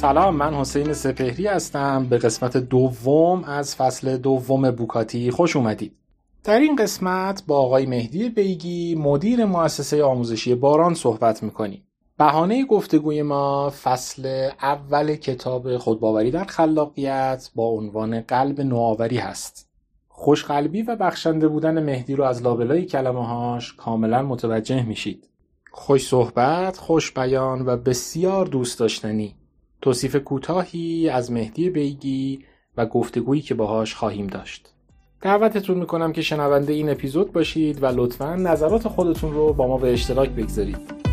سلام 0.00 0.36
من 0.36 0.54
حسین 0.54 0.92
سپهری 0.92 1.46
هستم. 1.46 2.06
به 2.10 2.18
قسمت 2.18 2.56
دوم 2.56 3.44
از 3.44 3.76
فصل 3.76 4.16
دوم 4.16 4.70
بوکاتی 4.70 5.30
خوش 5.30 5.56
اومدید. 5.56 5.92
در 6.44 6.58
این 6.58 6.76
قسمت 6.76 7.42
با 7.46 7.58
آقای 7.58 7.86
مهدی 7.86 8.28
بیگی 8.28 8.94
مدیر 8.94 9.44
مؤسسه 9.44 10.04
آموزشی 10.04 10.54
باران 10.54 10.94
صحبت 10.94 11.42
می‌کنیم. 11.42 11.89
بهانه 12.20 12.64
گفتگوی 12.64 13.22
ما 13.22 13.70
فصل 13.82 14.50
اول 14.62 15.16
کتاب 15.16 15.76
خودباوری 15.76 16.30
در 16.30 16.44
خلاقیت 16.44 17.50
با 17.54 17.64
عنوان 17.64 18.20
قلب 18.20 18.60
نوآوری 18.60 19.16
هست 19.18 19.68
خوشقلبی 20.08 20.82
و 20.82 20.96
بخشنده 20.96 21.48
بودن 21.48 21.84
مهدی 21.84 22.14
رو 22.14 22.24
از 22.24 22.42
لابلای 22.42 22.84
کلمه 22.84 23.26
هاش 23.26 23.74
کاملا 23.74 24.22
متوجه 24.22 24.82
میشید 24.82 25.28
خوش 25.70 26.08
صحبت، 26.08 26.76
خوش 26.76 27.12
بیان 27.12 27.66
و 27.66 27.76
بسیار 27.76 28.46
دوست 28.46 28.78
داشتنی 28.78 29.34
توصیف 29.82 30.16
کوتاهی 30.16 31.08
از 31.08 31.32
مهدی 31.32 31.70
بیگی 31.70 32.44
و 32.76 32.86
گفتگویی 32.86 33.42
که 33.42 33.54
باهاش 33.54 33.94
خواهیم 33.94 34.26
داشت. 34.26 34.72
دعوتتون 35.22 35.78
می‌کنم 35.78 36.12
که 36.12 36.22
شنونده 36.22 36.72
این 36.72 36.90
اپیزود 36.90 37.32
باشید 37.32 37.82
و 37.82 37.86
لطفا 37.86 38.34
نظرات 38.34 38.88
خودتون 38.88 39.32
رو 39.32 39.52
با 39.52 39.66
ما 39.66 39.78
به 39.78 39.92
اشتراک 39.92 40.30
بگذارید. 40.30 41.09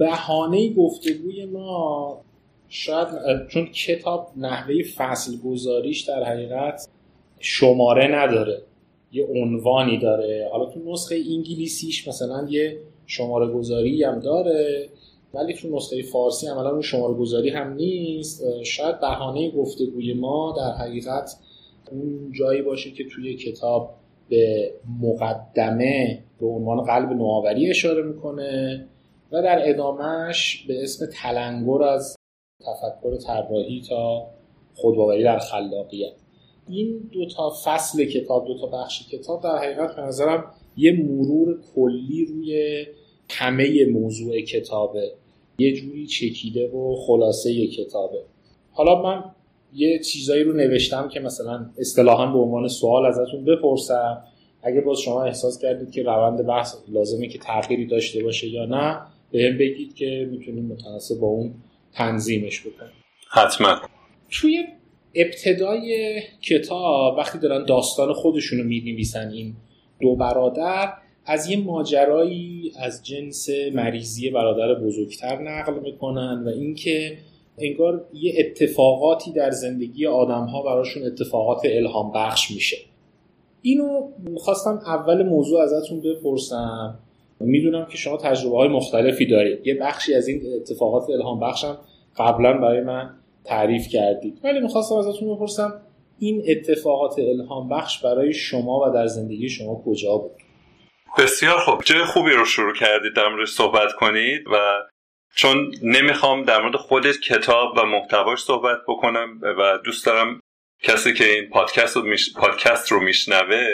بهانه 0.00 0.74
گفتگوی 0.74 1.44
ما 1.44 2.20
شاید 2.68 3.08
چون 3.48 3.66
کتاب 3.66 4.28
نحوه 4.36 4.82
فصل 4.96 5.36
گذاریش 5.36 6.00
در 6.00 6.24
حقیقت 6.24 6.88
شماره 7.38 8.06
نداره 8.06 8.62
یه 9.12 9.26
عنوانی 9.26 9.98
داره. 9.98 10.48
حالا 10.52 10.64
تو 10.64 10.80
نسخه 10.92 11.14
انگلیسیش 11.14 12.08
مثلا 12.08 12.46
یه 12.50 12.78
شماره 13.06 13.46
گذاری 13.52 14.04
هم 14.04 14.20
داره 14.20 14.88
ولی 15.34 15.54
تو 15.54 15.76
نسخه 15.76 16.02
فارسی 16.02 16.46
عملا 16.46 16.70
اون 16.70 16.80
شماره 16.80 17.14
گذاری 17.14 17.50
هم 17.50 17.72
نیست. 17.72 18.62
شاید 18.62 19.00
بهانه 19.00 19.50
گفتگوی 19.50 20.14
ما 20.14 20.54
در 20.56 20.84
حقیقت 20.84 21.36
اون 21.92 22.32
جایی 22.32 22.62
باشه 22.62 22.90
که 22.90 23.04
توی 23.04 23.34
کتاب 23.34 23.90
به 24.28 24.70
مقدمه 25.02 26.22
به 26.40 26.46
عنوان 26.46 26.84
قلب 26.84 27.12
نوآوری 27.12 27.70
اشاره 27.70 28.02
می‌کنه. 28.02 28.86
و 29.32 29.42
در 29.42 29.68
ادامهش 29.68 30.64
به 30.68 30.82
اسم 30.82 31.06
تلنگر 31.06 31.82
از 31.82 32.16
تفکر 32.60 33.16
طراحی 33.16 33.82
تا 33.88 34.26
خودباوری 34.74 35.22
در 35.22 35.38
خلاقیت. 35.38 36.12
این 36.68 37.10
دو 37.12 37.26
تا 37.26 37.52
فصل 37.64 38.04
کتاب 38.04 38.46
دو 38.46 38.58
تا 38.58 38.66
بخش 38.66 39.08
کتاب 39.08 39.42
در 39.42 39.56
حقیقت 39.56 39.96
به 39.96 40.02
نظرم 40.02 40.44
یه 40.76 40.92
مرور 40.92 41.58
کلی 41.74 42.24
روی 42.24 42.84
همه 43.30 43.86
موضوع 43.92 44.40
کتابه. 44.40 45.12
یه 45.58 45.72
جوری 45.72 46.06
چکیده 46.06 46.68
و 46.68 46.96
خلاصه 47.06 47.66
کتابه. 47.66 48.22
حالا 48.72 49.02
من 49.02 49.24
یه 49.72 49.98
چیزایی 49.98 50.44
رو 50.44 50.52
نوشتم 50.52 51.08
که 51.08 51.20
مثلا 51.20 51.70
اصطلاحا 51.78 52.26
به 52.32 52.38
عنوان 52.38 52.68
سوال 52.68 53.06
ازتون 53.06 53.44
بپرسم. 53.44 54.24
اگه 54.62 54.80
باز 54.80 54.98
شما 54.98 55.22
احساس 55.22 55.58
کردید 55.58 55.90
که 55.90 56.02
روند 56.02 56.46
بحث 56.46 56.76
لازمه 56.88 57.28
که 57.28 57.38
تغییری 57.38 57.86
داشته 57.86 58.22
باشه 58.22 58.48
یا 58.48 58.64
نه 58.64 59.00
به 59.32 59.52
بگید 59.52 59.94
که 59.94 60.28
می‌تونیم 60.30 60.64
متناسب 60.64 61.20
با 61.20 61.26
اون 61.26 61.54
تنظیمش 61.92 62.60
بکنیم. 62.60 62.92
حتما. 63.30 63.76
توی 64.30 64.64
ابتدای 65.14 66.20
کتاب 66.42 67.18
وقتی 67.18 67.38
دارن 67.38 67.64
داستان 67.64 68.12
خودشون 68.12 68.58
رو 68.58 68.64
نویسن 68.64 69.30
این 69.30 69.54
دو 70.00 70.16
برادر 70.16 70.92
از 71.26 71.50
یه 71.50 71.56
ماجرایی 71.56 72.72
از 72.78 73.06
جنس 73.06 73.48
مریضی 73.74 74.30
برادر 74.30 74.74
بزرگتر 74.74 75.38
نقل 75.42 75.80
می‌کنن 75.80 76.42
و 76.46 76.48
اینکه 76.48 77.18
انگار 77.58 78.08
یه 78.14 78.34
اتفاقاتی 78.38 79.32
در 79.32 79.50
زندگی 79.50 80.06
آدم 80.06 80.44
ها 80.44 80.62
براشون 80.62 81.02
اتفاقات 81.02 81.60
الهام 81.64 82.12
بخش 82.12 82.50
میشه. 82.50 82.76
اینو 83.62 84.10
خواستم 84.36 84.80
اول 84.86 85.22
موضوع 85.22 85.60
ازتون 85.62 86.00
بپرسم. 86.00 86.98
می‌دونم 87.40 87.86
که 87.86 87.96
شما 87.96 88.16
تجربه 88.16 88.56
های 88.56 88.68
مختلفی 88.68 89.26
دارید. 89.26 89.66
یه 89.66 89.74
بخشی 89.74 90.14
از 90.14 90.28
این 90.28 90.42
اتفاقات 90.60 91.10
الهام 91.10 91.40
بخشم 91.40 91.78
قبلا 92.16 92.52
برای 92.52 92.80
من 92.80 93.14
تعریف 93.44 93.88
کردید. 93.88 94.40
ولی 94.44 94.60
می‌خواستم 94.60 94.94
ازتون 94.94 95.34
بپرسم 95.34 95.82
این 96.18 96.44
اتفاقات 96.48 97.18
الهام 97.18 97.68
بخش 97.68 98.04
برای 98.04 98.32
شما 98.32 98.80
و 98.80 98.94
در 98.94 99.06
زندگی 99.06 99.48
شما 99.48 99.82
کجا 99.86 100.16
بود؟ 100.16 100.30
بسیار 101.18 101.58
خوب. 101.58 101.82
جای 101.84 102.04
خوبی 102.04 102.30
رو 102.30 102.44
شروع 102.44 102.74
کردید 102.74 103.12
در 103.16 103.28
مورد 103.28 103.46
صحبت 103.46 103.92
کنید 103.92 104.46
و 104.52 104.82
چون 105.34 105.72
نمی‌خوام 105.82 106.42
در 106.42 106.62
مورد 106.62 106.76
خود 106.76 107.06
کتاب 107.06 107.72
و 107.76 107.82
محتواش 107.82 108.38
صحبت 108.38 108.78
بکنم 108.88 109.40
و 109.42 109.78
دوست 109.84 110.06
دارم 110.06 110.40
کسی 110.82 111.14
که 111.14 111.24
این 111.24 111.50
پادکست 111.50 111.96
رو. 111.96 112.02
پادکست 112.36 112.92
رو 112.92 113.00
میشنوه 113.00 113.66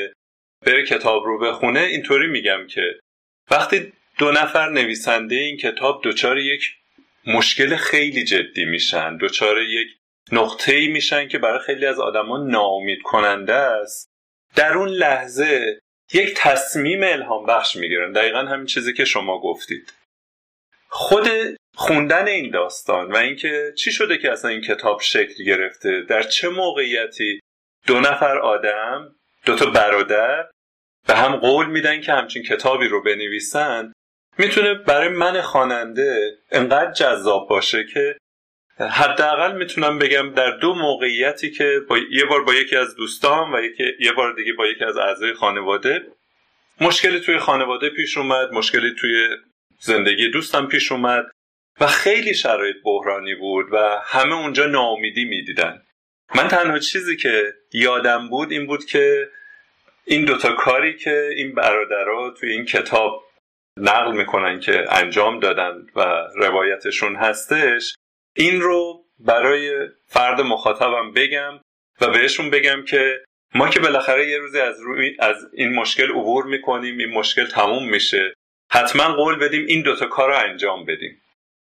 بره 0.67 0.87
کتاب 0.87 1.23
رو 1.25 1.39
بخونه 1.39 1.81
اینطوری 1.81 2.27
میگم 2.27 2.67
که 2.71 2.81
وقتی 3.51 3.93
دو 4.19 4.33
نفر 4.33 4.69
نویسنده 4.69 5.35
این 5.35 5.57
کتاب 5.57 6.01
دچار 6.05 6.39
یک 6.39 6.77
مشکل 7.27 7.77
خیلی 7.77 8.25
جدی 8.25 8.65
میشن 8.65 9.17
دچار 9.17 9.63
یک 9.63 9.89
نقطه 10.33 10.75
ای 10.75 10.89
میشن 10.89 11.29
که 11.29 11.39
برای 11.39 11.59
خیلی 11.59 11.87
از 11.87 12.01
آدما 12.01 12.39
ناامید 12.39 13.03
کننده 13.03 13.53
است 13.53 14.09
در 14.55 14.73
اون 14.73 14.89
لحظه 14.89 15.81
یک 16.13 16.35
تصمیم 16.37 17.03
الهام 17.03 17.47
بخش 17.47 17.77
می‌گیرن. 17.77 18.13
دقیقا 18.13 18.39
همین 18.39 18.67
چیزی 18.67 18.93
که 18.93 19.05
شما 19.05 19.41
گفتید. 19.41 19.93
خود 20.89 21.29
خوندن 21.75 22.29
این 22.29 22.51
داستان 22.51 23.13
و 23.13 23.17
اینکه 23.17 23.73
چی 23.79 23.93
شده 23.93 24.19
که 24.19 24.33
اصلا 24.33 24.51
این 24.51 24.61
کتاب 24.61 25.01
شکل 25.01 25.45
گرفته 25.45 26.01
در 26.01 26.23
چه 26.23 26.49
موقعیتی 26.49 27.41
دو 27.87 28.01
نفر 28.01 28.39
آدم 28.39 29.17
دو 29.45 29.57
تا 29.57 29.67
برادر 29.67 30.49
به 31.07 31.15
هم 31.15 31.37
قول 31.37 31.67
میدن 31.67 32.01
که 32.01 32.13
همچین 32.13 32.43
کتابی 32.43 32.89
رو 32.89 33.03
بنویسن 33.03 33.93
می‌تونه 34.39 34.75
برای 34.75 35.09
من 35.09 35.41
خواننده 35.41 36.39
انقدر 36.51 36.93
جذاب 36.93 37.49
باشه 37.49 37.85
که 37.85 38.17
حداقل 38.79 39.57
می‌تونم 39.57 39.99
بگم 39.99 40.33
در 40.35 40.51
دو 40.51 40.75
موقعیتی 40.75 41.51
که 41.51 41.81
با 41.89 41.99
یه 41.99 42.25
بار 42.25 42.45
با 42.45 42.55
یکی 42.55 42.77
از 42.77 42.97
دوستان 42.97 43.53
و 43.53 43.63
یه 44.01 44.13
بار 44.13 44.35
دیگه 44.35 44.53
با 44.53 44.67
یکی 44.67 44.85
از 44.85 44.97
اعضای 44.97 45.35
خانواده 45.35 46.03
مشکلی 46.81 47.21
توی 47.21 47.39
خانواده 47.39 47.91
پیش 47.91 48.17
اومد 48.17 48.53
مشکلی 48.53 48.95
توی 49.01 49.29
زندگی 49.81 50.31
دوستم 50.31 50.67
پیش 50.67 50.93
اومد 50.93 51.27
و 51.81 51.87
خیلی 51.87 52.35
شرایط 52.35 52.77
بحرانی 52.85 53.35
بود 53.35 53.67
و 53.73 54.01
همه 54.05 54.35
اونجا 54.35 54.67
ناامیدی 54.67 55.25
می‌دیدن. 55.25 55.83
من 56.35 56.49
تنها 56.49 56.79
چیزی 56.79 57.17
که 57.17 57.55
یادم 57.73 58.29
بود 58.29 58.53
این 58.53 58.67
بود 58.67 58.85
که 58.85 59.29
این 60.07 60.25
دوتا 60.25 60.53
کاری 60.53 60.97
که 60.97 61.31
این 61.37 61.55
برادرها 61.55 62.31
توی 62.31 62.53
این 62.53 62.65
کتاب 62.65 63.25
نقل 63.79 64.13
می‌کنن 64.13 64.61
که 64.61 64.85
انجام 64.89 65.41
دادن 65.41 65.87
و 65.97 66.29
روایتشون 66.35 67.17
هستش 67.17 67.95
این 68.37 68.61
رو 68.61 69.05
برای 69.19 69.89
فرد 70.07 70.41
مخاطبم 70.41 71.13
بگم 71.13 71.61
و 72.01 72.11
بهشون 72.11 72.51
بگم 72.51 72.85
که 72.85 73.25
ما 73.55 73.69
که 73.69 73.81
بالاخره 73.81 74.29
یه 74.29 74.39
روزی 74.39 74.61
از, 74.61 74.81
روی 74.81 75.17
از 75.19 75.37
این 75.53 75.75
مشکل 75.75 76.11
عبور 76.11 76.45
می‌کنیم 76.45 76.99
این 76.99 77.11
مشکل 77.11 77.47
تموم 77.47 77.89
میشه 77.89 78.35
حتما 78.71 79.15
قول 79.15 79.37
بدیم 79.37 79.67
این 79.67 79.83
دوتا 79.83 80.07
کار 80.07 80.29
رو 80.29 80.37
انجام 80.37 80.85
بدیم. 80.85 81.23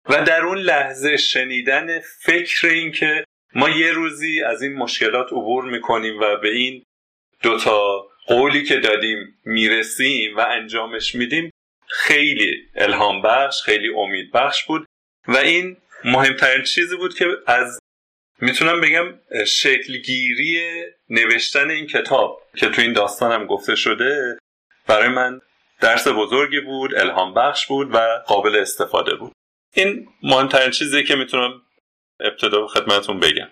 و 0.09 0.23
در 0.23 0.41
اون 0.41 0.57
لحظه 0.57 1.17
شنیدن 1.17 1.99
فکر 1.99 2.67
این 2.67 2.91
که 2.91 3.23
ما 3.55 3.69
یه 3.69 3.91
روزی 3.91 4.43
از 4.43 4.61
این 4.61 4.73
مشکلات 4.73 5.27
عبور 5.27 5.65
می‌کنیم 5.65 6.19
و 6.19 6.35
به 6.35 6.49
این 6.49 6.83
دوتا 7.41 8.07
قولی 8.27 8.63
که 8.63 8.77
دادیم 8.77 9.37
می‌رسیم 9.45 10.37
و 10.37 10.39
انجامش 10.39 11.15
میدیم 11.15 11.51
خیلی 11.87 12.63
الهام 12.75 13.21
بخش 13.21 13.61
خیلی 13.61 13.89
امید 13.97 14.31
بخش 14.31 14.65
بود 14.65 14.85
و 15.27 15.37
این 15.37 15.77
مهمترین 16.05 16.63
چیزی 16.63 16.95
بود 16.95 17.13
که 17.13 17.25
از 17.47 17.79
می‌تونم 18.41 18.81
بگم 18.81 19.19
شکلگیری 19.47 20.61
نوشتن 21.09 21.69
این 21.69 21.87
کتاب 21.87 22.41
که 22.55 22.69
تو 22.69 22.81
این 22.81 22.93
داستانم 22.93 23.45
گفته 23.45 23.75
شده 23.75 24.37
برای 24.87 25.09
من 25.09 25.41
درس 25.81 26.07
بزرگی 26.07 26.59
بود 26.59 26.95
الهام 26.95 27.33
بخش 27.33 27.67
بود 27.67 27.95
و 27.95 28.23
قابل 28.27 28.55
استفاده 28.55 29.15
بود 29.15 29.31
این 29.73 30.07
مهمترین 30.23 30.71
چیزی 30.71 31.03
که 31.03 31.15
می‌تونم 31.15 31.61
ابتدا 32.19 32.67
خدمتون 32.67 33.19
بگم 33.19 33.47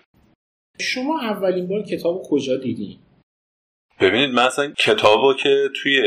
شما 0.80 1.20
اولین 1.20 1.68
بار 1.68 1.82
کتاب 1.82 2.22
کجا 2.30 2.56
دیدی؟ 2.56 3.05
ببینید 4.00 4.30
من 4.30 4.42
اصلا 4.42 4.72
کتابو 4.78 5.34
که 5.34 5.70
توی 5.82 6.02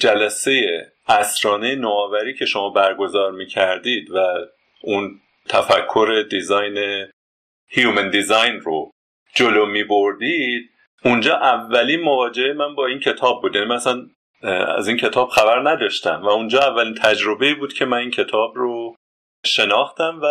جلسه 0.00 0.86
اسرانه 1.08 1.74
نوآوری 1.74 2.34
که 2.34 2.44
شما 2.44 2.70
برگزار 2.70 3.32
می‌کردید 3.32 4.10
و 4.10 4.26
اون 4.82 5.20
تفکر 5.48 6.24
دیزاین 6.30 7.06
هیومن 7.68 8.10
دیزاین 8.10 8.60
رو 8.60 8.90
جلو 9.34 9.66
می 9.66 9.84
بردید 9.84 10.70
اونجا 11.04 11.36
اولین 11.36 12.00
مواجهه 12.00 12.52
من 12.52 12.74
با 12.74 12.86
این 12.86 13.00
کتاب 13.00 13.42
بود. 13.42 13.54
یعنی 13.54 13.66
مثلا 13.66 14.06
از 14.76 14.88
این 14.88 14.96
کتاب 14.96 15.28
خبر 15.28 15.70
نداشتم 15.70 16.22
و 16.22 16.28
اونجا 16.28 16.60
اولین 16.60 16.94
تجربه 16.94 17.54
بود 17.54 17.72
که 17.72 17.84
من 17.84 17.98
این 17.98 18.10
کتاب 18.10 18.52
رو 18.56 18.94
شناختم 19.44 20.20
و 20.22 20.26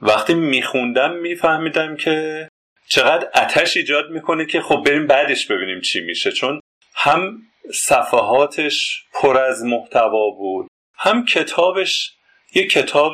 وقتی 0.00 0.34
میخوندم 0.34 1.12
میفهمیدم 1.12 1.96
که 1.96 2.48
چقدر 2.88 3.28
اتش 3.34 3.76
ایجاد 3.76 4.10
می‌کنه 4.10 4.46
که 4.46 4.60
خب 4.60 4.82
بریم 4.86 5.06
بعدش 5.06 5.46
ببینیم 5.46 5.80
چی 5.80 6.00
میشه. 6.00 6.32
چون 6.32 6.60
هم 6.94 7.38
صفحاتش 7.74 9.04
پر 9.12 9.38
از 9.38 9.64
محتوا 9.64 10.30
بود 10.30 10.68
هم 10.96 11.24
کتابش 11.24 12.12
یه 12.54 12.66
کتاب 12.66 13.12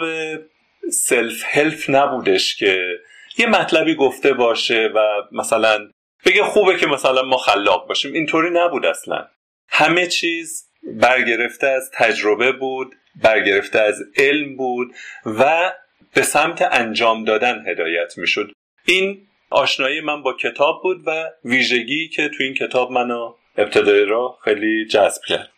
سلف 0.92 1.42
هلف 1.44 1.90
نبودش 1.90 2.56
که 2.56 2.98
یه 3.38 3.46
مطلبی 3.46 3.94
گفته 3.94 4.32
باشه 4.32 4.90
و 4.94 4.98
مثلا 5.32 5.90
بگه 6.26 6.44
خوبه 6.44 6.78
که 6.78 6.86
مثلا 6.86 7.22
ما 7.22 7.36
خلاق 7.36 7.88
باشیم. 7.88 8.12
اینطوری 8.12 8.50
نبود 8.52 8.86
اصلا. 8.86 9.28
همه 9.68 10.06
چیز 10.06 10.68
برگرفته 10.82 11.66
از 11.66 11.90
تجربه 11.94 12.52
بود 12.52 12.94
برگرفته 13.22 13.80
از 13.80 14.02
علم 14.16 14.56
بود 14.56 14.94
و 15.26 15.72
به 16.14 16.22
سمت 16.22 16.62
انجام 16.62 17.24
دادن 17.24 17.64
هدایت 17.66 18.18
می‌شد. 18.18 18.52
این 18.84 19.26
آشنایی 19.50 20.00
من 20.00 20.22
با 20.22 20.32
کتاب 20.32 20.82
بود 20.82 20.96
و 21.06 21.30
ویژگی 21.44 22.08
که 22.08 22.28
تو 22.28 22.42
این 22.42 22.54
کتاب 22.54 22.90
منو 22.90 23.34
ابتدای 23.56 24.04
را 24.04 24.38
خیلی 24.44 24.86
جذب 24.86 25.22
کرد. 25.28 25.50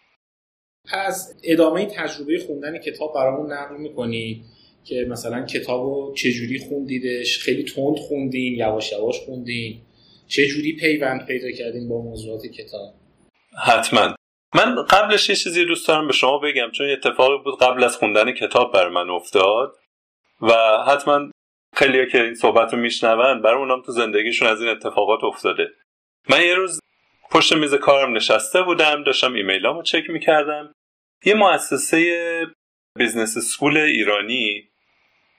از 0.93 1.41
ادامه 1.45 1.87
تجربه 1.87 2.39
خوندن 2.47 2.79
کتاب 2.79 3.15
برامون 3.15 3.53
نقل 3.53 3.77
می‌کنی 3.77 4.45
که 4.85 5.07
مثلا 5.11 5.47
کتاب 5.47 5.83
رو 5.83 6.15
چجوری 6.17 6.59
خوندیدش؟ 6.59 7.39
خیلی 7.39 7.65
تند 7.65 7.97
خوندین 7.99 8.55
یواش 8.55 8.93
یواش 8.93 9.21
خوندین. 9.21 9.81
چجوری 10.29 10.77
پیوند 10.81 11.27
پیدا 11.27 11.51
کردین 11.51 11.89
با 11.89 12.03
موضوعات 12.03 12.47
کتاب؟ 12.47 12.95
حتما. 13.67 14.15
من 14.55 14.83
قبلش 14.91 15.29
یه 15.29 15.37
چیزی 15.37 15.65
دوست 15.65 15.89
دارم 15.89 16.07
به 16.07 16.13
شما 16.13 16.39
بگم 16.39 16.71
چون 16.71 16.91
اتفاقی 16.91 17.39
بود 17.45 17.61
قبل 17.61 17.85
از 17.85 17.97
خوندن 17.97 18.33
کتاب 18.33 18.73
بر 18.73 18.89
من 18.89 19.11
افتاد 19.11 19.77
و 20.41 20.53
حتما 20.87 21.31
خیلی 21.75 22.11
که 22.11 22.23
این 22.23 22.35
صحبت 22.35 22.73
رو 22.73 22.79
میشنون 22.79 23.43
برای 23.43 23.59
اونم 23.59 23.83
تو 23.83 23.93
زندگیشون 23.93 24.49
از 24.49 24.61
این 24.61 24.71
اتفاقات 24.71 25.25
افتاده. 25.25 25.71
من 26.29 26.43
یه 26.43 26.55
روز 26.55 26.81
پشت 27.31 27.53
میز 27.53 27.75
کارم 27.75 28.17
نشسته 28.17 28.63
بودم 28.63 29.05
داشتم 29.05 29.35
ایمیلامو 29.35 29.83
چک 29.83 30.11
می‌کردم. 30.11 30.73
یه 31.25 31.35
مؤسسه 31.35 32.47
business 32.99 33.39
school 33.39 33.77
ایرانی 33.77 34.69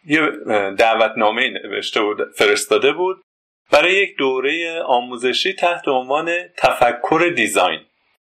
یه 0.05 0.31
دعوتنامه 0.77 1.49
نوشته 1.49 2.01
بود 2.01 2.31
فرستاده 2.35 2.91
بود 2.91 3.21
برای 3.71 3.93
یک 3.93 4.17
دوره 4.17 4.81
آموزشی 4.81 5.53
تحت 5.53 5.87
عنوان 5.87 6.47
تفکر 6.57 7.31
design. 7.35 7.79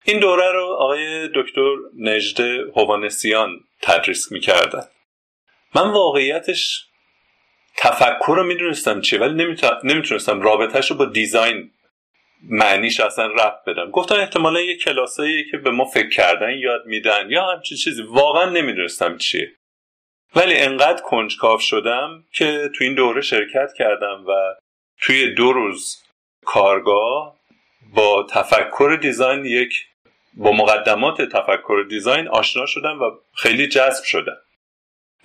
این 0.04 0.20
دوره 0.20 0.52
رو 0.52 0.76
آقای 0.78 1.28
دکتر 1.34 1.76
نجده 1.98 2.64
هوانسیان 2.76 3.60
تدریس 3.82 4.32
می‌کردن. 4.32 4.84
من 5.74 5.90
واقعیتش 5.90 6.85
تفکر 7.76 8.34
رو 8.36 8.44
می‌دونستم 8.44 9.00
چیه 9.00 9.18
ولی 9.18 9.56
نمی‌تونستم 9.84 10.40
رابطهش 10.40 10.90
رو 10.90 10.96
با 10.96 11.04
design 11.04 11.70
معنیش 12.42 13.00
اصلا 13.00 13.26
ربط 13.26 13.64
بدم. 13.66 13.90
گفتن 13.90 14.14
احتمالا 14.14 14.60
یه 14.60 14.76
کلاسایی 14.76 15.50
که 15.50 15.56
به 15.56 15.70
ما 15.70 15.84
فکر 15.84 16.08
کردن 16.08 16.50
یاد 16.58 16.86
میدن 16.86 17.30
یا 17.30 17.52
همچین 17.52 17.78
چیزی. 17.78 18.02
واقعا 18.02 18.50
نمی‌دونستم 18.50 19.16
چیه. 19.16 19.52
ولی 20.34 20.56
انقدر 20.56 21.02
کنجکاو 21.02 21.58
شدم 21.58 22.24
که 22.32 22.70
تو 22.74 22.84
این 22.84 22.94
دوره 22.94 23.20
شرکت 23.20 23.72
کردم 23.78 24.24
و 24.26 24.32
توی 25.00 25.34
دو 25.34 25.52
روز 25.52 26.02
کارگاه 26.44 27.36
با 27.94 28.26
تفکر 28.30 28.98
دیزاین 29.02 29.44
یک 29.44 29.86
با 30.34 30.52
مقدمات 30.52 31.22
تفکر 31.22 31.84
دیزاین 31.88 32.28
آشنا 32.28 32.66
شدم 32.66 33.02
و 33.02 33.10
خیلی 33.34 33.68
جذب 33.68 34.04
شدم. 34.04 34.36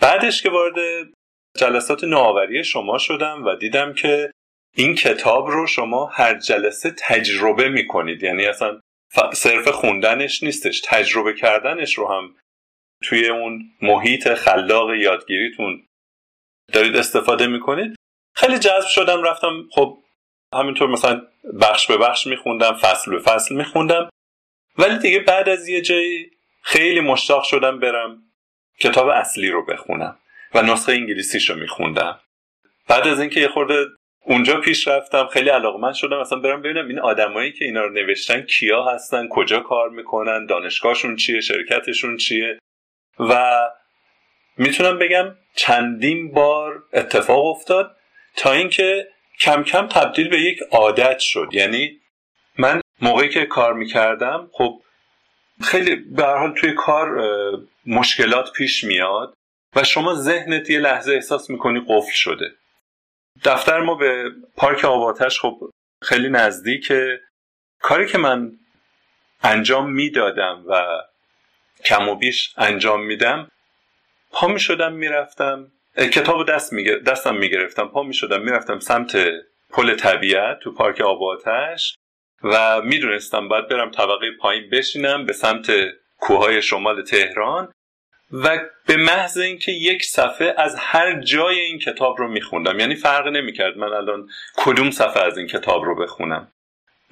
بعدش 0.01 0.43
که 0.43 0.49
وارد 0.49 0.75
جلسات 1.57 2.03
نوآوری 2.03 2.63
شما 2.63 2.97
شدم 2.97 3.45
و 3.45 3.55
دیدم 3.55 3.93
که 3.93 4.31
این 4.75 4.95
کتاب 4.95 5.47
رو 5.47 5.67
شما 5.67 6.05
هر 6.05 6.39
جلسه 6.39 6.91
تجربه 6.97 7.69
می‌کنید. 7.69 8.23
یعنی 8.23 8.45
اصلا 8.45 8.79
صرف 9.33 9.67
خوندنش 9.67 10.43
نیستش 10.43 10.81
تجربه 10.85 11.33
کردنش 11.33 11.93
رو 11.93 12.07
هم 12.07 12.35
توی 13.03 13.27
اون 13.27 13.61
محیط 13.81 14.33
خلاق 14.33 14.93
یادگیریتون 14.93 15.85
دارید 16.73 16.95
استفاده 16.95 17.47
می‌کنید. 17.47 17.95
خیلی 18.35 18.59
جذب 18.59 18.87
شدم 18.87 19.23
رفتم 19.23 19.67
خب 19.71 19.97
همینطور 20.53 20.89
مثلا 20.89 21.21
بخش 21.61 21.87
به 21.87 21.97
بخش 21.97 22.27
میخوندم 22.27 22.73
فصل 22.73 23.11
به 23.11 23.19
فصل 23.19 23.55
میخوندم. 23.55 24.09
ولی 24.77 24.97
دیگه 24.97 25.19
بعد 25.19 25.49
از 25.49 25.67
یه 25.67 25.81
جایی 25.81 26.31
خیلی 26.63 26.99
مشتاق 26.99 27.43
شدم 27.43 27.79
برم 27.79 28.23
کتاب 28.79 29.07
اصلی 29.07 29.49
رو 29.49 29.65
بخونم. 29.65 30.17
و 30.53 30.61
نسخه 30.61 30.91
انگلیسیش 30.91 31.49
رو 31.49 31.55
میخوندم. 31.55 32.19
بعد 32.87 33.07
از 33.07 33.19
اینکه 33.19 33.39
یه 33.39 33.47
خورده 33.47 33.85
اونجا 34.25 34.59
پیش 34.59 34.87
رفتم 34.87 35.27
خیلی 35.27 35.49
علاقمند 35.49 35.93
شدم 35.93 36.19
اصلا 36.19 36.39
برم 36.39 36.61
ببینم 36.61 36.87
این 36.87 36.99
آدمایی 36.99 37.51
که 37.51 37.65
اینا 37.65 37.81
رو 37.81 37.89
نوشتن 37.89 38.41
کیا 38.41 38.83
هستن 38.83 39.27
کجا 39.27 39.59
کار 39.59 39.89
می‌کنن 39.89 40.45
دانشگاهشون 40.45 41.15
چیه 41.15 41.41
شرکتشون 41.41 42.17
چیه. 42.17 42.59
و 43.19 43.59
می‌تونم 44.57 44.99
بگم 44.99 45.35
چندین 45.55 46.31
بار 46.31 46.83
اتفاق 46.93 47.45
افتاد 47.45 47.97
تا 48.35 48.51
اینکه 48.51 49.07
کم 49.39 49.63
کم 49.63 49.87
تبدیل 49.87 50.29
به 50.29 50.41
یک 50.41 50.59
عادت 50.71 51.19
شد. 51.19 51.49
یعنی 51.51 51.99
من 52.57 52.81
موقعی 53.01 53.29
که 53.29 53.45
کار 53.45 53.73
می‌کردم 53.73 54.49
خب 54.53 54.81
خیلی 55.63 55.95
به 55.95 56.25
حال 56.25 56.53
توی 56.53 56.73
کار 56.73 57.17
مشکلات 57.85 58.51
پیش 58.53 58.83
میاد. 58.83 59.33
و 59.75 59.83
شما 59.83 60.13
ذهنت 60.13 60.69
یه 60.69 60.79
لحظه 60.79 61.13
احساس 61.13 61.49
می‌کنی 61.49 61.85
قفل 61.87 62.11
شده. 62.13 62.51
دفتر 63.45 63.79
ما 63.79 63.95
به 63.95 64.31
پارک 64.57 64.85
آباتش 64.85 65.39
خب 65.39 65.69
خیلی 66.03 66.29
نزدیکه 66.29 67.21
کاری 67.81 68.07
که 68.07 68.17
من 68.17 68.51
انجام 69.43 69.91
می‌دادم 69.91 70.63
و 70.67 71.01
کم 71.85 72.09
و 72.09 72.15
بیش 72.15 72.53
انجام 72.57 73.05
میدم 73.05 73.51
پا 74.31 74.47
می 74.47 74.59
شدم 74.59 74.93
می‌رفتم 74.93 75.71
کتاب 75.97 76.49
دست 76.49 76.73
می 76.73 76.83
دستم 76.83 77.35
می‌گرفتم. 77.35 77.87
پا 77.87 78.03
می 78.03 78.13
شدم 78.13 78.41
می‌رفتم 78.41 78.79
سمت 78.79 79.17
پل 79.69 79.95
طبیعت 79.95 80.59
تو 80.59 80.73
پارک 80.73 81.01
آباتش 81.01 81.95
و 82.43 82.81
می‌دونستم 82.81 83.47
باید 83.47 83.67
برم 83.67 83.91
طبقه 83.91 84.31
پایین 84.39 84.69
بشینم 84.69 85.25
به 85.25 85.33
سمت 85.33 85.71
کوههای 86.17 86.61
شمال 86.61 87.03
تهران. 87.03 87.71
و 88.33 88.59
به 88.87 88.97
محض 88.97 89.37
اینکه 89.37 89.71
یک 89.71 90.03
صفحه 90.03 90.55
از 90.57 90.75
هر 90.79 91.19
جای 91.19 91.59
این 91.59 91.79
کتاب 91.79 92.17
رو 92.17 92.27
میخوندم. 92.27 92.79
یعنی 92.79 92.95
فرق 92.95 93.27
نمی‌کرد 93.27 93.77
من 93.77 93.93
الان 93.93 94.29
کدوم 94.57 94.91
صفحه 94.91 95.23
از 95.23 95.37
این 95.37 95.47
کتاب 95.47 95.83
رو 95.83 95.95
بخونم. 95.95 96.51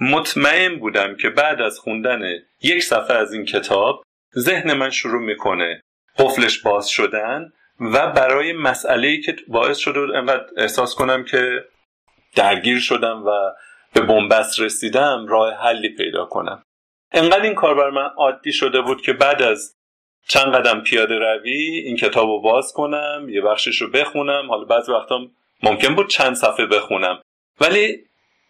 مطمئن 0.01 0.75
بودم 0.75 1.15
که 1.15 1.29
بعد 1.29 1.61
از 1.61 1.79
خوندن 1.79 2.21
یک 2.61 2.83
صفحه 2.83 3.17
از 3.17 3.33
این 3.33 3.45
کتاب 3.45 4.03
ذهن 4.37 4.73
من 4.73 4.89
شروع 4.89 5.21
می‌کنه 5.21 5.81
قفلش 6.17 6.59
باز 6.59 6.89
شدن 6.89 7.51
و 7.79 8.11
برای 8.11 8.53
مسئله 8.53 9.21
که 9.21 9.35
باعث 9.47 9.77
شده 9.77 9.99
انقدر 9.99 10.45
احساس 10.57 10.95
کنم 10.95 11.23
که 11.23 11.65
درگیر 12.35 12.79
شدم 12.79 13.23
و 13.25 13.31
به 13.93 14.01
بنبست 14.01 14.59
رسیدم 14.59 15.25
راه 15.27 15.53
حلی 15.53 15.89
پیدا 15.89 16.25
کنم. 16.25 16.63
انقدر 17.11 17.41
این 17.41 17.55
کار 17.55 17.75
بر 17.75 17.89
من 17.89 18.09
عادی 18.17 18.51
شده 18.53 18.81
بود 18.81 19.01
که 19.01 19.13
بعد 19.13 19.41
از 19.41 19.75
چند 20.27 20.55
قدم 20.55 20.81
پیاده 20.81 21.19
روی 21.19 21.51
این 21.85 21.97
کتاب 21.97 22.27
رو 22.27 22.41
باز 22.41 22.73
کنم 22.73 23.27
یه 23.29 23.41
بخشش 23.41 23.81
رو 23.81 23.89
بخونم. 23.89 24.49
حالا 24.49 24.65
بعضی 24.65 24.91
وقتا 24.91 25.19
ممکن 25.63 25.95
بود 25.95 26.09
چند 26.09 26.35
صفحه 26.35 26.65
بخونم. 26.65 27.21
ولی 27.61 28.03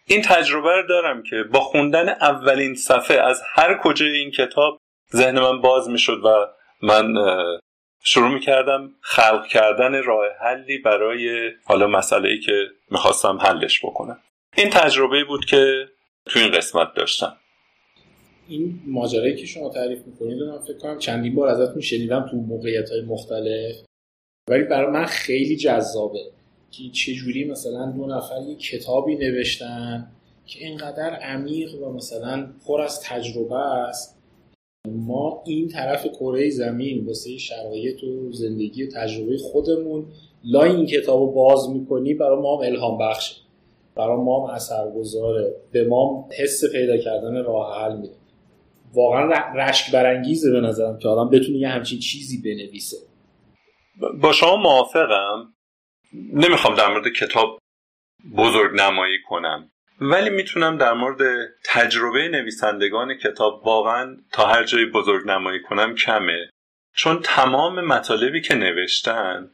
این 0.05 0.21
تجربه 0.21 0.75
رو 0.75 0.87
دارم 0.87 1.23
که 1.23 1.43
با 1.43 1.59
خوندن 1.59 2.09
اولین 2.09 2.75
صفحه 2.75 3.17
از 3.17 3.41
هر 3.55 3.77
کجای 3.83 4.09
این 4.09 4.31
کتاب 4.31 4.77
ذهن 5.15 5.39
من 5.39 5.61
باز 5.61 5.89
می‌شد 5.89 6.25
و 6.25 6.47
من 6.81 7.13
شروع 8.03 8.29
می‌کردم 8.29 8.89
خلق 9.01 9.47
کردن 9.47 10.03
راه 10.03 10.25
حلی 10.41 10.77
برای 10.77 11.51
حالا 11.65 11.87
مسئله 11.87 12.29
ای 12.29 12.39
که 12.39 12.67
می‌خواستم 12.91 13.37
حلش 13.37 13.85
بکنم. 13.85 14.19
این 14.57 14.69
تجربه 14.69 15.23
بود 15.23 15.45
که 15.45 15.89
تو 16.25 16.39
این 16.39 16.51
قسمت 16.51 16.93
داشتم. 16.93 17.37
این 18.49 18.79
ماجرایی 18.87 19.35
که 19.35 19.45
شما 19.45 19.69
تعریف 19.69 20.07
می‌کنید 20.07 20.43
من 20.43 20.59
فکر 20.59 20.77
کنم 20.77 20.97
چندین 20.97 21.35
بار 21.35 21.47
ازتون 21.47 21.81
شنیدم 21.81 22.27
تو 22.31 22.37
موقعیت 22.37 22.89
های 22.89 23.01
مختلف. 23.01 23.75
ولی 24.49 24.63
برای 24.63 24.91
من 24.91 25.05
خیلی 25.05 25.55
جذابه 25.55 26.19
که 26.71 26.83
چجوری 26.93 27.45
مثلا 27.45 27.91
دو 27.91 28.05
نفر 28.05 28.41
یه 28.49 28.55
کتابی 28.55 29.15
نوشتن 29.15 30.11
که 30.45 30.65
اینقدر 30.65 31.15
عمیق 31.15 31.83
و 31.83 31.93
مثلا 31.93 32.47
پر 32.65 32.81
از 32.81 33.01
تجربه 33.03 33.55
است. 33.55 34.19
ما 34.87 35.43
این 35.45 35.67
طرف 35.67 36.07
کره 36.07 36.49
زمین 36.49 37.05
واسه 37.05 37.37
شرایط 37.37 38.03
و 38.03 38.31
زندگی 38.31 38.83
و 38.83 38.91
تجربه 38.91 39.37
خودمون 39.37 40.05
لای 40.43 40.69
این 40.69 40.85
کتاب 40.85 41.19
رو 41.19 41.31
باز 41.31 41.69
می‌کنی 41.69 42.13
برای 42.13 42.41
ما 42.41 42.57
هم 42.57 42.67
الهام 42.67 42.97
بخشه. 42.97 43.35
برای 43.95 44.17
ما 44.17 44.47
هم 44.47 44.53
اثرگذاره. 44.53 45.53
به 45.71 45.83
ما 45.83 46.29
حس 46.39 46.71
پیدا 46.71 46.97
کردن 46.97 47.43
راه 47.43 47.81
حل 47.81 47.97
میده. 47.97 48.18
واقعا 48.93 49.53
رشک 49.55 49.91
برانگیزه 49.91 50.51
به 50.51 50.61
نظرم 50.61 50.97
که 50.97 51.07
آدم 51.07 51.29
بتونه 51.29 51.57
یه 51.57 51.69
همچین 51.69 51.99
چیزی 51.99 52.41
بنویسه. 52.41 52.97
با 54.21 54.31
شما 54.31 54.55
موافقم. 54.55 55.53
نمی‌خوام 56.33 56.75
در 56.75 56.87
مورد 56.87 57.07
کتاب 57.07 57.59
بزرگ 58.37 58.81
نمایی 58.81 59.17
کنم. 59.27 59.71
ولی 60.01 60.29
می‌تونم 60.29 60.77
در 60.77 60.93
مورد 60.93 61.49
تجربه 61.65 62.27
نویسندگان 62.27 63.13
کتاب 63.13 63.67
واقعا 63.67 64.17
تا 64.31 64.45
هر 64.45 64.63
جایی 64.63 64.85
بزرگ 64.85 65.27
نمایی 65.27 65.59
کنم 65.61 65.95
کمه. 65.95 66.49
چون 66.95 67.19
تمام 67.23 67.85
مطالبی 67.85 68.41
که 68.41 68.55
نوشتن 68.55 69.51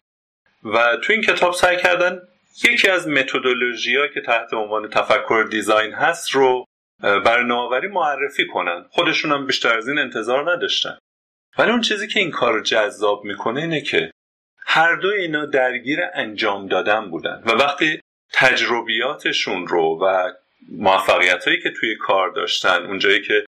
و 0.63 0.97
تو 1.03 1.13
این 1.13 1.21
کتاب 1.21 1.53
سعی 1.53 1.77
کردن 1.77 2.19
یکی 2.63 2.89
از 2.89 3.07
متدولوژی 3.07 3.95
که 4.13 4.21
تحت 4.21 4.53
عنوان 4.53 4.89
تفکر 4.89 5.47
دیزاین 5.51 5.93
هست 5.93 6.31
رو 6.31 6.65
بر 7.01 7.43
نوآوری 7.43 7.87
معرفی 7.87 8.47
کنن. 8.47 8.85
خودشون 8.89 9.31
هم 9.31 9.45
بیشتر 9.45 9.77
از 9.77 9.87
این 9.87 9.99
انتظار 9.99 10.51
نداشتن. 10.51 10.97
ولی 11.57 11.71
اون 11.71 11.81
چیزی 11.81 12.07
که 12.07 12.19
این 12.19 12.31
کار 12.31 12.53
رو 12.53 12.61
جذاب 12.61 13.23
می‌کنه 13.23 13.61
اینه 13.61 13.81
که 13.81 14.11
هر 14.65 14.95
دو 14.95 15.07
اینا 15.07 15.45
درگیر 15.45 15.99
انجام 16.13 16.67
دادن 16.67 17.09
بودن. 17.09 17.43
و 17.45 17.51
وقتی 17.51 17.99
تجربیاتشون 18.33 19.67
رو 19.67 19.99
و 20.01 20.31
موفقیت 20.71 21.47
هایی 21.47 21.61
که 21.61 21.71
توی 21.79 21.95
کار 21.95 22.29
داشتن 22.29 22.85
اونجایی 22.85 23.21
که 23.21 23.45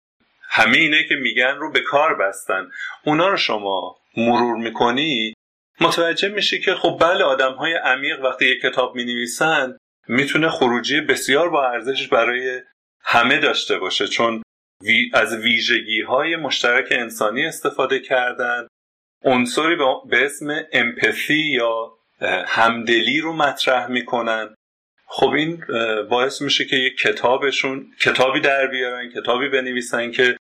همه 0.50 0.78
اینه 0.78 1.04
که 1.04 1.16
میگن 1.16 1.56
رو 1.56 1.72
به 1.72 1.80
کار 1.80 2.16
بستن 2.16 2.68
اونا 3.06 3.30
رو 3.30 3.38
شما 3.38 3.98
مرور 4.18 4.58
می‌کنی 4.58 5.34
متوجه 5.82 6.30
میشی 6.30 6.62
که 6.62 6.76
خب 6.76 6.98
بله 7.02 7.24
آدم 7.24 7.54
های 7.54 7.74
عمیق 7.74 8.24
وقتی 8.24 8.46
یک 8.46 8.62
کتاب 8.62 8.96
می 8.96 9.06
نویسن 9.06 9.78
می‌تونه 10.08 10.50
خروجی 10.50 11.02
بسیار 11.02 11.50
با 11.50 11.70
ارزش 11.70 12.08
برای 12.08 12.62
همه 13.02 13.40
داشته 13.40 13.78
باشه 13.78 14.08
چون 14.08 14.44
از 15.14 15.34
ویژگی 15.34 16.02
های 16.02 16.36
مشترک 16.36 16.88
انسانی 16.92 17.46
استفاده 17.46 18.00
کردن. 18.00 18.68
عنصری 19.24 19.76
به 20.10 20.26
اسم 20.26 20.62
امپثی 20.72 21.52
یا 21.52 21.98
همدلی 22.48 23.20
رو 23.20 23.34
مطرح 23.34 23.88
می‌کنن. 23.88 24.56
خب 25.08 25.30
این 25.30 25.64
باعث 26.10 26.42
میشه 26.42 26.66
که 26.66 26.76
یک 26.76 26.98
کتابشون 26.98 27.92
کتابی 28.02 28.40
در 28.40 28.68
بیارن 28.68 29.10
کتابی 29.10 29.50
بنویسن 29.50 30.12
که 30.12 30.38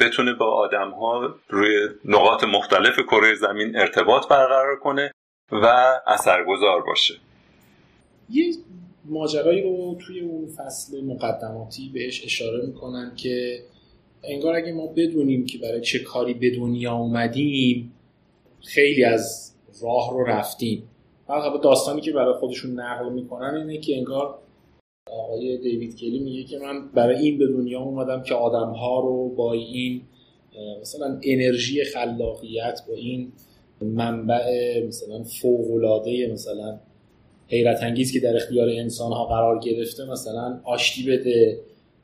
بتونه 0.00 0.32
با 0.32 0.54
آدم 0.56 0.90
ها 0.90 1.34
روی 1.48 1.88
نقاط 2.04 2.44
مختلف 2.44 2.98
کره 3.00 3.34
زمین 3.34 3.76
ارتباط 3.76 4.28
برقرار 4.28 4.76
کنه 4.76 5.12
و 5.52 5.66
اثرگذار 6.06 6.82
باشه. 6.82 7.14
یه 8.28 8.54
ماجرایی 9.04 9.62
رو 9.62 9.96
توی 10.00 10.20
اون 10.20 10.46
فصل 10.46 11.04
مقدماتی 11.04 11.90
بهش 11.94 12.24
اشاره 12.24 12.66
می‌کنن 12.66 13.12
که 13.16 13.62
انگار 14.24 14.56
اگه 14.56 14.72
ما 14.72 14.86
بدونیم 14.86 15.46
که 15.46 15.58
برای 15.58 15.80
چه 15.80 15.98
کاری 15.98 16.34
به 16.34 16.50
دنیا 16.50 16.94
اومدیم 16.94 17.92
خیلی 18.60 19.04
از 19.04 19.52
راه 19.82 20.10
رو 20.12 20.24
رفتیم. 20.24 20.82
بعد 21.28 21.60
داستانی 21.62 22.00
که 22.00 22.12
برای 22.12 22.34
خودشون 22.34 22.80
نقل 22.80 23.12
می‌کنن 23.12 23.54
اینه 23.54 23.78
که 23.78 23.96
انگار 23.96 24.38
آقای 25.10 25.58
دیوید 25.58 25.96
کلی 25.96 26.18
میگه 26.18 26.44
که 26.44 26.58
من 26.58 26.88
برای 26.94 27.16
این 27.16 27.38
به 27.38 27.46
دنیا 27.46 27.80
اومدم 27.80 28.22
که 28.22 28.34
آدم 28.34 28.70
ها 28.70 29.00
رو 29.00 29.28
با 29.28 29.52
این 29.52 30.02
مثلا 30.80 31.20
انرژی 31.22 31.84
خلاقیت 31.84 32.80
با 32.88 32.94
این 32.94 33.32
منبع 33.80 34.82
مثلا 34.86 35.24
فوق 35.24 35.84
مثلا 36.32 36.80
حیرت 37.52 37.82
انگیز 37.82 38.12
که 38.12 38.20
در 38.20 38.36
اختیار 38.36 38.68
انسان 38.68 39.12
ها 39.12 39.24
قرار 39.24 39.58
گرفته 39.58 40.04
مثلا 40.04 40.60
آشتی 40.64 41.10
بده 41.10 41.60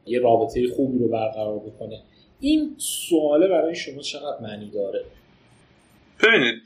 یه 0.07 0.21
رابطه 0.21 0.69
خوبی 0.77 0.99
رو 0.99 1.09
برقرار 1.09 1.59
بکنه. 1.59 2.03
این 2.41 2.77
سواله 2.79 3.49
برای 3.49 3.75
شما 3.75 4.03
چقدر 4.03 4.43
معنی 4.43 4.71
داره؟ 4.71 5.05
ببینید 6.23 6.63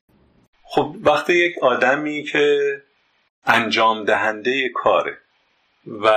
خب 0.64 0.96
وقتی 1.02 1.32
یک 1.34 1.62
آدمی 1.62 2.24
که 2.24 2.58
انجام 3.44 4.04
دهنده 4.04 4.68
کاره 4.68 5.18
و 5.86 6.10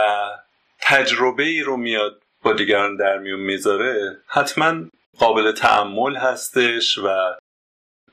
تجربه 0.81 1.43
ای 1.43 1.61
رو 1.61 1.77
میاد 1.77 2.21
با 2.43 2.53
دیگران 2.53 2.95
در 2.95 3.17
میون 3.17 3.39
می‌ذاره 3.39 4.17
حتما 4.27 4.75
قابل 5.19 5.51
تعمل 5.51 6.15
هستش 6.15 6.97
و 6.97 7.07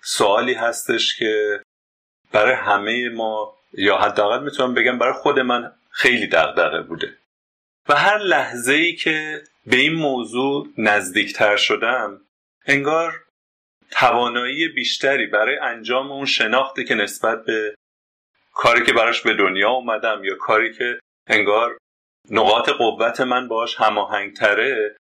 سوالی 0.02 0.54
هستش 0.54 1.18
که 1.18 1.60
برای 2.32 2.54
همه 2.54 3.08
ما 3.08 3.54
یا 3.72 3.98
حداقل 3.98 4.42
می‌تونم 4.42 4.74
بگم 4.74 4.98
برای 4.98 5.12
خود 5.12 5.38
من 5.38 5.72
خیلی 5.90 6.26
دغدغه 6.26 6.82
بوده. 6.82 7.16
و 7.88 7.96
هر 7.96 8.18
لحظه 8.18 8.72
ای 8.72 8.94
که 8.94 9.44
به 9.66 9.76
این 9.76 9.92
موضوع 9.92 10.68
نزدیکتر 10.78 11.56
شدم 11.56 12.20
انگار 12.66 13.24
توانایی 13.90 14.68
بیشتری 14.68 15.26
برای 15.26 15.58
انجام 15.58 16.12
اون 16.12 16.26
شناختی 16.26 16.84
که 16.84 16.94
نسبت 16.94 17.44
به 17.44 17.74
کاری 18.52 18.86
که 18.86 18.92
براش 18.92 19.22
به 19.22 19.34
دنیا 19.34 19.70
اومدم 19.70 20.24
یا 20.24 20.34
کاری 20.34 20.74
که 20.74 21.00
انگار 21.26 21.78
نقاط 22.30 22.68
قوت 22.68 23.20
من 23.20 23.48
باش 23.48 23.76
هماهنگتره 23.80 24.96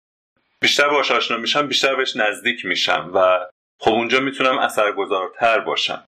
بیشتر 0.61 0.89
باش 0.89 1.11
آشنا 1.11 1.37
میشم 1.37 1.67
بیشتر 1.67 1.95
بهش 1.95 2.17
نزدیک 2.17 2.65
میشم 2.65 3.11
و 3.15 3.47
خب 3.81 3.91
اونجا 3.91 4.21
می‌تونم 4.21 4.59
اثرگذارتر 4.59 5.61
باشم. 5.61 6.05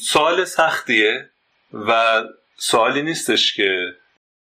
سوال 0.00 0.44
سختیه. 0.44 1.30
و 1.74 2.22
سوالی 2.56 3.02
نیستش 3.02 3.56
که 3.56 3.94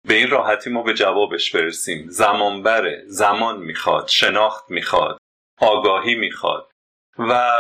به 0.05 0.13
این 0.13 0.29
راحتی 0.29 0.69
ما 0.69 0.83
به 0.83 0.93
جوابش 0.93 1.51
برسیم. 1.55 2.09
زمان 2.09 2.63
بره 2.63 3.03
زمان 3.07 3.59
می‌خواد 3.59 4.07
شناخت 4.07 4.71
می‌خواد 4.71 5.17
آگاهی 5.57 6.15
می‌خواد. 6.15 6.71
و 7.19 7.51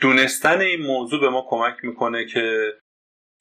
دونستن 0.00 0.60
این 0.60 0.82
موضوع 0.82 1.20
به 1.20 1.28
ما 1.28 1.46
کمک 1.48 1.76
می‌کنه 1.82 2.24
که 2.26 2.74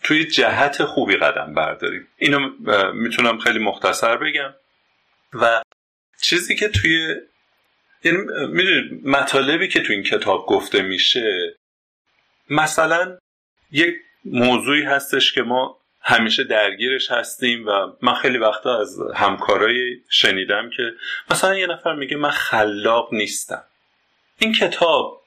توی 0.03 0.25
جهت 0.25 0.83
خوبی 0.83 1.17
قدم 1.17 1.53
برداریم. 1.53 2.07
اینو 2.17 2.49
می‌تونم 2.93 3.39
خیلی 3.39 3.59
مختصر 3.59 4.17
بگم. 4.17 4.53
و 5.33 5.61
چیزی 6.21 6.55
که 6.55 6.69
توی 6.69 7.15
یعنی 8.03 8.17
می‌دونید 8.47 9.07
مطالبی 9.07 9.67
که 9.67 9.81
توی 9.81 9.95
این 9.95 10.03
کتاب 10.03 10.45
گفته 10.45 10.81
میشه 10.81 11.55
مثلا 12.49 13.17
یک 13.71 13.95
موضوعی 14.25 14.83
هستش 14.83 15.33
که 15.33 15.41
ما 15.41 15.77
همیشه 16.01 16.43
درگیرش 16.43 17.11
هستیم 17.11 17.67
و 17.67 17.71
من 18.01 18.13
خیلی 18.13 18.37
وقتا 18.37 18.79
از 18.79 18.99
همکارای 19.15 19.97
شنیدم 20.09 20.69
که 20.77 20.83
مثلا 21.31 21.57
یه 21.57 21.67
نفر 21.67 21.95
میگه 21.95 22.17
من 22.17 22.29
خلاق 22.29 23.13
نیستم. 23.13 23.63
این 24.39 24.53
کتاب 24.53 25.21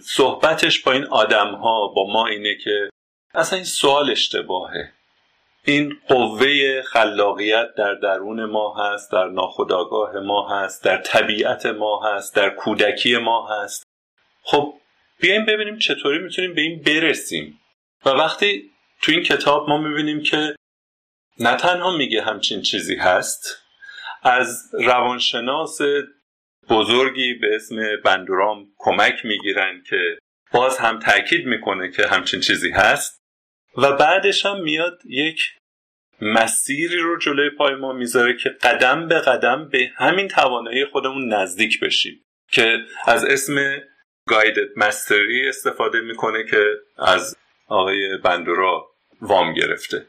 صحبتش 0.00 0.82
با 0.82 0.92
این 0.92 1.04
آدم 1.04 1.54
ها 1.54 1.88
با 1.88 2.12
ما 2.12 2.26
اینه 2.26 2.54
که 2.64 2.90
اصلا 3.34 3.56
این 3.56 3.64
سوال 3.64 4.10
اشتباهه. 4.10 4.92
این 5.64 5.96
قوه 6.08 6.82
خلاقیت 6.82 7.74
در 7.74 7.94
درون 7.94 8.44
ما 8.44 8.74
هست 8.74 9.12
در 9.12 9.24
ناخودآگاه 9.24 10.20
ما 10.20 10.48
هست 10.48 10.84
در 10.84 10.96
طبیعت 10.96 11.66
ما 11.66 12.02
هست 12.06 12.36
در 12.36 12.50
کودکی 12.50 13.16
ما 13.16 13.48
هست. 13.48 13.82
خب 14.42 14.74
بیایم 15.20 15.46
ببینیم 15.46 15.78
چطوری 15.78 16.18
می‌تونیم 16.18 16.54
به 16.54 16.60
این 16.60 16.82
برسیم. 16.82 17.57
و 18.04 18.10
وقتی 18.10 18.70
تو 19.02 19.12
این 19.12 19.22
کتاب 19.22 19.68
ما 19.68 19.78
می‌بینیم 19.78 20.22
که 20.22 20.56
نه 21.40 21.56
تنها 21.56 21.96
میگه 21.96 22.22
همچین 22.22 22.62
چیزی 22.62 22.96
هست 22.96 23.62
از 24.22 24.70
روانشناس 24.72 25.78
بزرگی 26.70 27.34
به 27.34 27.54
اسم 27.54 27.76
بندورام 28.04 28.66
کمک 28.78 29.24
می‌گیرن 29.24 29.82
که 29.90 30.18
باز 30.52 30.78
هم 30.78 30.98
تاکید 30.98 31.46
می‌کنه 31.46 31.90
که 31.90 32.06
همچین 32.06 32.40
چیزی 32.40 32.70
هست 32.70 33.18
و 33.76 33.92
بعدش 33.92 34.46
هم 34.46 34.62
میاد 34.62 34.98
یک 35.06 35.40
مسیری 36.20 36.98
رو 36.98 37.18
جلوی 37.18 37.50
پای 37.50 37.74
ما 37.74 37.92
می‌ذاره 37.92 38.36
که 38.36 38.48
قدم 38.48 39.08
به 39.08 39.18
قدم 39.20 39.68
به 39.68 39.90
همین 39.96 40.28
توانایی 40.28 40.84
خودمون 40.84 41.34
نزدیک 41.34 41.80
بشیم 41.80 42.24
که 42.52 42.78
از 43.06 43.24
اسم 43.24 43.78
گایدد 44.28 44.68
مستری 44.76 45.48
استفاده 45.48 46.00
می‌کنه 46.00 46.44
که 46.44 46.74
از 46.98 47.36
آقای 47.68 48.16
بندورا 48.16 48.86
وام 49.20 49.52
گرفته. 49.54 50.06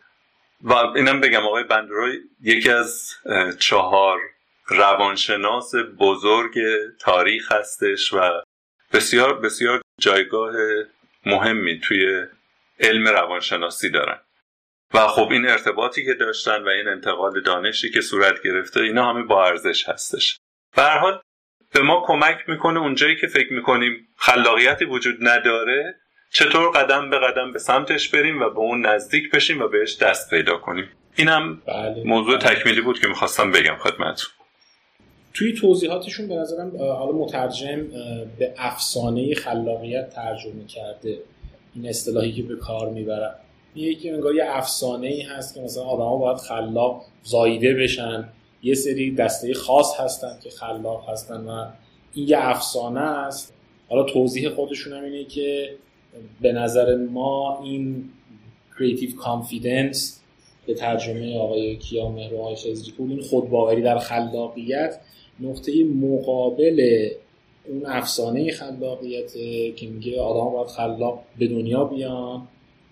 و 0.62 0.74
اینم 0.74 1.22
بگم 1.22 1.48
آقای 1.48 1.64
بندورا 1.64 2.14
یکی 2.42 2.70
از 2.70 3.14
چهار 3.60 4.20
روانشناس 4.68 5.72
بزرگ 6.00 6.54
تاریخ 7.00 7.52
هستش 7.52 8.14
و 8.14 8.42
بسیار 8.94 9.40
بسیار 9.40 9.82
جایگاه 10.00 10.54
مهمی 11.26 11.80
توی 11.80 12.26
علم 12.80 13.08
روانشناسی 13.08 13.90
دارن. 13.90 14.20
و 14.94 15.08
خب 15.08 15.30
این 15.32 15.50
ارتباطی 15.50 16.06
که 16.06 16.14
داشتن 16.14 16.64
و 16.64 16.68
این 16.68 16.88
انتقال 16.88 17.42
دانشی 17.42 17.92
که 17.92 18.02
صورت 18.02 18.42
گرفته 18.44 18.80
اینا 18.80 19.10
همه 19.10 19.24
با 19.24 19.46
ارزش 19.46 19.90
هستش. 19.90 20.38
به 20.76 20.84
حال 20.84 21.22
به 21.74 21.82
ما 21.82 22.04
کمک 22.06 22.50
می‌کنه 22.50 22.80
اونجایی 22.80 23.16
که 23.16 23.28
فکر 23.28 23.54
می‌کنیم 23.54 24.08
خلاقیتی 24.18 24.86
وجود 24.86 25.18
نداره 25.22 26.00
چطور 26.32 26.72
قدم 26.72 27.10
به 27.10 27.20
قدم 27.20 27.54
به 27.54 27.60
سمتش 27.60 28.10
بریم 28.10 28.42
و 28.42 28.50
به 28.50 28.60
اون 28.60 28.86
نزدیک 28.86 29.32
بشیم 29.32 29.62
و 29.62 29.68
بهش 29.68 29.98
دست 29.98 30.30
پیدا 30.30 30.58
کنیم؟ 30.58 30.86
اینم 31.16 31.62
بله. 31.66 32.04
موضوع 32.04 32.38
بله. 32.38 32.56
تکمیلی 32.56 32.82
بود 32.82 33.00
که 33.00 33.08
می‌خواستم 33.08 33.52
بگم 33.52 33.76
خدمتتون. 33.80 34.30
توی 35.34 35.54
توضیحاتشون 35.54 36.28
به 36.28 36.36
نظرم 36.36 36.78
حالا 36.78 37.12
مترجم 37.12 37.88
به 38.40 38.54
افسانه 38.58 39.36
خلاقیت 39.36 40.10
ترجمه 40.10 40.66
کرده. 40.68 41.20
این 41.76 41.90
اصطلاحی 41.90 42.32
که 42.32 42.44
به 42.44 42.56
کار 42.56 42.90
می‌برن 42.90 43.36
یکی 43.76 44.10
انگار 44.10 44.36
یه 44.36 44.46
افسانه 44.48 45.08
ای 45.08 45.22
هست 45.22 45.56
که 45.56 45.62
مثلا 45.62 45.84
آدما 45.84 46.18
باید 46.18 46.38
خلاق 46.38 47.06
زایده 47.24 47.74
بشن. 47.74 48.30
یه 48.64 48.76
سری 48.76 49.16
دسته 49.16 49.54
خاص 49.54 50.00
هستن 50.00 50.40
که 50.44 50.50
خلاق 50.50 51.10
هستن 51.10 51.48
و 51.48 51.66
این 52.14 52.28
یه 52.28 52.38
افسانه 52.40 53.02
است. 53.02 53.54
حالا 53.90 54.04
توضیح 54.04 54.50
خودشون 54.50 54.94
هم 54.94 55.04
اینه 55.04 55.26
که 55.26 55.76
به 56.42 56.52
نظر 56.52 56.96
ما 56.96 57.62
این 57.64 58.10
creative 58.78 59.12
confidence 59.12 59.98
به 60.68 60.74
ترجمه 60.74 61.38
آقای 61.38 61.76
کیا 61.76 62.10
مهرو 62.10 62.56
پول 62.98 63.10
این 63.12 63.22
خودباوری 63.22 63.82
در 63.82 63.98
خلاقیت 64.00 65.00
نقطه 65.40 65.84
مقابل 65.84 67.10
اون 67.68 67.86
افسانه 67.86 68.52
خلاقیت 68.52 69.34
که 69.76 69.88
میگه 69.88 70.22
آدم 70.22 70.52
باید 70.52 70.68
خلاق 70.68 71.24
به 71.40 71.48
دنیا 71.48 71.84
بیان 71.84 72.48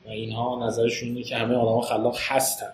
و 0.06 0.10
اینها 0.10 0.68
نظرشون 0.68 1.10
اینه 1.10 1.24
که 1.24 1.36
همه 1.36 1.56
آدم 1.56 1.82
خلاق 1.82 2.18
هستن. 2.20 2.74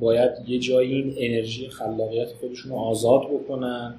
باید 0.00 0.30
یه 0.46 0.58
جایی 0.58 0.94
این 0.94 1.14
انرژی 1.16 1.68
خلاقیت 1.68 2.28
خودشون 2.32 2.72
رو 2.72 2.78
آزاد 2.78 3.22
بکنن 3.30 3.94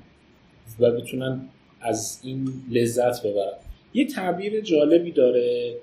و 0.79 0.91
بتونن 0.91 1.49
از 1.81 2.19
این 2.23 2.47
لذت 2.71 3.27
ببرن. 3.27 3.62
یه 3.93 4.05
تعبیر 4.07 4.61
جالبی 4.61 5.11
داره 5.11 5.75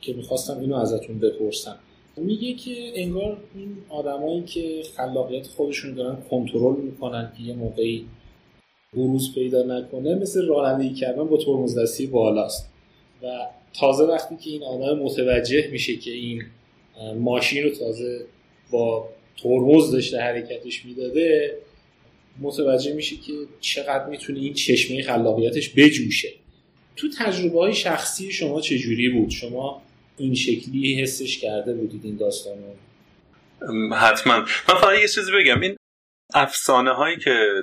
که 0.00 0.12
می‌خواستم 0.12 0.60
اینو 0.60 0.76
ازتون 0.76 1.18
بپرسم. 1.18 1.78
میگه 2.16 2.54
که 2.54 2.92
انگار 2.94 3.36
این 3.54 3.76
آدمایی 3.88 4.42
که 4.42 4.82
خلاقیت 4.96 5.46
خودشون 5.46 5.94
دارن 5.94 6.16
کنترل 6.30 6.80
می‌کنن 6.80 7.32
که 7.36 7.42
یه 7.42 7.54
موقعی 7.54 8.06
بروز 8.94 9.34
پیدا 9.34 9.62
نکنه 9.62 10.14
مثل 10.14 10.46
رانندگی 10.46 10.94
کردن 10.94 11.24
با 11.24 11.36
ترمز 11.36 11.78
دستی 11.78 12.06
بالاست. 12.06 12.70
و 13.22 13.26
تازه 13.80 14.04
وقتی 14.04 14.36
که 14.36 14.50
این 14.50 14.62
آدم 14.62 14.98
متوجه 14.98 15.68
میشه 15.72 15.96
که 15.96 16.10
این 16.10 16.42
ماشین 17.16 17.64
رو 17.64 17.70
تازه 17.70 18.24
با 18.70 19.08
ترمز 19.42 19.90
داشته 19.90 20.18
حرکتش 20.18 20.84
می‌داده 20.84 21.54
متوجه 22.40 22.92
میشه 22.92 23.16
که 23.16 23.32
چقدر 23.60 24.06
می‌تونه 24.06 24.38
این 24.38 24.54
چشمه 24.54 25.02
خلاقیتش 25.02 25.74
بجوشه. 25.76 26.28
تو 26.98 27.08
تجربه 27.18 27.58
های 27.58 27.74
شخصی 27.74 28.32
شما 28.32 28.60
چجوری 28.60 29.08
بود؟ 29.08 29.30
شما 29.30 29.82
این 30.16 30.34
شکلی 30.34 31.02
حسش 31.02 31.38
کرده 31.38 31.74
بودید 31.74 32.04
این 32.04 32.16
داستان 32.16 32.58
رو؟ 32.58 32.74
حتما. 33.94 34.38
من 34.38 34.44
فقط 34.80 34.98
یه 34.98 35.08
چیزی 35.08 35.32
بگم. 35.32 35.60
این 35.60 35.76
افسانه 36.34 36.92
هایی 36.92 37.16
که 37.16 37.62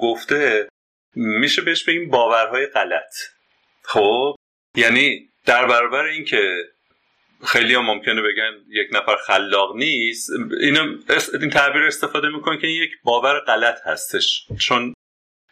گفته 0.00 0.68
میشه 1.14 1.62
بهش 1.62 1.84
بگیم 1.84 2.10
باورهای 2.10 2.66
غلط. 2.66 3.14
خب؟ 3.82 4.34
یعنی 4.76 5.28
در 5.46 5.66
برابر 5.66 6.04
اینکه 6.04 6.64
خیلی 7.46 7.74
هم 7.74 7.84
ممکنه 7.86 8.22
بگن 8.22 8.52
یک 8.68 8.88
نفر 8.92 9.16
خلاق 9.16 9.76
نیست 9.76 10.30
اینو 10.60 10.96
این 11.40 11.50
تعبیر 11.50 11.82
استفاده 11.82 12.28
می‌کنه 12.28 12.60
که 12.60 12.66
یک 12.66 12.90
باور 13.04 13.40
غلط 13.40 13.78
هستش. 13.84 14.46
چون 14.58 14.94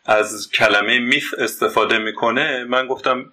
از 0.05 0.51
کلمه 0.51 0.99
میف 0.99 1.35
استفاده 1.39 1.99
می‌کنه 1.99 2.65
من 2.65 2.87
گفتم 2.87 3.33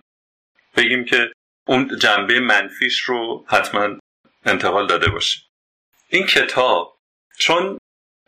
بگیم 0.77 1.05
که 1.05 1.31
اون 1.67 1.97
جنبه 1.97 2.39
منفیش 2.39 2.99
رو 2.99 3.45
حتما 3.47 3.99
انتقال 4.45 4.87
داده 4.87 5.09
باشه. 5.09 5.39
این 6.09 6.25
کتاب 6.25 6.97
چون 7.39 7.77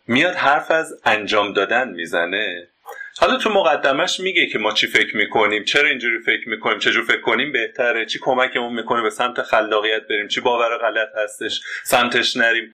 میاد 0.07 0.35
حرف 0.35 0.71
از 0.71 0.93
انجام 1.05 1.53
دادن 1.53 1.89
می‌زنه 1.89 2.69
حالا 3.17 3.37
تو 3.37 3.49
مقدمش 3.49 4.19
میگه 4.19 4.47
که 4.47 4.59
ما 4.59 4.71
چی 4.71 4.87
فکر 4.87 5.17
می‌کنیم 5.17 5.63
چرا 5.63 5.89
اینجوری 5.89 6.19
فکر 6.19 6.49
می‌کنیم 6.49 6.79
چجور 6.79 7.05
فکر 7.05 7.21
کنیم 7.21 7.51
بهتره 7.51 8.05
چی 8.05 8.19
کمکمون 8.21 8.73
می‌کنه 8.73 9.01
به 9.01 9.09
سمت 9.09 9.41
خلاقیت 9.41 10.07
بریم 10.07 10.27
چی 10.27 10.41
باور 10.41 10.77
غلط 10.77 11.09
هستش 11.15 11.61
سمتش 11.83 12.37
نریم. 12.37 12.73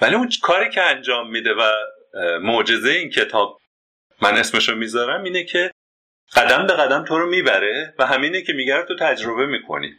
ولی 0.00 0.14
اون 0.14 0.30
کاری 0.42 0.70
که 0.70 0.82
انجام 0.82 1.30
میده 1.30 1.54
و 1.54 1.72
معجزه 2.42 2.90
این 2.90 3.10
کتاب 3.10 3.58
من 4.22 4.36
اسمشو 4.36 4.74
می‌ذارم 4.74 5.24
اینه 5.24 5.44
که 5.44 5.70
قدم 6.36 6.66
به 6.66 6.72
قدم 6.72 7.04
تو 7.04 7.18
رو 7.18 7.26
می‌بره 7.26 7.94
و 7.98 8.06
همینه 8.06 8.42
که 8.42 8.52
میگه 8.52 8.82
تو 8.82 8.96
تجربه 8.96 9.46
می‌کنی. 9.46 9.94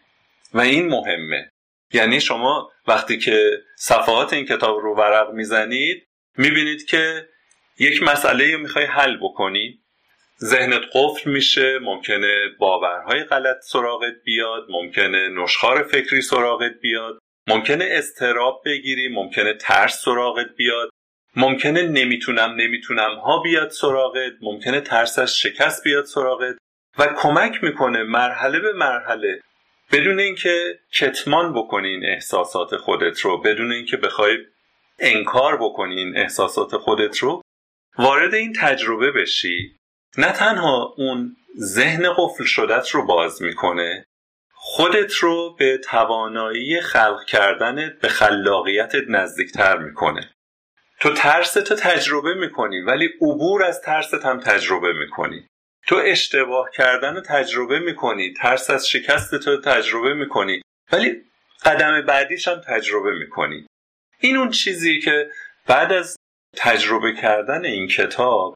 و 0.54 0.62
این 0.62 0.88
مهمه. 0.90 1.50
یعنی 1.94 2.22
شما 2.22 2.72
وقتی 2.88 3.18
که 3.18 3.52
صفحات 3.76 4.34
این 4.34 4.46
کتاب 4.46 4.80
رو 4.80 4.96
ورق 4.96 5.32
می‌زنید 5.32 6.08
می‌بینید 6.38 6.86
که 6.86 7.30
یک 7.80 8.04
مسئله 8.04 8.54
رو 8.54 8.60
می‌خوای 8.60 8.86
حل 8.86 9.18
بکنی. 9.18 9.80
ذهنت 10.44 10.82
قفل 10.94 11.32
میشه 11.32 11.80
ممکنه 11.80 12.50
باورهای 12.60 13.24
غلط 13.24 13.58
سراغت 13.62 14.14
بیاد 14.26 14.66
ممکنه 14.70 15.30
نشخار 15.30 15.84
فکری 15.84 16.22
سراغت 16.22 16.72
بیاد 16.82 17.20
ممکنه 17.48 17.88
استراب 17.92 18.62
بگیری 18.66 19.08
ممکنه 19.08 19.54
ترس 19.54 20.02
سراغت 20.02 20.48
بیاد. 20.58 20.90
ممکنه 21.38 21.82
نمی‌تونم 21.82 22.56
نمی‌تونم 22.56 23.16
ها 23.16 23.42
بیاد 23.42 23.70
سراغت 23.70 24.34
ممکنه 24.42 24.82
ترس 24.82 25.20
از 25.20 25.38
شکست 25.38 25.84
بیاد 25.84 26.06
سراغت 26.06 26.56
و 27.00 27.08
کمک 27.18 27.64
می‌کنه 27.64 28.04
مرحله 28.04 28.60
به 28.60 28.74
مرحله 28.74 29.42
بدون 29.92 30.20
اینکه 30.20 30.80
کتمان 30.94 31.54
بکنی 31.54 31.88
این 31.88 32.06
احساسات 32.06 32.78
خودت 32.78 33.20
رو 33.20 33.38
بدون 33.38 33.72
اینکه 33.72 33.98
بخوای 33.98 34.38
انکار 35.00 35.58
بکنی 35.58 35.96
این 36.00 36.18
احساسات 36.18 36.78
خودت 36.78 37.18
رو 37.18 37.42
وارد 37.98 38.34
این 38.34 38.54
تجربه 38.62 39.12
بشی. 39.12 39.78
نه 40.18 40.32
تنها 40.32 40.94
اون 40.98 41.36
ذهن 41.60 42.14
قفل 42.18 42.44
شدت 42.44 42.90
رو 42.90 43.06
باز 43.06 43.42
می‌کنه 43.42 44.06
خودت 44.52 45.14
رو 45.14 45.56
به 45.60 45.78
توانایی 45.78 46.82
خلق 46.82 47.26
کردن 47.26 47.98
به 48.02 48.08
خلاقیتت 48.08 49.04
نزدیکتر 49.08 49.78
می‌کنه. 49.78 50.32
تو 51.00 51.14
ترس 51.14 51.54
تو 51.54 51.76
تجربه 51.76 52.34
می‌کنی 52.34 52.82
ولی 52.82 53.10
عبور 53.22 53.64
از 53.64 53.82
ترست 53.82 54.14
هم 54.14 54.40
تجربه 54.40 54.94
می‌کنی. 54.94 55.48
تو 55.88 56.02
اشتباه 56.06 56.70
کردن 56.72 57.22
تجربه 57.22 57.80
می‌کنی 57.80 58.34
ترس 58.34 58.70
از 58.70 58.90
شکست 58.90 59.36
تو 59.36 59.62
تجربه 59.62 60.14
می‌کنی 60.14 60.62
ولی 60.92 61.24
قدم 61.66 62.02
بعدیش 62.02 62.48
هم 62.48 62.62
تجربه 62.68 63.12
می‌کنی. 63.12 63.68
این 64.20 64.38
اون 64.38 64.50
چیزی 64.50 65.00
که 65.00 65.32
بعد 65.68 65.92
از 65.94 66.16
تجربه 66.58 67.14
کردن 67.14 67.66
این 67.66 67.88
کتاب 67.88 68.56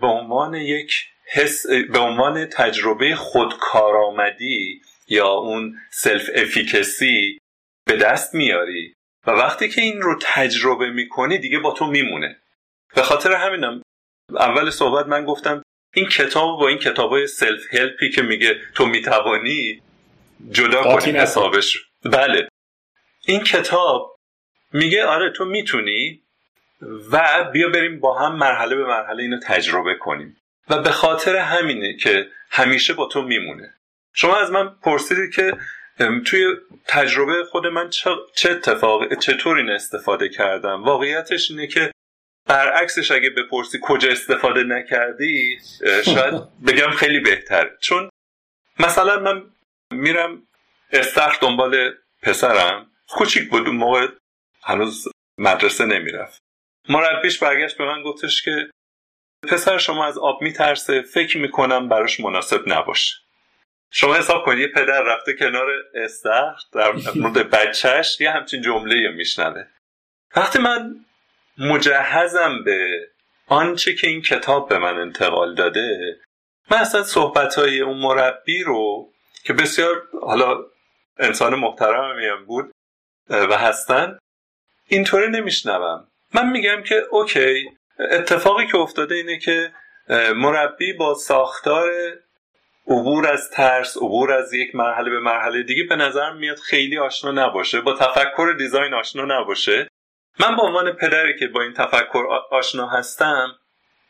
به 0.00 0.06
عنوان 0.06 0.54
یک 0.54 1.08
حس 1.26 1.66
به 1.66 1.98
عنوان 1.98 2.46
تجربه 2.46 3.14
خودکارآمدی 3.14 4.82
یا 5.08 5.28
اون 5.28 5.78
self-efficacy 5.90 7.38
به 7.86 7.96
دست 7.96 8.34
میاری. 8.34 8.94
و 9.26 9.30
وقتی 9.30 9.68
که 9.68 9.80
این 9.80 10.02
رو 10.02 10.18
تجربه 10.22 10.90
می‌کنی 10.90 11.38
دیگه 11.38 11.58
با 11.58 11.72
تو 11.72 11.86
میمونه. 11.86 12.36
به 12.94 13.02
خاطر 13.02 13.32
همینم 13.32 13.82
اول 14.30 14.70
صحبت 14.70 15.06
من 15.06 15.24
گفتم 15.24 15.62
این 15.94 16.08
کتاب 16.08 16.60
با 16.60 16.68
این 16.68 16.78
کتاب 16.78 17.10
های 17.10 17.26
self-help 17.26 17.74
ی 17.74 18.10
که 18.10 18.22
میگه 18.22 18.60
تو 18.74 18.86
می‌توانی 18.86 19.82
جدا 20.50 20.82
کنی 20.82 21.12
حسابش 21.12 21.76
بله. 22.04 22.48
این 23.26 23.40
کتاب 23.40 24.16
میگه 24.72 25.04
آره 25.04 25.30
تو 25.30 25.44
می‌تونی 25.44 26.22
و 27.12 27.44
بیا 27.52 27.68
بریم 27.68 28.00
با 28.00 28.18
هم 28.18 28.36
مرحله 28.36 28.76
به 28.76 28.84
مرحله 28.84 29.22
اینو 29.22 29.38
تجربه 29.42 29.94
کنیم. 29.94 30.36
و 30.68 30.82
به 30.82 30.90
خاطر 30.90 31.36
همینه 31.36 31.96
که 31.96 32.28
همیشه 32.50 32.94
با 32.94 33.06
تو 33.06 33.22
میمونه. 33.22 33.74
شما 34.14 34.36
از 34.36 34.50
من 34.50 34.68
پرسیدید 34.82 35.34
که 35.34 35.52
توی 35.98 36.46
تجربه 36.86 37.44
خود 37.44 37.66
من 37.66 37.90
چه 38.34 38.50
اتفاق 38.50 39.14
چطور 39.14 39.56
این 39.56 39.70
استفاده 39.70 40.28
کردم؟ 40.28 40.82
واقعیتش 40.84 41.50
اینه 41.50 41.66
که 41.66 41.92
برعکسش 42.48 43.10
اگه 43.10 43.30
بپرسی 43.30 43.78
کجا 43.82 44.08
استفاده 44.08 44.62
نکردی 44.62 45.58
شاید 46.04 46.34
بگم 46.66 46.90
خیلی 46.90 47.20
بهتر 47.20 47.70
چون 47.80 48.10
مثلا 48.78 49.20
من 49.20 49.42
میرم 49.92 50.42
استخر 50.90 51.38
دنبال 51.40 51.94
پسرم 52.22 52.86
کوچیک 53.08 53.50
بود 53.50 53.66
اون 53.66 53.76
موقع 53.76 54.08
هنوز 54.62 55.08
مدرسه 55.38 55.86
نمی‌رفت. 55.86 56.38
مربیش 56.88 57.38
برگشت 57.38 57.78
به 57.78 57.84
من 57.84 58.02
گفتش 58.02 58.42
که 58.42 58.70
پسر 59.48 59.78
شما 59.78 60.06
از 60.06 60.18
آب 60.18 60.42
میترسه 60.42 61.02
فکر 61.02 61.38
می‌کنم 61.38 61.88
براش 61.88 62.20
مناسب 62.20 62.62
نباشه. 62.66 63.14
شما 63.94 64.14
حساب 64.14 64.44
کنید 64.44 64.72
پدر 64.72 65.02
رفته 65.02 65.34
کنار 65.34 65.66
استخر 65.94 66.54
در 66.72 66.92
مورد 67.14 67.50
بچهش 67.50 68.20
یه 68.20 68.30
همچین 68.30 68.62
جمله 68.62 69.08
میشنوه. 69.08 69.64
وقتی 70.36 70.58
من 70.58 71.04
مجهزم 71.58 72.64
به 72.64 73.08
آنچه 73.46 73.94
که 73.94 74.06
این 74.06 74.22
کتاب 74.22 74.68
به 74.68 74.78
من 74.78 74.98
انتقال 74.98 75.54
داده 75.54 76.16
من 76.70 76.78
اصلا 76.78 77.02
صحبت 77.02 77.54
های 77.54 77.80
اون 77.80 77.98
مربی 77.98 78.62
رو 78.62 79.12
که 79.44 79.52
بسیار 79.52 80.02
حالا 80.22 80.64
انسان 81.18 81.54
محترمی 81.54 82.26
هم 82.26 82.44
بود 82.44 82.72
و 83.30 83.58
هستن 83.58 84.18
اینطوری 84.86 85.28
نمیشنوم. 85.30 86.08
من 86.34 86.50
میگم 86.50 86.82
که 86.82 86.94
اوکی 87.10 87.70
اتفاقی 87.98 88.66
که 88.66 88.76
افتاده 88.76 89.14
اینه 89.14 89.38
که 89.38 89.72
مربی 90.34 90.92
با 90.92 91.14
ساختار 91.14 91.90
عبور 92.86 93.26
از 93.26 93.50
ترس 93.50 93.96
عبور 93.96 94.32
از 94.32 94.52
یک 94.52 94.74
مرحله 94.74 95.10
به 95.10 95.20
مرحله 95.20 95.62
دیگه 95.62 95.84
به 95.84 95.96
نظر 95.96 96.32
میاد 96.32 96.58
خیلی 96.58 96.98
آشنا 96.98 97.30
نباشه 97.30 97.80
با 97.80 97.92
تفکر 97.92 98.54
دیزاین 98.58 98.94
آشنا 98.94 99.24
نباشه. 99.24 99.88
من 100.40 100.56
به 100.56 100.62
عنوان 100.62 100.92
پدری 100.92 101.38
که 101.38 101.48
با 101.48 101.62
این 101.62 101.72
تفکر 101.72 102.24
آشنا 102.50 102.86
هستم 102.86 103.58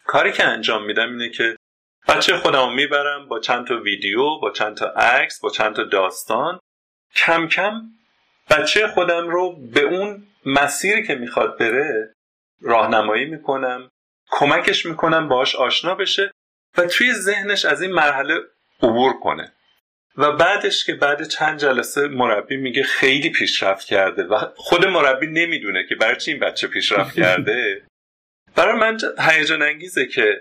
کاری 0.05 0.33
که 0.33 0.45
انجام 0.45 0.85
میدم 0.85 1.09
اینه 1.11 1.29
که 1.29 1.57
بچه 2.09 2.37
خودم 2.37 2.73
می‌برم 2.73 3.29
با 3.29 3.41
چند 3.41 3.67
تا 3.67 3.77
ویدیو 3.77 4.39
با 4.39 4.51
چند 4.51 4.77
تا 4.77 4.87
عکس 4.87 5.41
با 5.41 5.51
چند 5.51 5.75
تا 5.77 5.85
داستان. 5.85 6.59
کم 7.17 7.49
کم 7.49 7.83
بچه 8.51 8.89
خودم 8.89 9.29
رو 9.29 9.57
به 9.57 9.81
اون 9.81 10.27
مسیری 10.47 11.07
که 11.07 11.15
می‌خواد 11.15 11.59
بره 11.59 12.15
راهنمایی 12.63 13.25
می‌کنم 13.25 13.89
کمکش 14.31 14.87
می‌کنم 14.87 15.29
باش 15.29 15.57
آشنا 15.57 15.95
بشه 15.95 16.31
و 16.79 16.87
توی 16.87 17.13
ذهنش 17.15 17.65
از 17.65 17.83
این 17.83 17.93
مرحله 17.93 18.35
عبور 18.83 19.21
کنه. 19.21 19.53
و 20.16 20.33
بعدش 20.33 20.85
که 20.85 20.95
بعد 20.95 21.29
چند 21.29 21.59
جلسه 21.59 22.09
مربی 22.09 22.57
میگه 22.57 22.83
خیلی 22.83 23.31
پیشرفت 23.31 23.87
کرده 23.87 24.23
و 24.23 24.38
خود 24.57 24.87
مربی 24.87 25.27
نمی‌دونه 25.27 25.87
که 25.88 25.95
برای 25.95 26.16
چی 26.16 26.31
این 26.31 26.40
بچه 26.40 26.66
پیشرفت 26.66 27.16
کرده. 27.21 27.83
برای 28.57 28.79
من 28.81 28.99
هیجان 29.18 29.62
انگیزه 29.62 30.07
که 30.07 30.40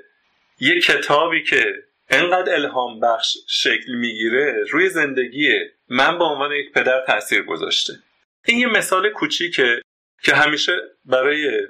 یه 0.60 0.82
کتابی 0.82 1.44
که 1.44 1.84
انقدر 2.10 2.54
الهام 2.54 3.00
بخش 3.00 3.38
شکل 3.48 3.94
می‌گیره 3.94 4.64
روی 4.72 4.90
زندگی 4.90 5.60
من 5.90 6.18
به 6.18 6.24
عنوان 6.24 6.52
یک 6.52 6.72
پدر 6.72 7.06
تاثیر 7.08 7.44
گذاشته. 7.44 7.94
این 8.46 8.58
یه 8.58 8.68
مثال 8.68 9.10
کوچیکه 9.10 9.82
که 10.24 10.36
همیشه 10.36 10.72
برای 11.06 11.68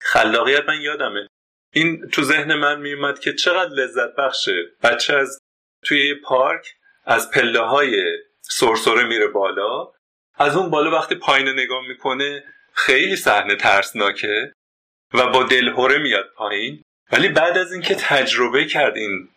خلاقیت 0.00 0.68
من 0.68 0.80
یادمه. 0.80 1.26
این 1.72 2.08
تو 2.08 2.22
ذهن 2.22 2.54
من 2.54 2.80
میومد 2.80 3.18
که 3.18 3.32
چقدر 3.32 3.70
لذت 3.74 4.14
بخشه 4.18 4.52
بچه 4.82 5.16
از 5.16 5.38
توی 5.84 6.08
یه 6.08 6.14
پارک 6.24 6.74
از 7.04 7.30
پله 7.30 7.60
های 7.60 8.18
سرسره 8.40 9.04
میره 9.04 9.26
بالا. 9.26 9.92
از 10.38 10.56
اون 10.56 10.70
بالا 10.70 10.90
وقتی 10.90 11.14
پایین 11.14 11.48
نگاه 11.48 11.88
می‌کنه 11.88 12.44
خیلی 12.74 13.16
صحنه 13.16 13.56
ترسناکه 13.56 14.52
و 15.14 15.26
با 15.26 15.42
دلهوره 15.42 15.98
میاد 15.98 16.30
پایین. 16.36 16.82
ولی 17.12 17.28
بعد 17.28 17.58
از 17.58 17.72
اینکه 17.72 17.94
تجربه 17.94 18.64
کرد 18.64 18.96
این 18.96 19.28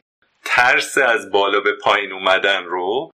ترس 0.45 0.97
از 0.97 1.32
بالا 1.32 1.60
به 1.60 1.71
پایین 1.71 2.12
اومدن 2.12 2.63
رو 2.63 3.12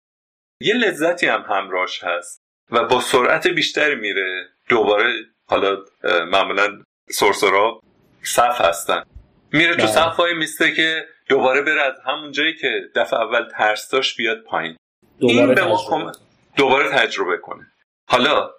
یه 0.61 0.73
لذتی 0.73 1.27
هم 1.27 1.41
همراش 1.41 2.03
هست 2.03 2.39
و 2.71 2.83
با 2.83 3.01
سرعت 3.01 3.47
بیشتری 3.47 3.95
میره. 3.95 4.49
دوباره 4.69 5.13
حالا 5.49 5.85
معمولا 6.03 6.83
سرسرا 7.09 7.79
صف 8.23 8.61
هستن. 8.61 9.03
میره 9.51 9.75
تو 9.75 9.83
بله. 9.83 9.91
صف 9.91 10.15
های 10.15 10.33
میسته 10.33 10.71
که 10.71 11.07
دوباره 11.29 11.61
بره 11.61 11.81
از 11.81 11.99
همون 12.05 12.31
جایی 12.31 12.53
که 12.55 12.89
دفعه 12.95 13.19
اول 13.19 13.49
ترس 13.57 13.89
داشت 13.89 14.17
بیاد 14.17 14.43
پایین. 14.43 14.77
دوباره 15.19 15.61
این 15.61 16.05
به 16.05 16.11
دوباره 16.57 16.89
تجربه 16.89 17.37
کنه. 17.37 17.71
حالا 18.09 18.51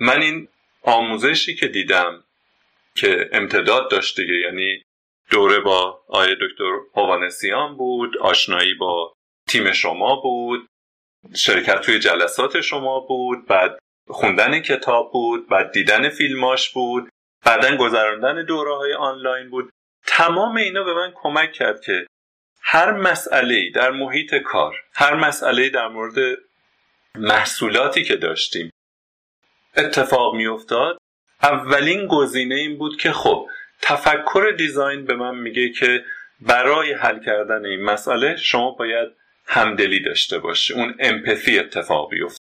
من 0.00 0.22
این 0.22 0.48
آموزشی 0.82 1.54
که 1.54 1.68
دیدم 1.68 2.24
که 2.94 3.30
امتداد 3.32 3.90
داشت 3.90 4.20
دیگه 4.20 4.34
یعنی 4.34 4.82
دوره 5.30 5.60
با 5.60 6.02
آیه 6.08 6.34
دکتر 6.34 6.78
هوانسیان 6.96 7.76
بود 7.76 8.18
آشنایی 8.18 8.74
با 8.74 9.12
تیم 9.48 9.72
شما 9.72 10.16
بود 10.16 10.68
شرکت 11.36 11.80
توی 11.80 11.98
جلسات 11.98 12.60
شما 12.60 13.00
بود 13.00 13.46
بعد 13.46 13.78
خوندن 14.08 14.60
کتاب 14.60 15.12
بود 15.12 15.48
بعد 15.48 15.72
دیدن 15.72 16.08
فیلماش 16.08 16.70
بود 16.70 17.08
بعدا 17.44 17.76
گذراندن 17.76 18.44
دوره 18.44 18.76
های 18.76 18.94
آنلاین 18.94 19.50
بود. 19.50 19.70
تمام 20.06 20.56
اینا 20.56 20.84
به 20.84 20.94
من 20.94 21.12
کمک 21.14 21.52
کرد 21.52 21.80
که 21.80 22.06
هر 22.62 22.92
مسئله 22.92 23.70
در 23.70 23.90
محیط 23.90 24.34
کار 24.34 24.74
هر 24.92 25.14
مسئله 25.14 25.68
در 25.68 25.88
مورد 25.88 26.38
محصولاتی 27.14 28.04
که 28.04 28.16
داشتیم 28.16 28.70
اتفاق 29.76 30.34
میافتاد 30.34 30.98
اولین 31.42 32.06
گزینه 32.06 32.54
این 32.54 32.78
بود 32.78 32.96
که 32.96 33.12
خب 33.12 33.48
تفکر 33.82 34.54
دیزاین 34.58 35.04
به 35.04 35.16
من 35.16 35.34
میگه 35.34 35.68
که 35.68 36.04
برای 36.40 36.92
حل 36.92 37.24
کردن 37.24 37.66
این 37.66 37.82
مسئله 37.82 38.36
شما 38.36 38.70
باید 38.70 39.08
همدلی 39.46 40.00
داشته 40.00 40.38
باشی 40.38 40.74
اون 40.74 40.94
امپثی 40.98 41.58
اتفاق 41.58 42.10
بیفت. 42.10 42.40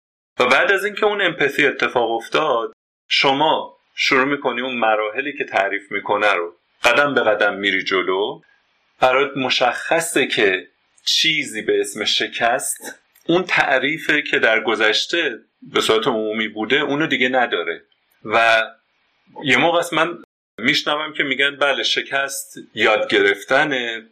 و 0.40 0.46
بعد 0.46 0.72
از 0.72 0.84
اینکه 0.84 1.06
اون 1.06 1.22
امپثی 1.22 1.66
اتفاق 1.66 2.10
افتاد 2.10 2.72
شما 3.08 3.76
شروع 3.94 4.24
می‌کنی 4.24 4.60
اون 4.60 4.78
مراحلی 4.78 5.32
که 5.38 5.44
تعریف 5.44 5.92
می‌کنه 5.92 6.32
رو 6.32 6.56
قدم 6.84 7.14
به 7.14 7.20
قدم 7.20 7.54
میری 7.54 7.84
جلو 7.84 8.40
برات 9.02 9.36
مشخصه 9.36 10.26
که 10.26 10.68
چیزی 11.04 11.62
به 11.62 11.80
اسم 11.80 12.04
شکست 12.04 13.00
اون 13.26 13.42
تعریفه 13.42 14.22
که 14.22 14.38
در 14.38 14.60
گذشته 14.60 15.38
به 15.62 15.80
صورت 15.80 16.06
عمومی 16.06 16.48
بوده 16.48 16.76
اونو 16.76 17.06
دیگه 17.06 17.28
نداره. 17.28 17.82
و 18.24 18.62
یه 19.44 19.56
موقع 19.56 19.78
است 19.78 19.92
من 19.92 20.22
میشنوم 20.58 21.12
که 21.12 21.22
میگن 21.22 21.56
بله 21.56 21.82
شکست 21.82 22.58
یاد 22.74 23.08
گرفتنه. 23.08 24.06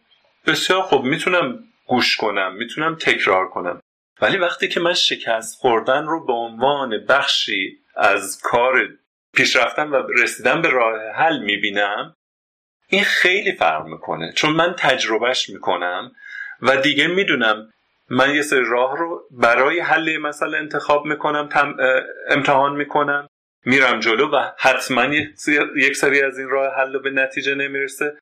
بسیار 0.47 0.83
خب 0.83 1.03
می‌تونم 1.03 1.65
گوش 1.87 2.17
کنم 2.17 2.55
می‌تونم 2.55 2.97
تکرار 2.97 3.49
کنم. 3.49 3.81
ولی 4.21 4.37
وقتی 4.37 4.69
که 4.69 4.81
من 4.81 4.95
شکست 4.95 5.57
خوردن 5.59 6.07
رو 6.07 6.27
به 6.27 6.33
عنوان 6.33 7.07
بخشی 7.09 7.79
از 7.97 8.41
کار 8.43 8.89
پیشرفتن 9.37 9.89
و 9.89 10.03
رسیدن 10.19 10.63
به 10.63 10.69
راه 10.69 11.13
حل 11.15 11.39
می‌بینم 11.39 12.17
این 12.91 13.05
خیلی 13.05 13.53
فرق 13.53 13.87
می‌کنه 13.87 14.33
چون 14.33 14.53
من 14.53 14.75
تجربهش 14.79 15.51
می‌کنم 15.51 16.13
و 16.63 16.77
دیگه 16.77 17.07
می‌دونم 17.07 17.71
من 18.09 18.35
یه 18.35 18.43
سری 18.43 18.65
راه 18.65 18.97
رو 18.97 19.29
برای 19.31 19.81
حل 19.81 20.17
مسئله 20.17 20.59
انتخاب 20.59 21.05
می‌کنم 21.05 21.49
امتحان 22.29 22.77
می‌کنم 22.77 23.29
میرم 23.65 24.01
جلو 24.01 24.31
و 24.31 24.51
حتما 24.59 25.15
یک 25.77 25.97
سری 25.97 26.23
از 26.23 26.39
این 26.39 26.49
راه 26.49 26.75
حل 26.75 26.99
به 26.99 27.11
نتیجه 27.11 27.55
نمی‌رسه. 27.55 28.19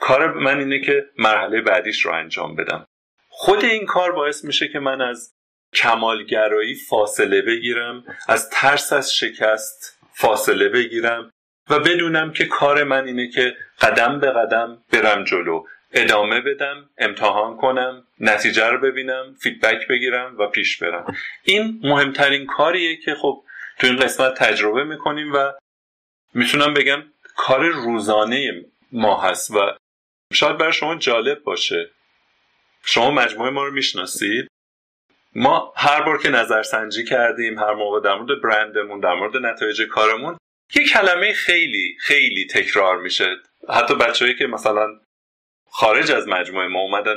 کار 0.00 0.32
من 0.32 0.58
اینه 0.58 0.80
که 0.80 1.06
مرحله 1.18 1.60
بعدیش 1.60 2.06
رو 2.06 2.12
انجام 2.12 2.56
بدم. 2.56 2.86
خود 3.28 3.64
این 3.64 3.86
کار 3.86 4.12
باعث 4.12 4.44
میشه 4.44 4.68
که 4.68 4.78
من 4.78 5.00
از 5.00 5.32
کمالگرایی 5.74 6.74
فاصله 6.74 7.42
بگیرم 7.42 8.04
از 8.28 8.50
ترس 8.50 8.92
از 8.92 9.14
شکست 9.14 9.98
فاصله 10.14 10.68
بگیرم. 10.68 11.30
و 11.70 11.78
بدونم 11.78 12.32
که 12.32 12.44
کار 12.44 12.84
من 12.84 13.06
اینه 13.06 13.28
که 13.28 13.56
قدم 13.80 14.20
به 14.20 14.30
قدم 14.30 14.84
برم 14.92 15.24
جلو. 15.24 15.64
ادامه 15.92 16.40
بدم 16.40 16.90
امتحان 16.98 17.56
کنم 17.56 18.06
نتیجه 18.20 18.66
رو 18.66 18.78
ببینم 18.78 19.34
فیدبک 19.40 19.88
بگیرم 19.88 20.38
و 20.38 20.46
پیش 20.46 20.82
برم. 20.82 21.14
این 21.44 21.80
مهمترین 21.82 22.46
کاریه 22.46 22.96
که 22.96 23.14
خب 23.14 23.44
تو 23.78 23.86
این 23.86 23.96
قسمت 23.96 24.34
تجربه 24.34 24.84
می‌کنیم 24.84 25.32
و 25.32 25.52
می‌تونم 26.34 26.74
بگم 26.74 27.02
کار 27.36 27.68
روزانه 27.68 28.64
ما 28.92 29.20
هست 29.20 29.50
و 29.50 29.76
شاید 30.32 30.58
برای 30.58 30.72
شما 30.72 30.94
جالب 30.94 31.42
باشه. 31.42 31.90
شما 32.84 33.10
مجموعه 33.10 33.50
ما 33.50 33.64
رو 33.64 33.72
می‌شناسید. 33.72 34.48
ما 35.34 35.72
هر 35.76 36.02
بار 36.02 36.18
که 36.18 36.28
نظرسنجی 36.28 37.04
کردیم 37.04 37.58
هر 37.58 37.74
موقع 37.74 38.00
در 38.00 38.14
مورد 38.14 38.42
برندمون 38.42 39.00
در 39.00 39.14
مورد 39.14 39.36
نتایج 39.36 39.82
کارمون 39.82 40.36
یه 40.74 40.88
کلمه 40.88 41.32
خیلی 41.32 41.96
خیلی 42.00 42.46
تکرار 42.46 43.00
میشه. 43.00 43.36
حتی 43.68 43.94
بچههایی 43.94 44.38
که 44.38 44.46
مثلا 44.46 45.00
خارج 45.70 46.10
از 46.10 46.28
مجموعه 46.28 46.66
ما 46.66 46.80
اومدن 46.80 47.16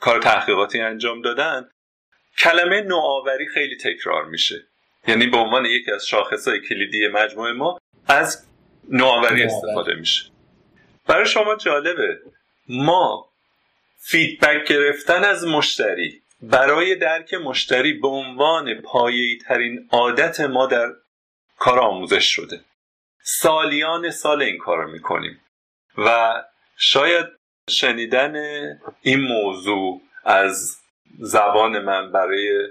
کار 0.00 0.22
تحقیقاتی 0.22 0.80
انجام 0.80 1.22
دادن 1.22 1.70
کلمه 2.38 2.80
نوآوری 2.80 3.46
خیلی 3.54 3.76
تکرار 3.76 4.24
میشه. 4.24 4.66
یعنی 5.08 5.26
به 5.26 5.36
عنوان 5.36 5.66
یکی 5.66 5.90
از 5.90 6.06
شاخصهای 6.06 6.60
کلیدی 6.60 7.08
مجموعه 7.08 7.52
ما 7.52 7.78
از 8.06 8.46
نوآوری 8.88 9.42
استفاده 9.42 9.94
میشه. 9.94 10.24
برای 11.06 11.26
شما 11.26 11.56
جالبه 11.56 12.18
ما 12.68 13.32
فیدبک 13.98 14.68
گرفتن 14.68 15.24
از 15.24 15.46
مشتری 15.46 16.22
برای 16.42 16.94
درک 16.94 17.34
مشتری 17.34 17.92
به 17.92 18.08
عنوان 18.08 18.74
پایه‌ای 18.74 19.38
ترین 19.38 19.88
عادت 19.90 20.40
ما 20.40 20.66
در 20.66 20.92
کار 21.58 21.78
آموزش 21.78 22.24
شده. 22.24 22.60
سالیان 23.22 24.10
سال 24.10 24.42
این 24.42 24.58
کار 24.58 24.78
رو 24.84 24.90
می‌کنیم. 24.90 25.40
و 25.98 26.34
شاید 26.76 27.26
شنیدن 27.70 28.34
این 29.02 29.20
موضوع 29.20 30.02
از 30.24 30.78
زبان 31.18 31.78
من 31.78 32.12
برای 32.12 32.68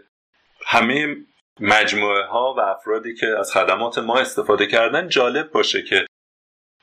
همه 0.65 1.15
مجموعه 1.59 2.23
ها 2.23 2.53
و 2.57 2.59
افرادی 2.59 3.15
که 3.15 3.27
از 3.39 3.53
خدمات 3.53 3.97
ما 3.97 4.19
استفاده 4.19 4.67
کردن 4.67 5.09
جالب 5.09 5.51
باشه 5.51 5.81
که 5.83 6.05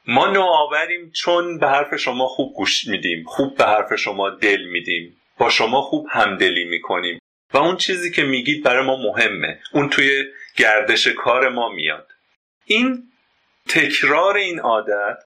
ما 0.07 0.27
نوآوریم 0.27 1.11
چون 1.11 1.59
به 1.59 1.69
حرف 1.69 1.97
شما 1.97 2.27
خوب 2.27 2.55
گوش 2.55 2.87
میدیم 2.87 3.25
خوب 3.27 3.57
به 3.57 3.65
حرف 3.65 3.95
شما 3.95 4.31
دل 4.31 4.65
میدیم 4.65 5.21
با 5.39 5.51
شما 5.51 5.83
خوب 5.83 6.07
همدلی 6.11 6.65
می‌کنیم. 6.65 7.19
و 7.55 7.59
اون 7.59 7.77
چیزی 7.77 8.11
که 8.11 8.23
میگید 8.23 8.65
برای 8.65 8.87
ما 8.87 8.97
مهمه. 8.97 9.61
اون 9.73 9.89
توی 9.89 10.25
گردش 10.57 11.07
کار 11.07 11.49
ما 11.49 11.69
میاد. 11.69 12.09
این 12.65 13.08
تکرار 13.69 14.37
این 14.37 14.61
عادت 14.61 15.25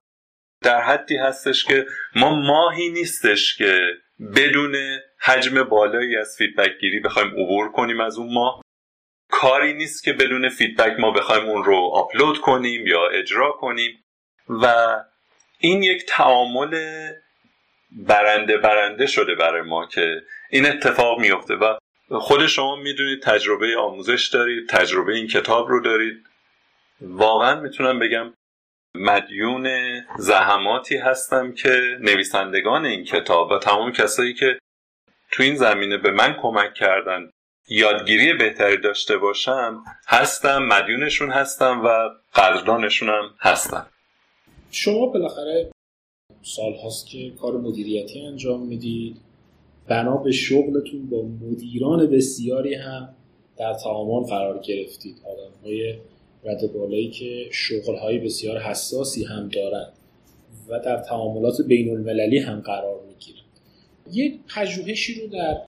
در 0.63 0.81
حدی 0.81 1.17
هستش 1.17 1.65
که 1.65 1.87
ما 2.17 2.35
ماهی 2.35 2.89
نیستش 2.89 3.57
که 3.57 3.81
بدون 4.37 4.77
حجم 5.21 5.63
بالایی 5.63 6.17
از 6.17 6.35
feedback 6.39 6.79
گیری 6.81 7.01
بخوایم 7.01 7.29
عبور 7.29 7.73
کنیم 7.73 8.01
از 8.01 8.19
اون 8.19 8.35
ماه. 8.35 8.63
کاری 9.31 9.73
نیست 9.73 10.05
که 10.05 10.13
بدون 10.13 10.49
feedback 10.49 11.01
ما 11.01 11.11
بخوایم 11.11 11.45
اون 11.49 11.65
رو 11.65 11.91
آپلود 11.93 12.39
کنیم 12.39 12.87
یا 12.87 13.09
اجرا 13.09 13.51
کنیم. 13.51 14.05
و 14.49 14.97
این 15.59 15.83
یک 15.83 16.05
تعامل 16.09 16.77
برنده 17.91 18.57
برنده 18.59 19.07
شده 19.07 19.35
برای 19.35 19.63
ما 19.63 19.87
که 19.87 20.23
این 20.51 20.67
اتفاق 20.67 21.21
میفته 21.21 21.55
و 21.55 21.79
خود 22.21 22.47
شما 22.47 22.77
می‌دونید 22.77 23.23
تجربه 23.23 23.77
آموزش 23.77 24.29
دارید 24.29 24.69
تجربه 24.69 25.15
این 25.15 25.27
کتاب 25.27 25.69
رو 25.69 25.81
دارید. 25.81 26.27
واقعا 27.03 27.61
می‌تونم 27.61 27.99
بگم 27.99 28.33
مدیون 28.97 29.69
زحماتی 30.19 30.97
هستم 30.97 31.53
که 31.53 31.99
نویسندگان 32.01 32.87
این 32.87 33.05
کتاب 33.05 33.51
و 33.51 33.59
تمام 33.59 33.93
کسایی 33.93 34.35
که 34.35 34.59
تو 35.31 35.43
این 35.43 35.57
زمینه 35.57 35.97
به 35.97 36.11
من 36.11 36.37
کمک 36.43 36.75
کردن 36.75 37.31
یادگیری 37.69 38.35
بهتری 38.35 38.77
داشته 38.77 39.19
باشم 39.19 39.85
هستم 40.07 40.63
مدیونشون 40.63 41.31
هستم 41.31 41.85
و 41.85 42.11
قدردانشونم 42.35 43.35
هستم. 43.41 43.87
شما 44.71 45.07
بالاخره 45.07 45.71
سال 46.43 46.73
هاست 46.85 47.07
که 47.07 47.31
کار 47.41 47.57
مدیریتی 47.57 48.27
انجام 48.27 48.67
می‌دید. 48.67 49.17
بنا 49.89 50.17
به 50.17 50.33
شغلتون 50.33 51.11
با 51.11 51.23
مدیران 51.23 52.07
بسیاری 52.07 52.75
هم 52.75 53.15
در 53.59 53.75
تعامل 53.75 54.27
قرار 54.27 54.59
گرفتید. 54.59 55.17
آدم 55.27 55.65
های 55.65 55.99
رد 56.45 56.73
بالایی 56.73 57.11
که 57.11 57.49
شغل 57.51 57.97
های 57.97 58.19
بسیار 58.19 58.59
حساسی 58.59 59.25
هم 59.25 59.49
دارند 59.49 59.93
و 60.69 60.81
در 60.81 60.97
تعاملات 60.97 61.63
بین 61.67 61.91
المللی 61.91 62.39
هم 62.39 62.61
قرار 62.61 63.01
می‌گیرند 63.07 63.43
یک 64.13 64.41
پژوهشی 64.57 65.21
رو 65.21 65.27
در 65.27 65.67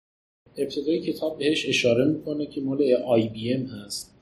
ابتدای 0.57 0.99
کتاب 1.01 1.37
بهش 1.37 1.69
اشاره 1.69 2.05
می‌کنه 2.05 2.45
که 2.45 2.61
مال 2.61 2.93
آی 2.93 3.27
بی 3.27 3.53
ام 3.53 3.65
هست 3.65 4.15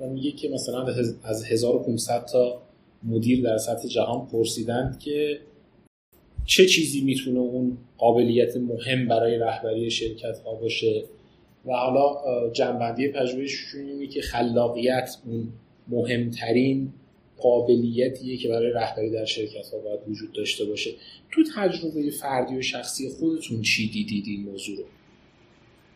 و 0.00 0.06
میگه 0.06 0.30
که 0.30 0.48
مثلا 0.48 0.86
از 1.22 1.44
1500 1.44 2.24
تا 2.24 2.62
مدیر 3.02 3.42
در 3.42 3.58
سطح 3.58 3.88
جهان 3.88 4.26
پرسیدند 4.26 4.98
که 4.98 5.38
چه 6.44 6.66
چیزی 6.66 7.00
می‌تونه 7.00 7.38
اون 7.38 7.78
قابلیت 7.98 8.56
مهم 8.56 9.08
برای 9.08 9.38
رهبری 9.38 9.90
شرکت 9.90 10.38
ها 10.38 10.54
باشه؟ 10.54 11.04
و 11.66 11.72
حالا 11.72 12.50
جنبندی 12.50 13.08
پژوهششون 13.08 13.80
اینه 13.80 14.06
که 14.06 14.20
خلاقیت 14.20 15.16
اون 15.26 15.48
مهمترین 15.88 16.92
قابلیتیه 17.38 18.36
که 18.36 18.48
برای 18.48 18.70
رهبری 18.70 19.10
در 19.10 19.24
شرکت 19.24 19.66
ها 19.72 19.78
باید 19.78 20.00
وجود 20.08 20.32
داشته 20.32 20.64
باشه. 20.64 20.90
تو 21.30 21.42
تجربه 21.56 22.10
فردی 22.10 22.56
و 22.56 22.62
شخصی 22.62 23.10
خودتون 23.20 23.62
چی 23.62 23.88
دیدید 23.88 24.24
این 24.26 24.42
موضوع 24.42 24.76
رو؟ 24.76 24.84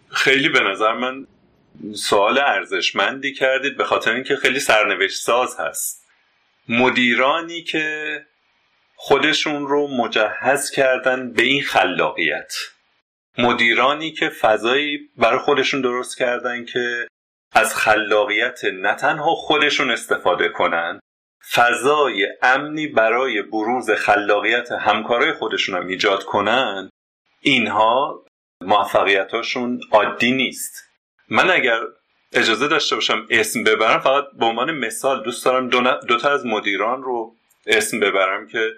خیلی 0.08 0.48
به 0.48 0.60
نظر 0.60 0.92
من 0.92 1.26
سوال 1.94 2.38
ارزشمندی 2.38 3.34
کردید 3.34 3.76
به 3.76 3.84
خاطر 3.84 4.14
اینکه 4.14 4.36
خیلی 4.36 4.60
سرنوشت 4.60 5.22
ساز 5.22 5.56
هست. 5.58 6.04
مدیرانی 6.68 7.62
که 7.62 8.18
خودشون 8.94 9.66
رو 9.66 9.88
مجهز 9.88 10.70
کردن 10.70 11.32
به 11.32 11.42
این 11.42 11.62
خلاقیت. 11.62 12.52
مدیرانی 13.38 14.12
که 14.12 14.28
فضایی 14.28 14.98
برای 15.16 15.38
خودشون 15.38 15.80
درست 15.80 16.18
کردن 16.18 16.64
که 16.64 17.06
از 17.52 17.76
خلاقیت 17.76 18.64
نه 18.64 18.94
تنها 18.94 19.34
خودشون 19.34 19.90
استفاده 19.90 20.48
کنن 20.48 21.00
فضای 21.52 22.28
امنی 22.42 22.86
برای 22.86 23.42
بروز 23.42 23.90
خلاقیت 23.90 24.72
همکارای 24.72 25.32
خودشون 25.32 25.76
هم 25.76 25.86
ایجاد 25.86 26.24
کنن 26.24 26.90
اینها 27.40 28.24
موفقیتاشون 28.60 29.80
عادی 29.92 30.32
نیست. 30.32 30.84
من 31.28 31.50
اگر 31.50 31.80
اجازه 32.32 32.68
داشته 32.68 32.94
باشم 32.94 33.26
اسم 33.30 33.64
ببرم 33.64 34.00
فقط 34.00 34.24
به 34.38 34.46
عنوان 34.46 34.70
مثال 34.70 35.22
دوست 35.22 35.44
دارم 35.44 35.68
دو, 36.06 36.18
تا 36.18 36.30
از 36.30 36.46
مدیران 36.46 37.02
رو 37.02 37.36
اسم 37.66 38.00
ببرم 38.00 38.48
که 38.48 38.70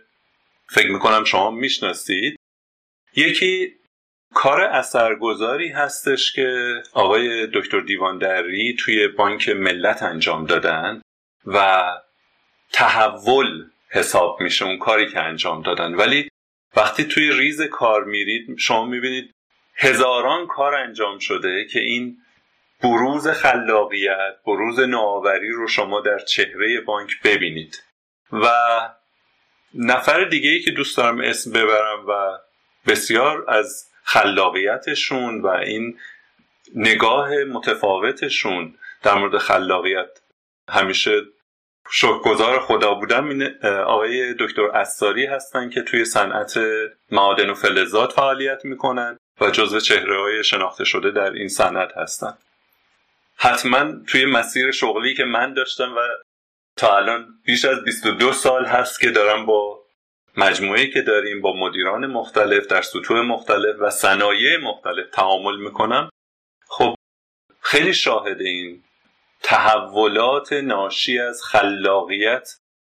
فکر 0.68 0.90
می‌کنم 0.90 1.24
شما 1.24 1.50
می‌شناسید. 1.50 2.36
یکی 3.16 3.79
کار 4.34 4.60
اثرگذاری 4.60 5.68
هستش 5.68 6.32
که 6.32 6.82
آقای 6.92 7.46
دکتر 7.46 7.80
دیوان 7.80 8.18
دری 8.18 8.76
توی 8.78 9.08
بانک 9.08 9.48
ملت 9.48 10.02
انجام 10.02 10.46
دادن 10.46 11.02
و 11.46 11.90
تحول 12.72 13.64
حساب 13.90 14.40
میشه 14.40 14.64
اون 14.64 14.78
کاری 14.78 15.10
که 15.10 15.20
انجام 15.20 15.62
دادن. 15.62 15.94
ولی 15.94 16.28
وقتی 16.76 17.04
توی 17.04 17.32
ریز 17.32 17.62
کار 17.62 18.04
میرید 18.04 18.58
شما 18.58 18.84
می‌بینید 18.84 19.34
هزاران 19.76 20.46
کار 20.46 20.74
انجام 20.74 21.18
شده 21.18 21.64
که 21.64 21.80
این 21.80 22.16
بروز 22.82 23.28
خلاقیت 23.28 24.36
بروز 24.46 24.80
نوآوری 24.80 25.50
رو 25.50 25.68
شما 25.68 26.00
در 26.00 26.18
چهره 26.18 26.80
بانک 26.80 27.22
ببینید. 27.24 27.82
و 28.32 28.48
نفر 29.74 30.24
دیگه 30.24 30.50
ای 30.50 30.60
که 30.60 30.70
دوست 30.70 30.96
دارم 30.96 31.20
اسم 31.20 31.52
ببرم 31.52 32.06
و 32.08 32.38
بسیار 32.86 33.50
از 33.50 33.89
خلاقیتشون 34.10 35.40
و 35.40 35.46
این 35.46 35.98
نگاه 36.74 37.30
متفاوتشون 37.30 38.74
در 39.02 39.14
مورد 39.14 39.38
خلاقیت 39.38 40.20
همیشه 40.68 41.22
شکرگزار 41.90 42.60
خدا 42.60 42.94
بودم 42.94 43.42
آقای 43.86 44.34
دکتر 44.38 44.62
اساری 44.62 45.26
هستن 45.26 45.70
که 45.70 45.82
توی 45.82 46.04
صنعت 46.04 46.54
معادن 47.10 47.50
و 47.50 47.54
فلزات 47.54 48.12
فعالیت 48.12 48.64
می‌کنن 48.64 49.18
و 49.40 49.50
جزو 49.50 49.80
چهره 49.80 50.20
های 50.20 50.44
شناخته 50.44 50.84
شده 50.84 51.10
در 51.10 51.30
این 51.30 51.48
صنعت 51.48 51.96
هستن. 51.96 52.38
حتما 53.36 53.92
توی 54.06 54.26
مسیر 54.26 54.70
شغلی 54.70 55.14
که 55.14 55.24
من 55.24 55.54
داشتم 55.54 55.96
و 55.96 56.00
تا 56.76 56.96
الان 56.96 57.26
بیش 57.44 57.64
از 57.64 57.84
22 57.84 58.32
سال 58.32 58.64
هست 58.64 59.00
که 59.00 59.10
دارم 59.10 59.46
با 59.46 59.79
مجموعه 60.36 60.86
که 60.86 61.02
داریم 61.02 61.40
با 61.40 61.52
مدیران 61.52 62.06
مختلف 62.06 62.66
در 62.66 62.82
سطوح 62.82 63.20
مختلف 63.20 63.76
و 63.80 63.90
صنایع 63.90 64.56
مختلف 64.56 65.10
تعامل 65.12 65.56
می‌کنم. 65.56 66.10
خب 66.68 66.94
خیلی 67.60 67.94
شاهد 67.94 68.40
این 68.40 68.82
تحولات 69.42 70.52
ناشی 70.52 71.18
از 71.18 71.42
خلاقیت 71.44 72.48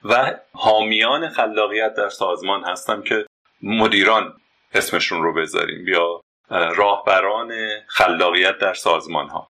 و 0.03 0.39
حامیان 0.51 1.29
خلاقیت 1.29 1.93
در 1.93 2.09
سازمان 2.09 2.63
هستم 2.63 3.01
که 3.01 3.25
مدیران 3.61 4.41
اسمشون 4.73 5.23
رو 5.23 5.33
بذاریم 5.33 5.87
یا 5.87 6.21
راهبران 6.49 7.53
خلاقیت 7.87 8.57
در 8.57 8.73
سازمان 8.73 9.29
ها 9.29 9.47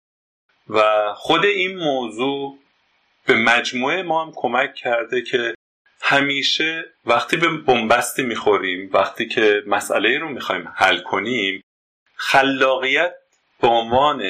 و 0.69 0.81
خود 1.13 1.45
این 1.45 1.77
موضوع 1.77 2.59
به 3.25 3.35
مجموعه 3.35 4.03
ما 4.03 4.25
هم 4.25 4.31
کمک 4.35 4.75
کرده 4.75 5.21
که 5.21 5.55
همیشه 6.09 6.85
وقتی 7.05 7.37
به 7.37 7.47
بنبستی 7.57 8.23
می‌خوریم 8.23 8.89
وقتی 8.93 9.27
که 9.27 9.63
مسئله 9.67 10.19
رو 10.19 10.29
می‌خوایم 10.29 10.71
حل 10.75 10.99
کنیم 10.99 11.63
خلاقیت 12.15 13.13
به 13.61 13.67
عنوان 13.67 14.23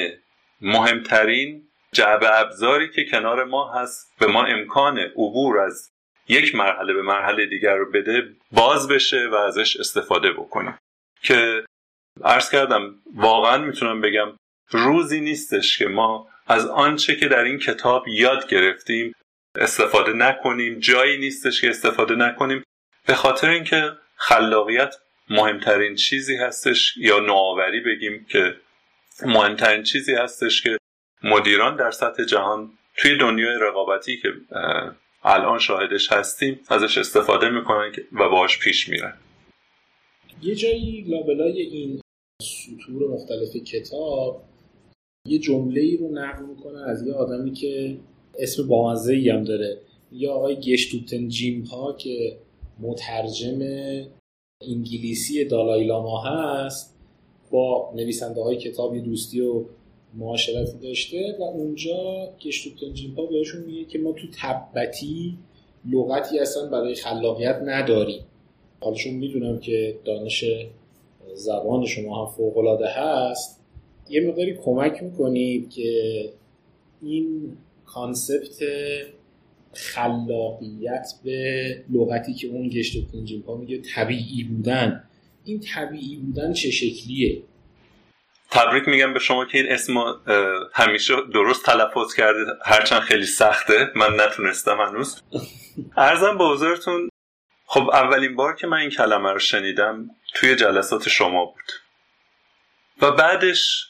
مهمترین 0.60 1.68
جعبه 1.92 2.40
ابزاری 2.40 2.90
که 2.90 3.04
کنار 3.04 3.44
ما 3.44 3.72
هست 3.72 4.12
به 4.18 4.26
ما 4.26 4.44
امکان 4.44 4.98
عبور 4.98 5.58
از 5.58 5.90
یک 6.28 6.54
مرحله 6.54 6.92
به 6.92 7.02
مرحله 7.02 7.46
دیگر 7.46 7.74
رو 7.74 7.90
بده 7.90 8.28
باز 8.52 8.88
بشه 8.88 9.28
و 9.32 9.34
ازش 9.34 9.76
استفاده 9.76 10.32
بکنیم. 10.32 10.78
که 11.22 11.64
عرض 12.24 12.50
کردم 12.50 12.94
واقعا 13.14 13.58
می‌تونم 13.58 14.00
بگم 14.00 14.36
روزی 14.70 15.20
نیستش 15.20 15.78
که 15.78 15.88
ما 15.88 16.28
از 16.46 16.66
آنچه 16.66 17.16
که 17.16 17.28
در 17.28 17.44
این 17.44 17.58
کتاب 17.58 18.08
یاد 18.08 18.48
گرفتیم 18.48 19.12
استفاده 19.54 20.12
نکنیم. 20.12 20.78
جایی 20.78 21.18
نیستش 21.18 21.60
که 21.60 21.70
استفاده 21.70 22.14
نکنیم. 22.14 22.62
به 23.06 23.14
خاطر 23.14 23.50
اینکه 23.50 23.92
خلاقیت 24.16 24.94
مهمترین 25.30 25.94
چیزی 25.94 26.36
هستش 26.36 26.96
یا 26.96 27.20
نوآوری 27.20 27.80
بگیم 27.80 28.26
که 28.28 28.56
مهمترین 29.26 29.82
چیزی 29.82 30.12
هستش 30.14 30.62
که 30.62 30.78
مدیران 31.22 31.76
در 31.76 31.90
سطح 31.90 32.24
جهان 32.24 32.70
توی 32.96 33.16
دنیای 33.16 33.58
رقابتی 33.60 34.16
که 34.16 34.28
الان 35.22 35.58
شاهدش 35.58 36.12
هستیم 36.12 36.60
ازش 36.68 36.98
استفاده 36.98 37.50
می‌کنن 37.50 37.92
و 38.12 38.28
باش 38.28 38.58
پیش 38.58 38.88
میرن. 38.88 39.14
یه 40.42 40.54
جایی 40.54 41.04
لابلای 41.08 41.60
این 41.60 42.00
سطور 42.42 43.10
مختلف 43.10 43.56
کتاب 43.56 44.44
یه 45.26 45.38
جمله 45.38 45.80
ای 45.80 45.96
رو 45.96 46.14
نقل 46.14 46.44
می‌کنن 46.44 46.84
از 46.88 47.06
یه 47.06 47.14
آدمی 47.14 47.52
که 47.52 47.96
اسم 48.38 48.68
بامزه 48.68 49.12
ای 49.12 49.28
هم 49.28 49.44
داره. 49.44 49.78
یا 50.12 50.32
آقای 50.32 50.56
گشتوتن 50.56 51.28
جیم 51.28 51.62
ها 51.62 51.92
که 51.92 52.36
مترجم 52.80 53.58
انگلیسی 54.62 55.44
دالای 55.44 55.84
لاما 55.84 56.20
هست 56.20 56.96
با 57.50 57.92
نویسنده 57.96 58.42
های 58.42 58.56
کتاب 58.56 58.98
دوستی 58.98 59.40
و 59.40 59.64
معاشرتی 60.14 60.78
داشته 60.82 61.36
و 61.38 61.42
اونجا 61.42 62.28
گشتو 62.40 62.70
تنجینپا 62.86 63.26
بهشون 63.26 63.62
میگه 63.62 63.84
که 63.84 63.98
ما 63.98 64.12
تو 64.12 64.26
تبتی 64.42 65.38
لغتی 65.90 66.38
اصلا 66.38 66.66
برای 66.66 66.94
خلاقیت 66.94 67.60
نداریم. 67.64 68.20
حالا 68.80 68.96
چون 68.96 69.14
می‌دونم 69.14 69.58
که 69.58 69.98
دانش 70.04 70.44
زبان 71.34 71.86
شما 71.86 72.26
هم 72.26 72.32
فوق 72.32 72.82
هست 72.82 73.60
یه 74.10 74.20
مقداری 74.20 74.54
کمک 74.54 75.02
می‌کنید 75.02 75.70
که 75.70 76.24
این 77.02 77.56
کانسپت 77.94 78.62
خلاقیت 79.74 81.06
به 81.24 81.84
لغتی 81.90 82.34
که 82.34 82.46
اون 82.46 82.68
گشت 82.68 82.96
پا 83.46 83.56
میگه 83.56 83.78
طبیعی 83.94 84.44
بودن. 84.44 85.04
این 85.44 85.60
طبیعی 85.60 86.16
بودن 86.16 86.52
چه 86.52 86.70
شکلیه؟ 86.70 87.42
تبریک 88.50 88.88
میگم 88.88 89.12
به 89.12 89.18
شما 89.18 89.44
که 89.44 89.58
این 89.58 89.72
اسم 89.72 89.94
همیشه 90.72 91.14
درست 91.34 91.66
تلفظ 91.66 92.14
کردید 92.14 92.46
هرچند 92.64 93.00
خیلی 93.00 93.26
سخته. 93.26 93.90
من 93.96 94.20
نتونستم 94.20 94.80
هنوز. 94.80 95.22
ارزم 95.96 96.38
به 96.38 96.44
حضورتون 96.44 97.08
خب 97.66 97.90
اولین 97.92 98.36
بار 98.36 98.56
که 98.56 98.66
من 98.66 98.76
این 98.76 98.90
کلمه 98.90 99.32
رو 99.32 99.38
شنیدم 99.38 100.10
توی 100.34 100.56
جلسات 100.56 101.08
شما 101.08 101.44
بود. 101.44 101.72
و 103.02 103.10
بعدش 103.10 103.89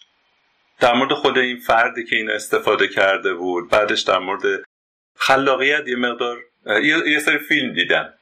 در 0.81 0.93
مورد 0.93 1.13
خود 1.13 1.39
این 1.39 1.57
فردی 1.57 2.05
که 2.05 2.17
این 2.17 2.31
استفاده 2.31 2.89
کرده 2.89 3.35
بود 3.35 3.71
بعدش 3.71 4.01
در 4.01 4.19
مورد 4.19 4.43
خلاقیت 5.17 5.89
یه 5.89 5.97
مقدار 5.97 6.39
یه 7.07 7.19
سری 7.19 7.39
فیلم 7.39 7.73
دیدم. 7.73 8.15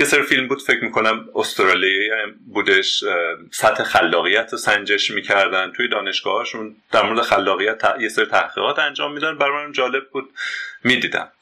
یه 0.00 0.06
سری 0.06 0.22
فیلم 0.22 0.48
بود 0.48 0.62
فکر 0.62 0.84
می‌کنم 0.84 1.28
استرالیا 1.34 2.14
بودش 2.46 3.04
سطح 3.52 3.84
خلاقیت 3.84 4.52
رو 4.52 4.58
سنجش 4.58 5.10
می‌کردن. 5.10 5.72
توی 5.72 5.88
دانشگاهاشون 5.88 6.76
در 6.92 7.02
مورد 7.02 7.20
خلاقیت 7.20 7.82
یه 8.00 8.08
سری 8.08 8.26
تحقیقات 8.26 8.78
انجام 8.78 9.12
میدن 9.12 9.38
برای 9.38 9.66
من 9.66 9.72
جالب 9.72 10.10
بود 10.10 10.30
می‌دیدم. 10.84 11.32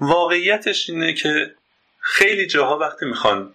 واقعیتش 0.00 0.90
اینه 0.90 1.12
که 1.12 1.54
خیلی 2.00 2.46
جاها 2.46 2.78
وقتی 2.78 3.06
می‌خوان 3.06 3.54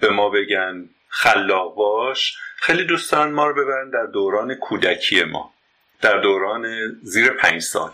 به 0.00 0.10
ما 0.10 0.28
بگن 0.30 0.88
خلاق 1.10 1.74
باش 1.74 2.36
خیلی 2.56 2.84
دوستان 2.84 3.30
ما 3.30 3.46
رو 3.46 3.64
ببرن 3.64 3.90
در 3.90 4.06
دوران 4.06 4.54
کودکی 4.54 5.24
ما 5.24 5.54
در 6.00 6.16
دوران 6.16 6.66
زیر 7.02 7.30
پنج 7.30 7.62
سال. 7.62 7.92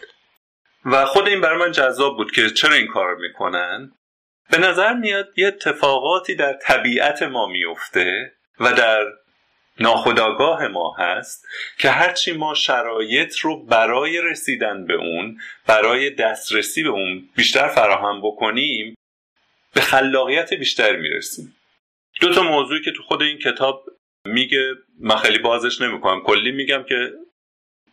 و 0.84 1.04
خود 1.04 1.28
این 1.28 1.40
برای 1.40 1.58
من 1.58 1.72
جذاب 1.72 2.16
بود 2.16 2.32
که 2.32 2.50
چرا 2.50 2.74
این 2.74 2.86
کار 2.86 3.14
می‌کنن؟ 3.14 3.92
به 4.50 4.58
نظر 4.58 4.92
میاد 4.92 5.28
یه 5.36 5.46
اتفاقاتی 5.46 6.34
در 6.34 6.52
طبیعت 6.52 7.22
ما 7.22 7.46
میفته 7.46 8.32
و 8.60 8.72
در 8.72 9.06
ناخداگاه 9.80 10.68
ما 10.68 10.96
هست 10.98 11.46
که 11.78 11.90
هرچی 11.90 12.32
ما 12.32 12.54
شرایط 12.54 13.36
رو 13.38 13.64
برای 13.64 14.20
رسیدن 14.20 14.86
به 14.86 14.94
اون 14.94 15.38
برای 15.66 16.10
دسترسی 16.10 16.82
به 16.82 16.88
اون 16.88 17.28
بیشتر 17.36 17.68
فراهم 17.68 18.20
بکنیم 18.22 18.94
به 19.74 19.80
خلاقیت 19.80 20.54
بیشتر 20.54 20.96
می‌رسیم. 20.96 21.55
دو 22.20 22.34
تا 22.34 22.42
موضوعی 22.42 22.82
که 22.82 22.92
تو 22.92 23.02
خود 23.02 23.22
این 23.22 23.38
کتاب 23.38 23.84
میگه 24.24 24.74
من 25.00 25.16
خیلی 25.16 25.38
بازش 25.38 25.80
نمی‌کنم. 25.80 26.20
کلی 26.20 26.50
میگم 26.50 26.82
که 26.82 27.12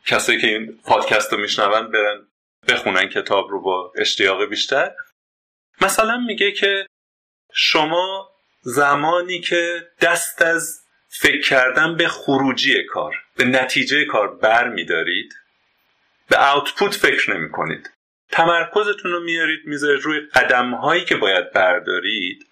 کسایی 0.06 0.42
که 0.42 0.48
این 0.48 0.80
پادکست 0.86 1.34
رو 1.34 1.40
میشنون 1.40 1.92
برن 1.92 2.28
بخونن 2.68 3.10
کتاب 3.10 3.50
رو 3.50 3.62
با 3.62 3.94
اشتیاق 3.98 4.46
بیشتر. 4.46 4.92
مثلا 5.82 6.18
میگه 6.18 6.52
که 6.52 6.88
شما 7.54 8.30
زمانی 8.62 9.40
که 9.40 9.88
دست 10.02 10.42
از 10.42 10.80
فکر 11.08 11.42
کردن 11.42 11.98
به 11.98 12.08
خروجی 12.08 12.84
کار 12.84 13.16
به 13.38 13.46
نتیجه 13.46 14.06
کار 14.06 14.36
بر 14.36 14.70
میدارید 14.70 15.34
به 16.30 16.38
آوتپوت 16.38 16.94
فکر 16.94 17.34
نمی 17.38 17.52
کنید 17.52 17.94
تمرکزتون 18.32 19.12
رو 19.12 19.24
میارید 19.24 19.60
می‌ذارید 19.66 20.02
روی 20.02 20.20
قدم 20.20 20.74
هایی 20.74 21.06
که 21.06 21.16
باید 21.16 21.52
بردارید. 21.52 22.48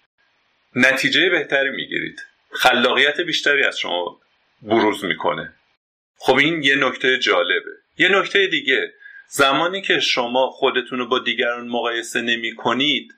نتیجه 0.76 1.30
بهتری 1.30 1.70
می‌گیرید. 1.70 2.26
خلاقیت 2.50 3.20
بیشتری 3.20 3.64
از 3.64 3.78
شما 3.78 4.20
بروز 4.62 5.04
می‌کنه. 5.04 5.54
خب 6.16 6.36
این 6.36 6.62
یه 6.62 6.76
نکته 6.76 7.18
جالبه. 7.18 7.70
یه 7.98 8.08
نکته 8.08 8.46
دیگه. 8.46 8.92
زمانی 9.28 9.82
که 9.82 10.00
شما 10.00 10.50
خودتون 10.50 10.98
رو 10.98 11.06
با 11.08 11.18
دیگران 11.18 11.68
مقایسه 11.68 12.20
نمی 12.20 12.54
کنید 12.54 13.14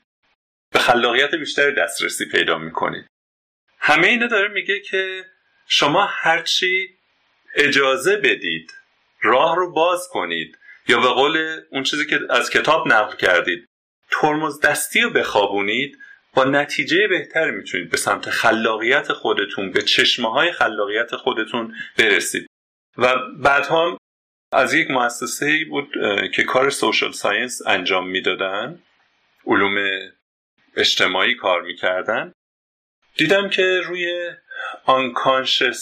به 0.72 0.78
خلاقیت 0.78 1.34
بیشتری 1.34 1.74
دسترسی 1.74 2.26
پیدا 2.26 2.58
می 2.58 2.72
کنید 2.72 3.06
همه 3.78 4.06
اینا 4.06 4.26
داره 4.26 4.48
میگه 4.48 4.80
که 4.80 5.24
شما 5.68 6.06
هرچی 6.10 6.88
اجازه 7.54 8.16
بدید 8.16 8.72
راه 9.22 9.56
رو 9.56 9.72
باز 9.72 10.08
کنید 10.10 10.58
یا 10.88 11.00
به 11.00 11.08
قول 11.08 11.60
اون 11.70 11.82
چیزی 11.82 12.06
که 12.06 12.20
از 12.30 12.50
کتاب 12.50 12.88
نقل 12.88 13.16
کردید 13.16 13.66
ترمز 14.10 14.60
دستی 14.60 15.00
رو 15.00 15.10
بخوابونید 15.10 15.98
با 16.34 16.44
نتیجه 16.44 17.08
بهتری 17.08 17.50
می‌تونید 17.50 17.90
به 17.90 17.96
سمت 17.96 18.30
خلاقیت 18.30 19.12
خودتون 19.12 19.70
به 19.70 19.82
چشمه 19.82 20.32
های 20.32 20.52
خلاقیت 20.52 21.16
خودتون 21.16 21.74
برسید. 21.98 22.46
و 22.98 23.14
بعدها 23.38 23.98
از 24.52 24.74
یک 24.74 24.90
مؤسسه 24.90 25.64
بود 25.70 25.92
که 26.34 26.42
کار 26.42 26.70
سوشال 26.70 27.12
ساینس 27.12 27.66
انجام 27.66 28.08
می‌دادن. 28.08 28.82
علوم 29.46 29.76
اجتماعی 30.76 31.34
کار 31.34 31.62
می‌کردن. 31.62 32.32
دیدم 33.16 33.48
که 33.48 33.80
روی 33.84 34.30
unconscious 34.86 35.80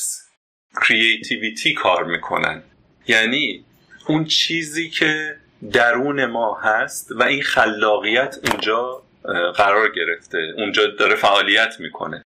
creativity 0.75 1.73
کار 1.77 2.05
می‌کنن. 2.05 2.63
یعنی 3.09 3.65
اون 4.09 4.25
چیزی 4.25 4.91
که 4.91 5.37
درون 5.73 6.25
ما 6.25 6.61
هست 6.61 7.13
و 7.13 7.23
این 7.23 7.43
خلاقیت 7.43 8.39
اونجا 8.45 9.02
قرار 9.57 9.93
گرفته. 9.93 10.55
اونجا 10.57 10.87
داره 10.87 11.15
فعالیت 11.15 11.81
می‌کنه. 11.81 12.23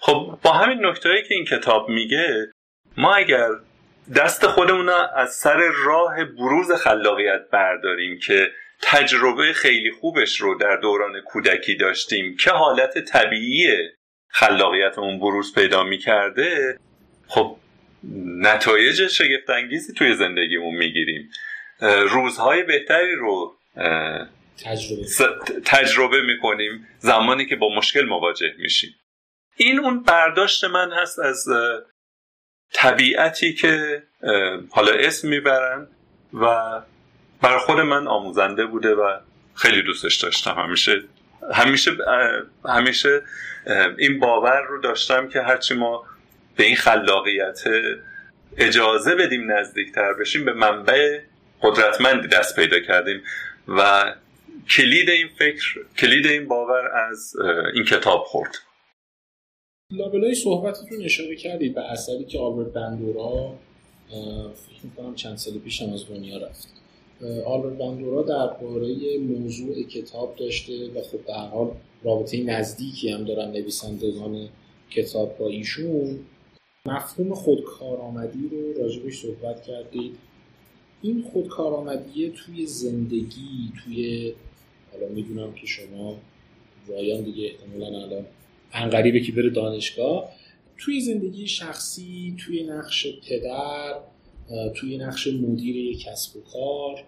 خب 0.00 0.38
با 0.42 0.52
همین 0.52 0.86
نکته 0.86 1.22
که 1.28 1.34
این 1.34 1.44
کتاب 1.44 1.88
میگه 1.88 2.52
ما 2.96 3.14
اگر 3.14 3.48
دست 4.16 4.46
خودمون 4.46 4.88
از 4.88 5.34
سر 5.34 5.70
راه 5.84 6.24
بروز 6.24 6.72
خلاقیت 6.72 7.50
برداریم 7.52 8.18
که 8.18 8.50
تجربه 8.82 9.52
خیلی 9.52 9.90
خوبش 9.90 10.40
رو 10.40 10.58
در 10.58 10.76
دوران 10.76 11.20
کودکی 11.20 11.74
داشتیم 11.76 12.36
که 12.36 12.50
حالت 12.50 12.98
طبیعی 12.98 13.66
خلاقیتمون 14.28 15.20
بروز 15.20 15.54
پیدا 15.54 15.84
می‌کرده 15.84 16.78
خب 17.28 17.56
نتایج 18.40 19.06
شگفتانگیزی 19.06 19.92
توی 19.94 20.14
زندگیمون 20.14 20.74
می‌گیریم. 20.74 21.30
روزهای 22.10 22.62
بهتری 22.62 23.14
رو 23.14 23.56
تجربه, 24.64 25.04
تجربه 25.64 26.22
می‌کنیم. 26.22 26.88
زمانی 26.98 27.46
که 27.46 27.56
با 27.56 27.68
مشکل 27.74 28.04
مواجه 28.04 28.54
میشیم. 28.58 28.94
این 29.56 29.80
اون 29.80 30.02
برداشت 30.02 30.64
من 30.64 30.92
هست 30.92 31.18
از 31.18 31.48
طبیعتی 32.72 33.54
که 33.54 34.02
حالا 34.70 34.92
اسم 34.92 35.28
می‌برن 35.28 35.88
و 36.34 36.46
برای 37.42 37.58
خود 37.58 37.80
من 37.80 38.06
آموزنده 38.06 38.66
بوده 38.66 38.94
و 38.94 39.18
خیلی 39.54 39.82
دوستش 39.82 40.16
داشتم. 40.16 40.54
همیشه 40.54 41.02
همیشه 41.54 41.90
همیشه 42.64 43.22
این 43.98 44.20
باور 44.20 44.62
رو 44.62 44.80
داشتم 44.80 45.28
که 45.28 45.42
هرچی 45.42 45.74
ما 45.74 46.04
به 46.56 46.64
این 46.64 46.76
خلاقیت 46.76 47.60
اجازه 48.56 49.14
بدیم 49.14 49.52
نزدیکتر 49.52 50.12
بشیم 50.12 50.44
به 50.44 50.52
منبع 50.52 51.20
قدرتمندی 51.62 52.28
دست 52.28 52.56
پیدا 52.56 52.80
کردیم 52.80 53.22
و 53.68 54.14
کلید 54.70 55.10
این 55.10 55.28
فکر 55.38 55.84
کلید 55.98 56.26
این 56.26 56.48
باور 56.48 56.88
از 57.10 57.32
این 57.74 57.84
کتاب 57.84 58.24
خورد. 58.26 58.54
لابلای 59.92 60.34
صحبتتون 60.34 61.04
اشاره 61.04 61.36
کردید 61.36 61.74
به 61.74 61.80
اثری 61.80 62.24
که 62.24 62.38
آلبرت 62.38 62.72
بندورا 62.72 63.54
فکر 64.54 64.84
می‌کنم 64.84 65.14
چند 65.14 65.36
سال 65.36 65.58
پیش 65.58 65.82
هم 65.82 65.92
از 65.92 66.08
دنیا 66.08 66.38
رفت. 66.38 66.68
آلبرت 67.46 67.78
بندورا 67.78 68.22
درباره 68.22 69.18
موضوع 69.18 69.82
کتاب 69.82 70.36
داشته 70.36 70.90
و 70.90 71.02
خب 71.02 71.26
به 71.26 71.32
حال 71.32 71.70
رابطه 72.02 72.42
نزدیکی 72.42 73.08
هم 73.08 73.24
دارن 73.24 73.50
نویسندگان 73.50 74.48
کتاب 74.90 75.38
با 75.38 75.48
ایشون. 75.48 76.18
مفهوم 76.86 77.34
خودکارآمدی 77.34 78.48
رو 78.48 78.82
راجبش 78.82 79.22
صحبت 79.22 79.62
کردید. 79.62 80.18
این 81.02 81.22
خودکارآمدی 81.32 82.30
توی 82.30 82.66
زندگی 82.66 83.72
توی 83.84 84.34
حالا 85.00 85.12
می‌دونم 85.12 85.54
که 85.54 85.66
شما 85.66 86.20
وایان 86.88 87.22
دیگه 87.22 87.44
احتمالا 87.44 87.86
الان 87.86 88.26
انقریبه 88.72 89.20
که 89.20 89.32
بره 89.32 89.50
دانشگاه 89.50 90.32
توی 90.78 91.00
زندگی 91.00 91.48
شخصی 91.48 92.36
توی 92.38 92.62
نقش 92.62 93.06
پدر 93.28 94.00
توی 94.74 94.98
نقش 94.98 95.26
مدیر 95.26 95.76
یک 95.76 96.04
کسب 96.04 96.36
و 96.36 96.40
کار 96.40 97.04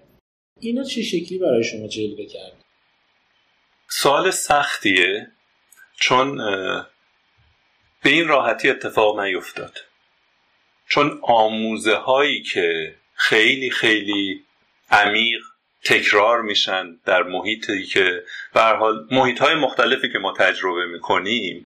اینا 0.61 0.85
چه 0.85 1.03
شکلی 1.03 1.39
برای 1.39 1.65
شما 1.65 1.87
جلوه 1.87 2.25
کرد؟ 2.27 2.65
سوال 3.89 4.31
سختیه 4.31 5.27
چون 6.01 6.37
به 8.03 8.11
این 8.11 8.29
راحتی 8.29 8.71
اتفاق 8.71 9.21
نیفتاد. 9.21 9.79
چون 10.89 11.21
آموزه 11.23 11.95
هایی 11.95 12.43
که 12.43 12.95
خیلی 13.15 13.71
خیلی 13.71 14.45
عمیق 14.91 15.41
تکرار 15.89 16.43
میشن 16.43 16.97
در 17.05 17.23
محیطی 17.23 17.85
که 17.85 18.25
به 18.55 18.61
حال 18.61 19.07
محیط 19.11 19.39
های 19.39 19.55
مختلفی 19.55 20.13
که 20.13 20.19
ما 20.19 20.33
تجربه 20.33 20.87
می‌کنیم 20.87 21.65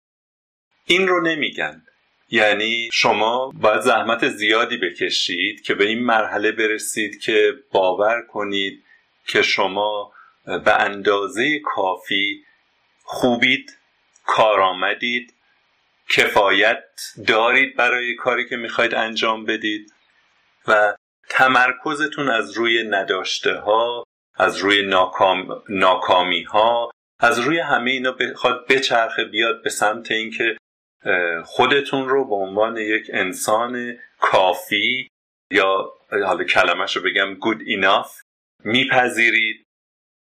این 0.86 1.08
رو 1.08 1.22
نمیگن. 1.22 1.86
یعنی 2.30 2.90
شما 2.94 3.52
باید 3.56 3.82
زحمت 3.82 4.30
زیادی 4.30 4.78
بکشید 4.78 5.62
که 5.62 5.74
به 5.74 5.86
این 5.86 6.04
مرحله 6.06 6.52
برسید 6.52 7.22
که 7.22 7.54
باور 7.72 8.22
کنید 8.22 8.84
که 9.28 9.42
شما 9.42 10.14
به 10.46 10.82
اندازه 10.82 11.60
کافی 11.60 12.44
خوبید 13.04 13.78
کارآمدید 14.26 15.34
کفایت 16.10 16.84
دارید 17.28 17.76
برای 17.76 18.16
کاری 18.16 18.50
که 18.50 18.58
می‌خواید 18.58 18.96
انجام 18.96 19.46
بدید 19.46 19.94
و 20.68 20.96
تمرکزتون 21.30 22.30
از 22.30 22.52
روی 22.52 22.84
نداشته 22.84 23.54
ها 23.54 24.04
از 24.42 24.58
روی 24.58 24.82
ناکام، 24.82 25.62
ناکامی 25.70 26.44
ها 26.44 26.92
از 27.20 27.40
روی 27.40 27.60
همه 27.60 27.92
اینا 27.92 28.12
بخواد 28.12 28.68
بچرخه 28.68 29.26
بیاد 29.26 29.64
به 29.64 29.70
سمت 29.70 30.12
اینکه 30.12 30.58
خودتون 31.46 32.10
رو 32.10 32.28
به 32.28 32.36
عنوان 32.36 32.78
یک 32.78 33.10
انسان 33.14 33.98
کافی 34.20 35.08
یا 35.52 35.94
حالا 36.12 36.44
کلمش 36.44 36.96
رو 36.96 37.04
بگم 37.04 37.38
good 37.40 37.60
enough 37.60 38.10
میپذیرید. 38.64 39.66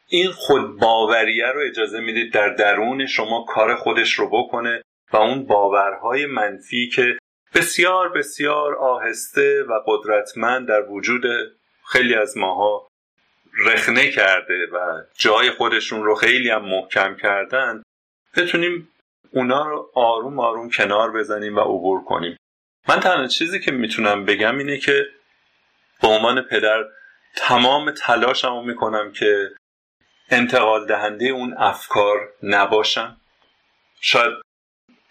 این 0.08 0.30
خود 0.30 0.80
باوریه 0.80 1.46
رو 1.46 1.60
اجازه 1.70 2.00
می‌دید 2.00 2.32
در 2.32 2.48
درون 2.48 3.06
شما 3.06 3.44
کار 3.48 3.74
خودش 3.74 4.12
رو 4.12 4.30
بکنه 4.30 4.82
و 5.12 5.16
اون 5.16 5.46
باورهای 5.46 6.26
منفی 6.26 6.88
که 6.88 7.18
بسیار 7.54 8.08
بسیار 8.08 8.74
آهسته 8.74 9.62
و 9.62 9.80
قدرتمند 9.86 10.68
در 10.68 10.90
وجود 10.90 11.22
خیلی 11.86 12.14
از 12.14 12.36
ماها 12.36 12.89
رخنه 13.58 14.10
کرده 14.10 14.66
و 14.72 15.02
جای 15.18 15.50
خودشون 15.50 16.04
رو 16.04 16.14
خیلی 16.14 16.50
هم 16.50 16.64
محکم 16.64 17.16
کردن 17.16 17.82
بتونیم 18.36 18.88
اونا 19.30 19.66
رو 19.66 19.90
آروم 19.94 20.40
آروم 20.40 20.70
کنار 20.70 21.12
بزنیم 21.12 21.56
و 21.56 21.60
عبور 21.60 22.04
کنیم. 22.04 22.36
من 22.88 23.00
تنها 23.00 23.26
چیزی 23.26 23.60
که 23.60 23.70
می‌تونم 23.70 24.24
بگم 24.24 24.58
اینه 24.58 24.78
که 24.78 25.06
به 26.02 26.08
عنوان 26.08 26.42
پدر 26.42 26.84
تمام 27.36 27.90
تلاشمو 27.90 28.62
می‌کنم 28.62 29.12
که 29.12 29.50
انتقال 30.30 30.86
دهنده 30.86 31.24
اون 31.26 31.54
افکار 31.58 32.32
نباشم. 32.42 33.20
شاید 34.00 34.32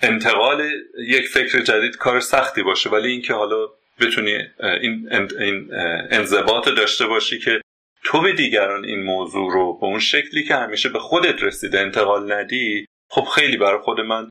انتقال 0.01 0.71
یک 1.07 1.27
فکر 1.27 1.59
جدید 1.59 1.97
کار 1.97 2.19
سختی 2.19 2.63
باشه 2.63 2.89
ولی 2.89 3.11
اینکه 3.11 3.33
حالا 3.33 3.67
بتونی 3.99 4.31
این, 4.59 5.09
این 5.39 5.69
انضباط 6.11 6.69
داشته 6.69 7.07
باشی 7.07 7.39
که 7.39 7.61
تو 8.03 8.21
به 8.21 8.33
دیگران 8.33 8.85
این 8.85 9.03
موضوع 9.03 9.53
رو 9.53 9.77
به 9.77 9.85
اون 9.85 9.99
شکلی 9.99 10.43
که 10.43 10.55
همیشه 10.55 10.89
به 10.89 10.99
خودت 10.99 11.43
رسیده 11.43 11.79
انتقال 11.79 12.33
ندی 12.33 12.85
خب 13.09 13.23
خیلی 13.23 13.57
برای 13.57 13.79
خود 13.79 13.99
من 13.99 14.29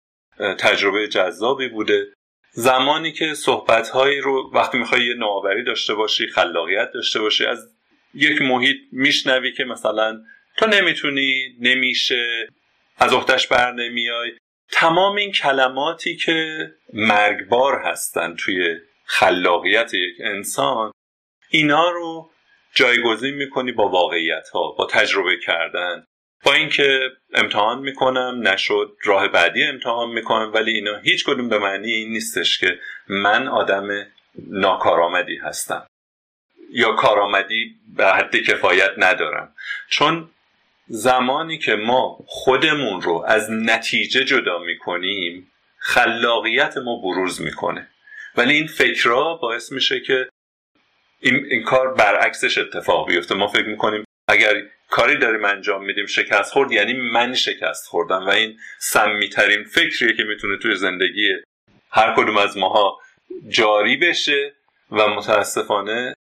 تجربه 0.59 1.09
جذابی 1.09 1.69
بوده. 1.69 2.07
زمانی 2.53 3.12
که 3.12 3.35
صحبتهایی 3.35 4.21
رو 4.21 4.51
وقتی 4.55 4.79
می‌خوای 4.79 5.07
یه 5.07 5.14
نوآوری 5.14 5.64
داشته 5.64 5.95
باشی 5.95 6.27
خلاقیت 6.27 6.91
داشته 6.95 7.21
باشی 7.21 7.47
از 7.47 7.59
یک 8.14 8.43
محیط 8.43 8.77
میشنوی 8.93 9.53
که 9.53 9.64
مثلا 9.64 10.21
تو 10.57 10.66
نمی‌تونی 10.66 11.57
نمیشه 11.61 12.49
از 12.99 13.12
اختش 13.12 13.47
بر 13.47 13.73
نمیای 13.73 14.33
تمام 14.73 15.16
این 15.16 15.33
کلماتی 15.33 16.16
که 16.16 16.71
مرگبار 16.93 17.83
هستن 17.85 18.37
توی 18.37 18.77
خلاقیت 19.05 19.95
یک 19.95 20.16
انسان 20.21 20.93
اینا 21.51 21.91
رو 21.91 22.31
جایگزین 22.79 23.35
می‌کنی 23.35 23.72
با 23.72 23.89
واقعیت 23.89 24.49
ها 24.49 24.72
با 24.79 24.87
تجربه 24.87 25.37
کردن. 25.37 26.05
با 26.45 26.53
اینکه 26.53 27.01
امتحان 27.35 27.79
می‌کنم 27.79 28.41
نشد 28.43 28.97
راه 29.05 29.29
بعدی 29.29 29.62
امتحان 29.62 30.09
می‌کنم 30.09 30.53
ولی 30.55 30.72
اینا 30.72 30.97
هیچ 30.99 31.24
کدوم 31.24 31.49
به 31.49 31.59
معنی 31.59 31.93
این 31.93 32.12
نیستش 32.12 32.59
که 32.59 32.79
من 33.09 33.49
آدم 33.49 33.89
ناکارآمدی 34.49 35.37
هستم. 35.37 35.87
یا 36.72 36.93
کارآمدی 36.93 37.74
به 37.97 38.07
حد 38.07 38.37
کفایت 38.37 38.91
ندارم. 38.99 39.55
چون 39.89 40.31
زمانی 40.87 41.59
که 41.59 41.74
ما 41.74 42.18
خودمون 42.26 43.01
رو 43.01 43.24
از 43.26 43.51
نتیجه 43.51 44.24
جدا 44.24 44.59
می‌کنیم 44.59 45.53
خلاقیت 45.79 46.76
ما 46.76 47.01
بروز 47.03 47.43
می‌کنه. 47.43 47.89
ولی 48.37 48.55
این 48.55 48.66
فکرها 48.66 49.35
باعث 49.35 49.72
میشه 49.72 50.01
که 50.01 50.29
این, 51.21 51.47
این 51.51 51.62
کار 51.62 51.95
برعکسش 51.95 52.59
اتفاق 52.59 53.09
بیفته. 53.09 53.35
ما 53.35 53.47
فکر 53.49 53.69
می‌کنیم 53.69 54.05
اگر 54.29 54.62
کاری 54.91 55.19
داریم 55.19 55.45
انجام 55.45 55.85
میدیم 55.85 56.07
شکست 56.07 56.53
خورد 56.53 56.73
یعنی 56.73 56.93
من 56.93 57.35
شکست 57.35 57.87
خوردم 57.87 58.27
و 58.27 58.29
این 58.29 58.59
سمیترین 58.79 59.64
فکریه 59.64 60.16
که 60.16 60.25
می‌تونه 60.25 60.59
توی 60.59 60.75
زندگی 60.75 61.29
هر 61.91 62.14
کدوم 62.16 62.37
از 62.37 62.57
ماها 62.57 63.01
جاری 63.49 63.97
بشه 63.97 64.55
و 64.91 65.09
متاسفانه 65.09 66.14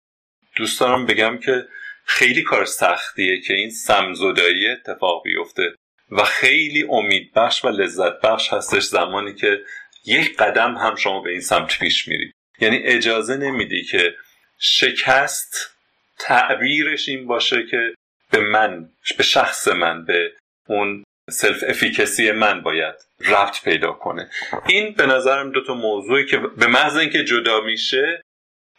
دوست 0.57 0.81
دارم 0.81 1.07
بگم 1.07 1.39
که 1.39 1.67
خیلی 2.05 2.43
کار 2.43 2.65
سختیه 2.65 3.41
که 3.41 3.55
این 3.55 3.71
سمزدایی 3.71 4.69
اتفاق 4.69 5.23
بیفته 5.25 5.75
و 6.11 6.25
خیلی 6.25 6.87
امیدبخش 6.91 7.65
و 7.65 7.69
لذت 7.69 8.21
بخش 8.21 8.53
هستش 8.53 8.83
زمانی 8.83 9.35
که 9.35 9.61
یک 10.05 10.37
قدم 10.37 10.75
هم 10.75 10.95
شما 10.95 11.21
به 11.21 11.31
این 11.31 11.41
سمت 11.41 11.79
پیش 11.79 12.09
میری 12.09 12.33
یعنی 12.61 12.77
اجازه 12.77 13.37
نمیدی 13.37 13.85
که 13.85 14.15
شکست 14.59 15.77
تعبیرش 16.19 17.09
این 17.09 17.27
باشه 17.27 17.67
که 17.71 17.95
به 18.31 18.41
من 18.41 18.89
به 19.17 19.23
شخص 19.23 19.69
من 19.69 20.05
به 20.05 20.33
اون 20.69 21.05
سلف 21.31 21.65
افیکسی 21.69 22.31
من 22.31 22.63
باید 22.63 22.95
ربط 23.21 23.65
پیدا 23.65 23.93
کنه. 23.93 24.31
این 24.69 24.95
به 24.95 25.07
نظرم 25.07 25.53
دو 25.53 25.65
تا 25.65 25.75
موضوعی 25.75 26.27
که 26.27 26.39
به 26.39 26.67
محض 26.67 26.97
اینکه 26.97 27.25
جدا 27.25 27.61
میشه 27.61 28.23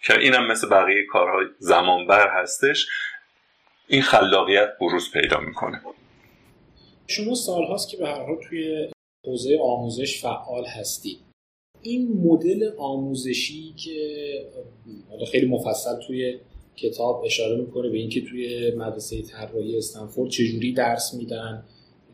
که 0.03 0.19
اینم 0.19 0.47
مثل 0.47 0.69
بقیه 0.69 1.05
کارهای 1.05 1.45
زمانبر 1.59 2.41
هستش 2.41 2.88
این 3.88 4.01
خلاقیت 4.01 4.78
بروز 4.80 5.11
پیدا 5.11 5.39
می‌کنه. 5.39 5.82
شما 7.07 7.36
سال 7.36 7.63
هاست 7.63 7.89
که 7.89 7.97
به 7.97 8.07
هر 8.07 8.23
حال 8.25 8.38
توی 8.49 8.91
حوزه 9.25 9.57
آموزش 9.61 10.21
فعال 10.21 10.65
هستید. 10.65 11.26
این 11.88 12.21
مدل 12.23 12.69
آموزشی 12.77 13.73
که 13.77 13.95
خیلی 15.31 15.45
مفصل 15.45 15.99
توی 16.07 16.38
کتاب 16.75 17.23
اشاره 17.25 17.55
می‌کنه 17.55 17.89
به 17.89 17.97
اینکه 17.97 18.21
توی 18.21 18.71
مدرسه 18.71 19.21
طراحی 19.21 19.77
استنفورد 19.77 20.29
چجوری 20.29 20.73
درس 20.73 21.13
میدن 21.13 21.63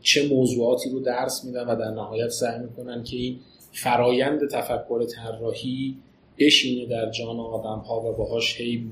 چه 0.01 0.27
موضوعاتی 0.27 0.89
رو 0.89 0.99
درس 0.99 1.45
میدن 1.45 1.63
و 1.63 1.75
در 1.75 1.91
نهایت 1.91 2.29
سعی 2.29 2.59
می‌کنن 2.59 3.03
که 3.03 3.17
این 3.17 3.39
فرایند 3.71 4.49
تفکر 4.51 5.05
طراحی 5.05 5.97
بشینه 6.39 6.85
در 6.85 7.11
جان 7.11 7.39
آدم 7.39 7.79
ها 7.79 8.01
و 8.01 8.13
باهاش 8.17 8.61
هی 8.61 8.85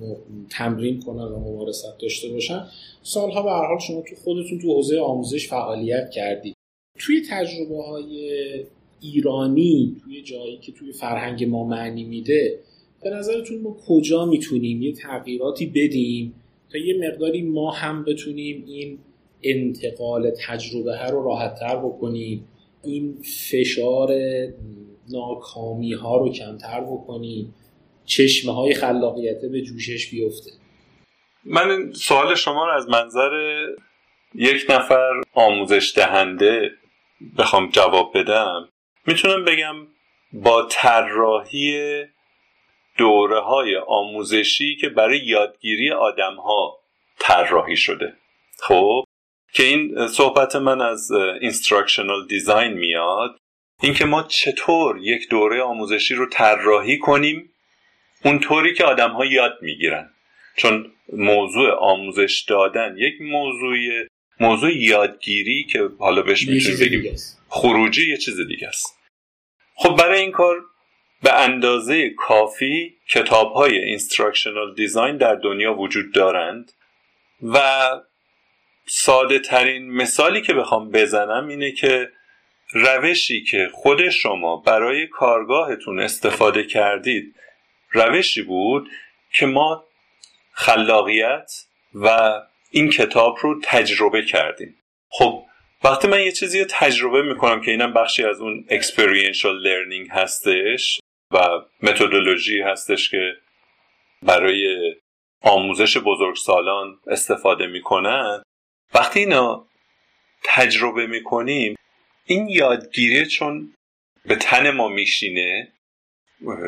تمرین 0.49 0.99
کنن 0.99 1.23
و 1.23 1.39
ممارست 1.39 1.99
داشته 2.01 2.29
باشن. 2.29 2.65
سالها 3.03 3.43
به 3.43 3.49
هر 3.49 3.67
حال 3.67 3.79
شما 3.79 4.01
تو 4.01 4.15
خودتون 4.15 4.59
تو 4.61 4.73
حوزه 4.73 4.99
آموزش 4.99 5.47
فعالیت 5.47 6.09
کردید. 6.11 6.55
توی 6.99 7.21
تجربه 7.29 7.83
های 7.83 8.65
ایرانی 9.01 9.97
توی 10.03 10.21
جایی 10.21 10.57
که 10.57 10.71
توی 10.71 10.91
فرهنگ 10.91 11.43
ما 11.43 11.67
معنی 11.67 12.03
میده 12.03 12.59
به 13.03 13.09
نظرتون 13.09 13.61
ما 13.61 13.77
کجا 13.87 14.25
می‌تونیم 14.25 14.81
یه 14.81 14.93
تغییراتی 14.93 15.65
بدیم 15.65 16.35
تا 16.71 16.77
یه 16.77 16.97
مقداری 17.07 17.41
ما 17.41 17.71
هم 17.71 18.03
بتونیم 18.03 18.63
این 18.67 18.99
انتقال 19.43 20.31
تجربه 20.47 20.97
ها 20.97 21.09
رو 21.09 21.23
راحتتر 21.23 21.75
بکنیم 21.75 22.47
این 22.83 23.17
فشار 23.49 24.09
ناکامی 25.09 25.93
ها 25.93 26.17
رو 26.17 26.31
کمتر 26.31 26.81
بکنیم 26.81 27.53
چشمه 28.05 28.53
های 28.53 28.73
خلاقیت 28.73 29.41
به 29.41 29.61
جوشش 29.61 30.11
بیفته؟ 30.11 30.51
من 31.45 31.93
سوال 31.93 32.35
شما 32.35 32.65
رو 32.65 32.71
از 32.71 32.89
منظر 32.89 33.29
یک 34.35 34.65
نفر 34.69 35.21
آموزش 35.33 35.93
دهنده 35.95 36.69
بخوام 37.37 37.69
جواب 37.69 38.11
بدم. 38.15 38.70
می‌تونم 39.07 39.45
بگم 39.45 39.75
با 40.33 40.67
طراحی 40.71 42.03
دوره 42.97 43.39
های 43.39 43.75
آموزشی 43.87 44.75
که 44.75 44.89
برای 44.89 45.19
یادگیری 45.25 45.91
آدم 45.91 46.35
ها 46.35 46.77
طراحی 47.19 47.77
شده. 47.77 48.13
خب؟ 48.59 49.03
که 49.53 49.63
این 49.63 50.07
صحبت 50.07 50.55
من 50.55 50.81
از 50.81 51.11
instructional 51.41 52.27
design 52.27 52.73
میاد 52.73 53.37
اینکه 53.81 54.05
ما 54.05 54.23
چطور 54.23 54.97
یک 54.97 55.29
دوره 55.29 55.61
آموزشی 55.61 56.15
رو 56.15 56.25
طراحی 56.25 56.97
کنیم 56.97 57.51
اونطوری 58.25 58.73
که 58.73 58.83
آدم 58.83 59.11
ها 59.11 59.25
یاد 59.25 59.57
می‌گیرن. 59.61 60.09
چون 60.57 60.91
موضوع 61.13 61.71
آموزش 61.71 62.45
دادن 62.47 62.95
یک 62.97 63.21
موضوع 63.21 63.77
موضوع 64.39 64.77
یادگیری 64.77 65.63
که 65.63 65.89
حالا 65.99 66.21
بهش 66.21 66.47
می‌تونیم 66.47 66.79
بگیم 66.79 67.15
خروجی 67.51 68.09
یه 68.11 68.17
چیز 68.17 68.39
دیگه 68.47 68.67
است. 68.67 68.99
خب 69.75 69.95
برای 69.95 70.21
این 70.21 70.31
کار 70.31 70.55
به 71.23 71.33
اندازه 71.33 72.09
کافی 72.09 72.97
کتاب 73.09 73.53
های 73.53 73.77
instructional 73.77 74.75
design 74.75 75.17
در 75.17 75.35
دنیا 75.35 75.73
وجود 75.73 76.13
دارند 76.13 76.71
و 77.41 77.61
ساده 78.85 79.39
ترین 79.39 79.91
مثالی 79.91 80.41
که 80.41 80.53
بخوام 80.53 80.91
بزنم 80.91 81.47
اینه 81.47 81.71
که 81.71 82.11
روشی 82.73 83.43
که 83.43 83.69
خود 83.73 84.09
شما 84.09 84.57
برای 84.57 85.07
کارگاهتون 85.07 85.99
استفاده 85.99 86.63
کردید 86.63 87.35
روشی 87.91 88.41
بود 88.41 88.89
که 89.33 89.45
ما 89.45 89.85
خلاقیت 90.51 91.51
و 91.93 92.31
این 92.71 92.89
کتاب 92.89 93.37
رو 93.41 93.59
تجربه 93.63 94.21
کردیم. 94.25 94.75
خب 95.09 95.45
وقتی 95.83 96.07
من 96.07 96.21
یه 96.21 96.31
چیزی 96.31 96.59
رو 96.59 96.65
تجربه 96.69 97.21
می‌کنم 97.21 97.61
که 97.61 97.71
اینم 97.71 97.93
بخشی 97.93 98.23
از 98.23 98.41
اون 98.41 98.65
experiential 98.69 99.65
learning 99.65 100.11
هستش 100.11 100.99
و 101.31 101.39
متدولوژی 101.83 102.61
هستش 102.61 103.09
که 103.09 103.33
برای 104.23 104.93
آموزش 105.41 105.97
بزرگسالان 105.97 106.99
استفاده 107.07 107.67
می‌کنن 107.67 108.43
وقتی 108.93 109.19
اینا 109.19 109.67
تجربه 110.43 111.07
می‌کنیم 111.07 111.75
این 112.25 112.47
یادگیری 112.49 113.25
چون 113.25 113.73
به 114.25 114.35
تن 114.35 114.71
ما 114.71 114.87
میشینه 114.87 115.73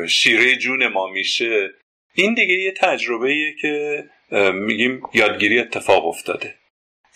شیره 0.08 0.56
جون 0.56 0.86
ما 0.86 1.06
میشه 1.06 1.70
این 2.14 2.34
دیگه 2.34 2.54
یه 2.54 2.72
تجربه 2.72 3.54
که 3.60 4.04
میگیم 4.54 5.02
یادگیری 5.14 5.58
اتفاق 5.58 6.06
افتاده. 6.06 6.54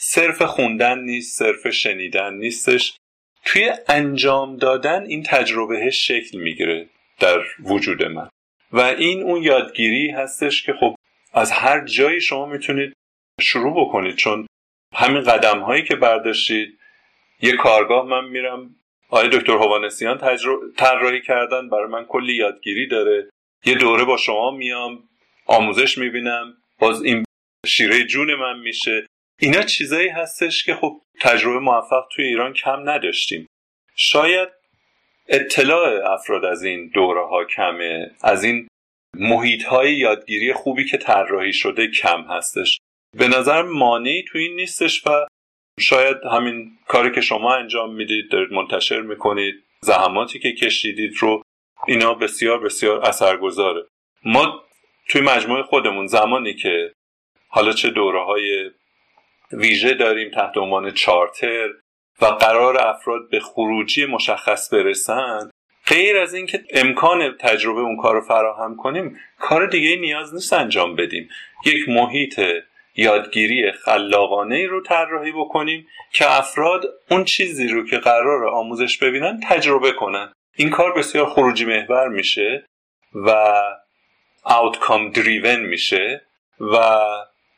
صرف 0.01 0.43
خوندن 0.43 0.99
نیست 0.99 1.39
صرف 1.39 1.69
شنیدن 1.69 2.35
نیستش. 2.35 2.97
توی 3.45 3.73
انجام 3.89 4.57
دادن 4.57 5.07
این 5.07 5.23
تجربه 5.23 5.91
شکل 5.91 6.39
می‌گیره 6.39 6.89
در 7.21 7.39
وجود 7.61 8.03
من. 8.03 8.29
و 8.73 8.81
این 8.81 9.23
اون 9.23 9.43
یادگیری 9.43 10.11
هستش 10.11 10.63
که 10.63 10.73
خب 10.73 10.95
از 11.33 11.53
هر 11.53 11.85
جایی 11.85 12.21
شما 12.21 12.47
می‌تونید 12.47 12.93
شروع 13.41 13.87
بکنید 13.87 14.17
چون 14.17 14.47
همین 14.95 15.23
قدم 15.23 15.61
هایی 15.61 15.85
که 15.85 15.97
برداشتید 15.97 16.79
یه 17.43 17.53
کارگاه 17.53 18.07
من 18.07 18.29
میرم. 18.29 18.75
آقای 19.11 19.29
دکتر 19.29 19.53
هوانسیان 19.53 20.19
طراحی 20.77 21.23
کردن 21.23 21.69
برای 21.69 21.87
من 21.87 22.05
کلی 22.05 22.35
یادگیری 22.35 22.87
داره. 22.87 23.31
یه 23.65 23.75
دوره 23.75 24.05
با 24.05 24.17
شما 24.17 24.51
میام 24.51 25.09
آموزش 25.47 25.99
می‌بینم 25.99 26.57
باز 26.79 27.03
این 27.03 27.25
شیره 27.67 28.05
جون 28.05 28.35
من 28.35 28.59
میشه. 28.59 29.07
اینا 29.41 29.63
چیزایی 29.63 30.09
هستش 30.09 30.65
که 30.65 30.75
خب 30.75 31.01
تجربه 31.21 31.59
موفق 31.59 32.09
توی 32.13 32.25
ایران 32.25 32.53
کم 32.53 32.91
نداشتیم. 32.91 33.47
شاید 33.97 34.49
اطلاع 35.29 36.13
افراد 36.13 36.45
از 36.45 36.65
این 36.65 36.91
دوره 36.95 37.27
ها 37.27 37.45
کمه. 37.45 38.11
از 38.23 38.45
این 38.45 38.69
محیط 39.17 39.65
های 39.65 39.95
یادگیری 39.95 40.53
خوبی 40.53 40.85
که 40.85 40.97
طراحی 40.97 41.53
شده 41.53 41.87
کم 41.87 42.23
هستش. 42.23 42.79
به 43.17 43.29
نظر 43.29 43.63
مانعی 43.63 44.23
تو 44.23 44.39
این 44.39 44.57
نیستش 44.57 45.07
و 45.07 45.27
شاید 45.81 46.17
همین 46.33 46.79
کاری 46.89 47.11
که 47.13 47.21
شما 47.21 47.55
انجام 47.55 47.95
می‌دید 47.95 48.31
دارید 48.31 48.53
منتشر 48.53 49.01
می‌کنید 49.01 49.55
زحماتی 49.81 50.39
که 50.39 50.53
کشیدید 50.53 51.17
رو 51.19 51.43
اینا 51.87 52.15
بسیار 52.15 52.61
بسیار 52.61 53.05
اثرگذاره. 53.05 53.87
ما 54.25 54.65
توی 55.09 55.21
مجموعه 55.21 55.63
خودمون 55.63 56.07
زمانی 56.07 56.55
که 56.55 56.93
حالا 57.49 57.73
چه 57.73 57.91
دوره 57.91 58.25
های 58.25 58.71
ویژه 59.53 59.95
داریم 59.95 60.31
تحت 60.31 60.57
عنوان 60.57 60.91
چارتر 60.91 61.69
و 62.21 62.27
قرار 62.27 62.79
افراد 62.79 63.31
به 63.31 63.41
خروجی 63.41 64.07
مشخص 64.07 64.73
برسن 64.73 65.51
غیر 65.87 66.19
از 66.19 66.35
اینکه 66.35 66.65
امکان 66.71 67.37
تجربه 67.41 67.81
اون 67.81 67.97
کار 67.97 68.15
رو 68.15 68.21
فراهم 68.21 68.77
کنیم 68.77 69.17
کار 69.39 69.67
دیگه 69.67 69.97
نیاز 69.97 70.35
نیست 70.35 70.53
انجام 70.53 70.97
بدیم. 70.97 71.29
یک 71.67 71.89
محیط 71.89 72.41
یادگیری 72.95 73.73
خلاقانه 73.73 74.55
ای 74.55 74.67
رو 74.67 74.83
طراحی 74.83 75.33
بکنیم 75.33 75.87
که 76.13 76.39
افراد 76.39 76.85
اون 77.11 77.25
چیزی 77.25 77.69
رو 77.69 77.87
که 77.87 77.99
قرار 77.99 78.47
آموزش 78.47 78.99
ببینن 78.99 79.41
تجربه 79.49 79.93
کنن. 79.93 80.33
این 80.57 80.71
کار 80.71 80.93
بسیار 80.93 81.27
خروجی 81.27 81.65
محور 81.65 82.09
میشه 82.09 82.67
و 83.15 83.55
outcome 84.47 85.15
driven 85.15 85.59
میشه 85.59 86.23
و 86.61 86.77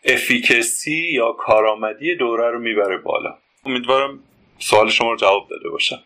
افیکسی 0.04 1.12
یا 1.12 1.32
کارآمدی 1.32 2.16
دوره 2.16 2.50
رو 2.50 2.60
می‌بره 2.60 2.96
بالا. 2.96 3.38
امیدوارم 3.64 4.18
سوال 4.58 4.90
شما 4.90 5.10
رو 5.10 5.16
جواب 5.16 5.48
داده 5.50 5.68
باشم 5.68 6.02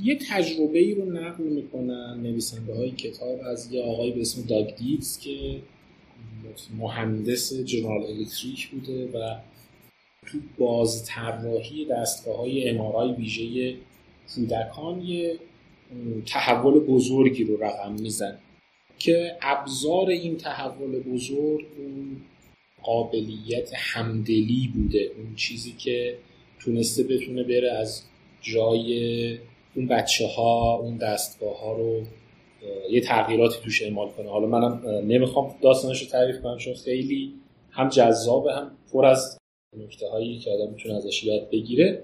یه 0.00 0.18
تجربه 0.30 0.78
ای 0.78 0.94
رو 0.94 1.04
نقل 1.04 1.44
می‌کنن 1.44 2.20
نویسنده 2.22 2.74
های 2.74 2.90
کتاب 2.90 3.40
از 3.50 3.72
یه 3.72 3.82
آقای 3.82 4.10
به 4.10 4.20
اسم 4.20 4.42
داگ 4.46 4.74
دیتز 4.74 5.18
که 5.18 5.60
مهندس 6.78 7.52
جنرال 7.54 8.02
الکتریک 8.02 8.68
بوده 8.68 9.06
و 9.06 9.36
تو 10.26 10.38
باز 10.58 11.04
طراحی 11.06 11.84
دستگاه 11.84 12.36
های 12.36 12.68
امارای 12.70 13.12
ویژه 13.12 13.76
کودکان 14.34 15.02
یه 15.02 15.38
تحول 16.26 16.80
بزرگی 16.80 17.44
رو 17.44 17.64
رقم 17.64 17.92
میزن 17.92 18.38
که 18.98 19.36
ابزار 19.42 20.08
این 20.08 20.36
تحول 20.36 21.00
بزرگ 21.00 21.66
اون 21.78 22.16
قابلیت 22.86 23.70
همدلی 23.74 24.72
بوده. 24.74 25.10
اون 25.16 25.34
چیزی 25.36 25.72
که 25.72 26.18
تونسته 26.60 27.02
بتونه 27.02 27.42
بره 27.42 27.72
از 27.72 28.02
جای 28.42 29.38
اون 29.76 29.86
بچه 29.86 30.26
ها 30.26 30.78
اون 30.78 30.96
دستگاه 30.96 31.60
ها 31.60 31.76
رو 31.76 32.02
یه 32.90 33.00
تغییراتی 33.00 33.58
توش 33.64 33.82
اعمال 33.82 34.08
کنه. 34.08 34.30
حالا 34.30 34.46
منم 34.46 34.82
نمی‌خوام 35.06 35.54
داستانش 35.62 36.02
رو 36.02 36.08
تعریف 36.08 36.40
کنم 36.42 36.58
چون 36.58 36.74
خیلی 36.74 37.34
هم 37.70 37.88
جذابه 37.88 38.52
هم 38.52 38.76
پر 38.92 39.04
از 39.06 39.38
نکته 39.76 40.08
هایی 40.08 40.38
که 40.38 40.50
آدم 40.50 40.72
می‌تونه 40.72 40.94
ازش 40.94 41.24
یاد 41.24 41.50
بگیره. 41.50 42.02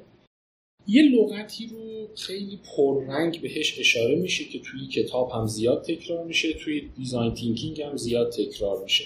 یه 0.86 1.02
لغتی 1.02 1.66
رو 1.66 2.08
خیلی 2.16 2.60
پررنگ 2.76 3.40
بهش 3.40 3.78
اشاره 3.78 4.14
میشه 4.14 4.44
که 4.44 4.58
توی 4.58 4.86
کتاب 4.86 5.30
هم 5.30 5.46
زیاد 5.46 5.82
تکرار 5.82 6.24
میشه 6.24 6.52
توی 6.52 6.88
دیزاین 6.96 7.34
تینکینگ 7.34 7.82
هم 7.82 7.96
زیاد 7.96 8.32
تکرار 8.32 8.82
میشه. 8.82 9.04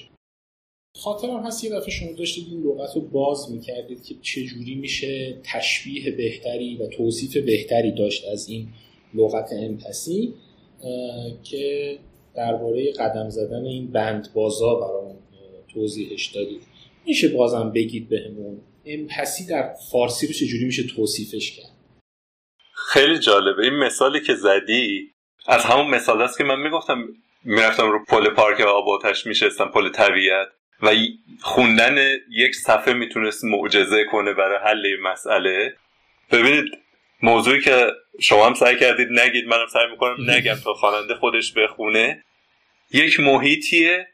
خاطرم 1.03 1.47
هست 1.47 1.65
یه 1.65 1.71
دفعه 1.71 1.91
شما 1.91 2.13
داشتید 2.13 2.47
این 2.51 2.63
لغت 2.63 2.97
رو 2.97 3.01
باز 3.01 3.53
می‌کردید 3.53 4.05
که 4.05 4.15
چجوری 4.23 4.75
میشه 4.75 5.41
تشبیه 5.45 6.11
بهتری 6.11 6.77
و 6.77 6.87
توصیف 6.87 7.37
بهتری 7.37 7.93
داشت 7.93 8.29
از 8.33 8.49
این 8.49 8.69
لغت 9.15 9.51
امپسی 9.53 10.35
که 11.43 11.99
درباره 12.35 12.93
قدم 12.93 13.31
زدن 13.31 13.65
این 13.65 13.93
بند 13.93 14.29
بازا 14.35 14.75
برام 14.75 15.17
توضیحش 15.75 16.27
دادید. 16.27 16.63
میشه 17.07 17.29
بازم 17.29 17.73
بگید 17.75 18.09
بهمون 18.09 18.61
امپسی 18.85 19.47
در 19.47 19.75
فارسی 19.93 20.27
رو 20.27 20.33
چجوری 20.33 20.65
میشه 20.65 20.83
توصیفش 20.83 21.57
کرد؟ 21.57 21.73
خیلی 22.93 23.19
جالبه. 23.19 23.63
این 23.63 23.75
مثالی 23.75 24.21
که 24.21 24.35
زدی 24.35 25.11
از 25.47 25.63
همون 25.63 25.87
مثال 25.87 26.23
است 26.23 26.39
که 26.39 26.45
من 26.45 26.61
می‌گفتم 26.61 27.09
می‌رفتم 27.45 27.91
رو 27.91 28.05
پل 28.09 28.29
پارک 28.29 28.61
آب 28.61 28.89
آتش 28.89 29.27
میشستم 29.27 29.71
پل 29.75 29.89
طبیعت. 29.93 30.49
و 30.83 30.95
خوندن 31.41 32.17
یک 32.31 32.55
صفحه 32.55 32.95
می‌تونست 32.95 33.45
معجزه 33.45 34.05
کنه 34.05 34.33
برای 34.33 34.59
حل 34.65 34.97
مسئله. 35.03 35.77
ببینید 36.31 36.65
موضوعی 37.23 37.61
که 37.61 37.93
شما 38.21 38.47
هم 38.47 38.55
سعی 38.55 38.77
کردید 38.77 39.09
نگید 39.11 39.49
منم 39.49 39.67
سعی 39.73 39.91
می‌کنم 39.91 40.31
نگم 40.31 40.55
تا 40.65 40.75
خواننده 40.75 41.15
خودش 41.15 41.53
بخونه. 41.53 42.25
یک 42.91 43.21
محیطیه 43.21 44.09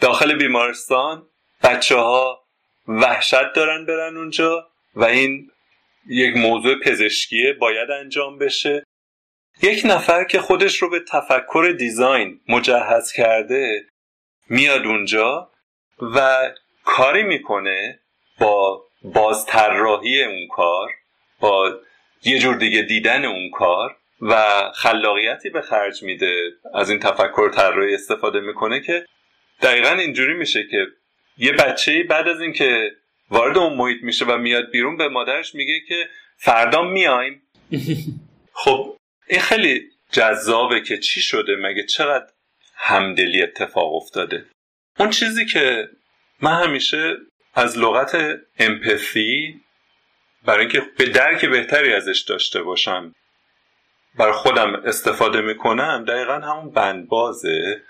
داخل 0.00 0.34
بیمارستان 0.34 1.26
بچه 1.62 1.96
ها 1.96 2.42
وحشت 2.88 3.52
دارن 3.52 3.86
برن 3.86 4.16
اونجا 4.16 4.68
و 4.94 5.04
این 5.04 5.50
یک 6.08 6.36
موضوع 6.36 6.80
پزشکیه 6.80 7.52
باید 7.52 7.90
انجام 7.90 8.38
بشه. 8.38 8.84
یک 9.62 9.82
نفر 9.84 10.24
که 10.24 10.40
خودش 10.40 10.76
رو 10.76 10.90
به 10.90 11.00
تفکر 11.00 11.74
دیزاین 11.78 12.40
مجهز 12.48 13.12
کرده 13.12 13.84
میاد 14.48 14.86
اونجا 14.86 15.51
و 16.02 16.50
کاری 16.84 17.22
می‌کنه 17.22 18.00
با 18.38 18.84
بازطراحی 19.02 20.24
اون 20.24 20.48
کار 20.48 20.90
با 21.40 21.80
یه 22.24 22.38
جور 22.38 22.56
دیگه 22.56 22.82
دیدن 22.82 23.24
اون 23.24 23.50
کار 23.50 23.96
و 24.20 24.44
خلاقیتی 24.74 25.50
به 25.50 25.60
خرج 25.60 26.02
میده 26.02 26.50
از 26.74 26.90
این 26.90 26.98
تفکر 26.98 27.50
طراحی 27.50 27.94
استفاده 27.94 28.40
می‌کنه 28.40 28.80
که 28.80 29.06
دقیقا 29.62 29.88
اینجوری 29.88 30.34
میشه 30.34 30.64
که 30.70 30.86
یه 31.38 31.52
بچه 31.52 32.02
بعد 32.02 32.28
از 32.28 32.40
اینکه 32.40 32.90
وارد 33.30 33.58
اون 33.58 33.72
محیط 33.72 34.02
میشه 34.02 34.24
و 34.24 34.38
میاد 34.38 34.70
بیرون 34.70 34.96
به 34.96 35.08
مادرش 35.08 35.54
میگه 35.54 35.80
که 35.88 36.08
فردا 36.36 36.82
میایم. 36.82 37.42
خب 38.64 38.96
این 39.28 39.40
خیلی 39.40 39.90
جذابه 40.12 40.80
که 40.80 40.98
چی 40.98 41.20
شده؟ 41.20 41.56
مگه 41.56 41.86
چقدر 41.86 42.26
همدلی 42.74 43.42
اتفاق 43.42 43.94
افتاده؟ 43.94 44.44
اون 44.98 45.10
چیزی 45.10 45.46
که 45.46 45.88
من 46.40 46.62
همیشه 46.62 47.16
از 47.54 47.78
لغت 47.78 48.40
امپثی 48.58 49.60
برای 50.44 50.60
اینکه 50.60 50.80
به 50.98 51.04
درک 51.06 51.44
بهتری 51.44 51.94
ازش 51.94 52.20
داشته 52.20 52.62
باشم 52.62 53.14
برای 54.14 54.32
خودم 54.32 54.74
استفاده 54.74 55.40
می‌کنم 55.40 56.04
دقیقا 56.08 56.34
همون 56.34 56.70
بندبازه 56.70 57.82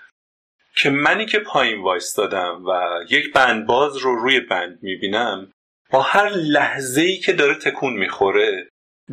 که 0.75 0.89
منی 0.89 1.25
که 1.25 1.39
پایین 1.39 1.81
وایستادم 1.81 2.65
و 2.65 2.99
یک 3.09 3.33
بندباز 3.33 3.97
رو 3.97 4.15
روی 4.15 4.39
بند 4.39 4.79
می‌بینم 4.81 5.53
با 5.89 6.01
هر 6.01 6.29
لحظه 6.29 7.01
ای 7.01 7.17
که 7.17 7.33
داره 7.33 7.55
تکون 7.55 7.93
می‌خوره 7.93 8.69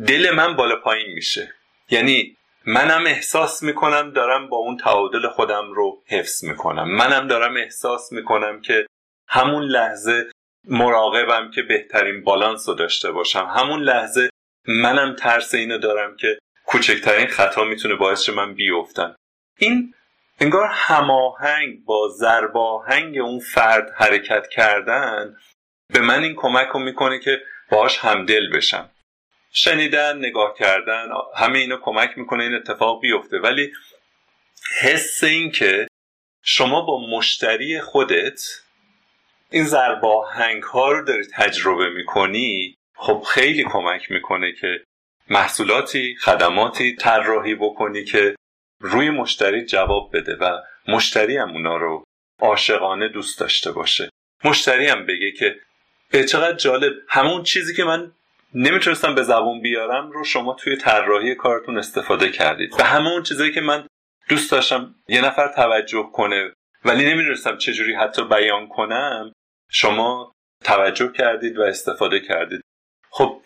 دل 0.07 0.31
من 0.31 0.55
بالا 0.55 0.75
پایین 0.75 1.13
میشه. 1.13 1.53
یعنی 1.89 2.37
منم 2.65 3.05
احساس 3.05 3.63
می‌کنم 3.63 4.11
دارم 4.11 4.49
با 4.49 4.57
اون 4.57 4.77
تعادل 4.77 5.27
خودم 5.27 5.71
رو 5.71 6.03
حفظ 6.07 6.43
می‌کنم. 6.43 6.95
منم 6.95 7.27
دارم 7.27 7.57
احساس 7.57 8.11
می‌کنم 8.11 8.61
که 8.61 8.85
همون 9.27 9.63
لحظه 9.63 10.31
مراقبم 10.67 11.51
که 11.51 11.61
بهترین 11.61 12.23
بالانس 12.23 12.69
رو 12.69 12.75
داشته 12.75 13.11
باشم. 13.11 13.45
همون 13.55 13.81
لحظه 13.81 14.29
منم 14.67 15.15
ترس 15.15 15.53
اینو 15.53 15.77
دارم 15.77 16.15
که 16.15 16.39
کوچکترین 16.65 17.27
خطا 17.27 17.63
می‌تونه 17.63 17.95
باعث 17.95 18.29
من 18.29 18.53
بیفتم. 18.53 19.15
این 19.57 19.93
انگار 20.39 20.67
هماهنگ 20.71 21.85
با 21.85 22.09
زرباهنگ 22.09 23.17
اون 23.17 23.39
فرد 23.39 23.91
حرکت 23.95 24.47
کردن 24.47 25.35
به 25.93 25.99
من 25.99 26.23
این 26.23 26.35
کمک 26.35 26.67
رو 26.67 26.79
می‌کنه 26.79 27.19
که 27.19 27.41
باهاش 27.71 27.97
همدل 27.97 28.51
بشم. 28.53 28.89
شنیدن 29.51 30.17
نگاه 30.17 30.55
کردن 30.59 31.07
همه 31.35 31.59
اینا 31.59 31.77
کمک 31.77 32.17
می‌کنه 32.17 32.43
این 32.43 32.55
اتفاق 32.55 33.01
بیفته. 33.01 33.39
ولی 33.39 33.71
حس 34.81 35.23
این 35.23 35.51
که 35.51 35.87
شما 36.43 36.81
با 36.81 37.07
مشتری 37.07 37.81
خودت 37.81 38.41
این 39.49 39.63
زرباهنگ 39.63 40.63
ها 40.63 40.91
رو 40.91 41.05
داری 41.05 41.23
تجربه 41.33 41.89
می‌کنی 41.89 42.75
خب 42.95 43.23
خیلی 43.33 43.63
کمک 43.63 44.11
می‌کنه 44.11 44.53
که 44.53 44.83
محصولاتی 45.29 46.15
خدماتی 46.15 46.95
طراحی 46.95 47.55
بکنی 47.55 48.03
که 48.03 48.35
روی 48.79 49.09
مشتری 49.09 49.65
جواب 49.65 50.17
بده 50.17 50.35
و 50.35 50.61
مشتری 50.87 51.37
هم 51.37 51.51
اونا 51.51 51.77
رو 51.77 52.03
عاشقانه 52.39 53.07
دوست 53.07 53.39
داشته 53.39 53.71
باشه. 53.71 54.09
مشتری 54.43 54.87
هم 54.87 55.05
بگه 55.05 55.31
که 55.31 55.59
چقدر 56.25 56.57
جالب. 56.57 56.93
همون 57.07 57.43
چیزی 57.43 57.75
که 57.75 57.83
من 57.83 58.11
نمی‌تونستم 58.53 59.15
به 59.15 59.23
زبون 59.23 59.61
بیارم 59.61 60.11
رو 60.11 60.23
شما 60.23 60.53
توی 60.53 60.75
طراحی 60.75 61.35
کارتون 61.35 61.77
استفاده 61.77 62.31
کردید. 62.31 62.73
و 62.79 62.83
همون 62.83 63.23
چیزایی 63.23 63.51
که 63.51 63.61
من 63.61 63.87
دوست 64.29 64.51
داشتم 64.51 64.95
یه 65.07 65.25
نفر 65.25 65.47
توجه 65.47 66.09
کنه 66.13 66.53
ولی 66.85 67.05
نمی‌دونستم 67.05 67.57
چجوری 67.57 67.95
حتی 67.95 68.23
بیان 68.23 68.67
کنم 68.67 69.33
شما 69.69 70.31
توجه 70.63 71.11
کردید 71.11 71.57
و 71.57 71.61
استفاده 71.61 72.19
کردید. 72.19 72.61
خب 73.09 73.41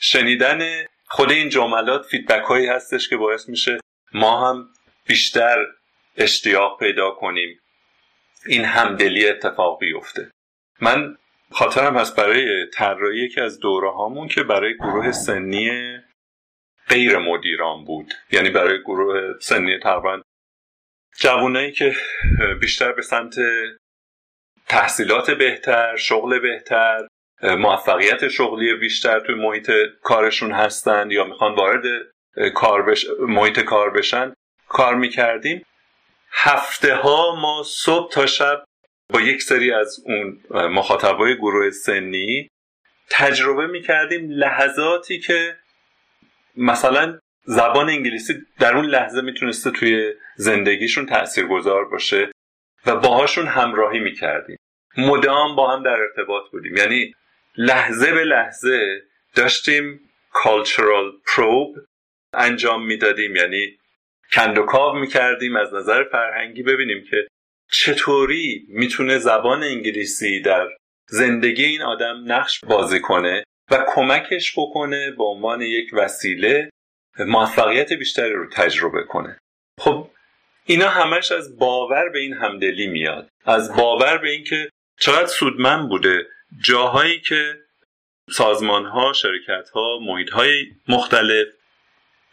شنیدن 0.00 0.84
خود 1.06 1.30
این 1.30 1.48
جملات 1.48 2.06
فیدبک 2.06 2.44
هایی 2.44 2.66
هستش 2.66 3.08
که 3.08 3.16
باعث 3.16 3.48
میشه 3.48 3.80
ما 4.12 4.48
هم 4.48 4.68
بیشتر 5.06 5.66
اشتیاق 6.16 6.78
پیدا 6.78 7.10
کنیم. 7.10 7.58
این 8.46 8.64
همدلی 8.64 9.28
اتفاق 9.28 9.80
بیفته. 9.80 10.30
من 10.80 11.16
خاطرم 11.54 11.96
هست 11.96 12.16
برای 12.16 12.66
طراحی 12.66 13.18
یکی 13.18 13.40
از 13.40 13.60
دوره 13.60 13.90
هامون 13.90 14.28
که 14.28 14.42
برای 14.42 14.74
گروه 14.74 15.12
سنی 15.12 15.70
غیر 16.88 17.18
مدیران 17.18 17.84
بود. 17.84 18.14
یعنی 18.30 18.50
برای 18.50 18.82
گروه 18.82 19.38
سنی 19.40 19.78
تقریبا 19.78 20.22
جوانایی 21.18 21.72
که 21.72 21.94
بیشتر 22.60 22.92
به 22.92 23.02
سمت 23.02 23.34
تحصیلات 24.68 25.30
بهتر 25.30 25.96
شغل 25.96 26.38
بهتر 26.38 27.06
موفقیت 27.42 28.28
شغلی 28.28 28.74
بیشتر 28.74 29.20
توی 29.20 29.34
محیط 29.34 29.70
کارشون 30.02 30.52
هستن 30.52 31.10
یا 31.10 31.24
می‌خوان 31.24 31.54
وارد 31.54 31.84
کار 32.54 32.82
بش... 32.82 33.06
محیط 33.20 33.60
کار 33.60 33.90
بشن 33.90 34.34
کار 34.68 34.94
می‌کردیم. 34.94 35.66
هفته 36.32 36.94
ها 36.94 37.34
ما 37.34 37.62
صبح 37.66 38.12
تا 38.12 38.26
شب 38.26 38.64
با 39.12 39.20
یک 39.20 39.42
سری 39.42 39.72
از 39.72 40.00
اون 40.06 40.40
مخاطبای 40.50 41.36
گروه 41.36 41.70
سنی 41.70 42.48
تجربه 43.10 43.66
می‌کردیم 43.66 44.30
لحظاتی 44.30 45.18
که 45.18 45.56
مثلا 46.56 47.18
زبان 47.44 47.88
انگلیسی 47.88 48.34
در 48.60 48.76
اون 48.76 48.84
لحظه 48.84 49.20
می‌تونسته 49.20 49.70
توی 49.70 50.12
زندگیشون 50.36 51.06
تأثیر 51.06 51.46
گذار 51.46 51.84
باشه 51.84 52.32
و 52.86 52.96
باهاشون 52.96 53.46
همراهی 53.46 54.00
می‌کردیم. 54.00 54.56
مدام 54.96 55.56
با 55.56 55.76
هم 55.76 55.82
در 55.82 55.96
ارتباط 56.00 56.50
بودیم. 56.50 56.76
یعنی 56.76 57.14
لحظه 57.56 58.12
به 58.12 58.24
لحظه 58.24 59.02
داشتیم 59.34 60.00
cultural 60.44 61.30
probe 61.30 61.80
انجام 62.34 62.86
می‌دادیم. 62.86 63.36
یعنی 63.36 63.78
کندوکاو 64.32 64.98
می‌کردیم. 64.98 65.56
از 65.56 65.74
نظر 65.74 66.04
فرهنگی 66.04 66.62
ببینیم 66.62 67.04
که 67.10 67.26
چطوری 67.72 68.66
می‌تونه 68.68 69.18
زبان 69.18 69.62
انگلیسی 69.62 70.40
در 70.40 70.68
زندگی 71.08 71.64
این 71.64 71.82
آدم 71.82 72.22
نقش 72.26 72.60
بازی 72.64 73.00
کنه 73.00 73.44
و 73.70 73.84
کمکش 73.94 74.52
بکنه 74.58 75.10
به 75.10 75.24
عنوان 75.24 75.62
یک 75.62 75.90
وسیله 75.92 76.70
موفقیت 77.18 77.92
بیشتری 77.92 78.32
رو 78.32 78.48
تجربه 78.52 79.02
کنه؟ 79.02 79.38
خب 79.80 80.10
اینا 80.66 80.88
همش 80.88 81.32
از 81.32 81.58
باور 81.58 82.08
به 82.08 82.18
این 82.18 82.32
همدلی 82.32 82.86
میاد. 82.86 83.28
از 83.44 83.76
باور 83.76 84.18
به 84.18 84.30
اینکه 84.30 84.70
چقدر 85.00 85.26
سودمند 85.26 85.88
بوده. 85.88 86.26
جاهایی 86.64 87.20
که 87.20 87.58
سازمان 88.30 88.84
ها 88.84 89.12
شرکت 89.12 89.68
ها 89.74 89.98
محیط 90.02 90.30
های 90.30 90.66
مختلف 90.88 91.46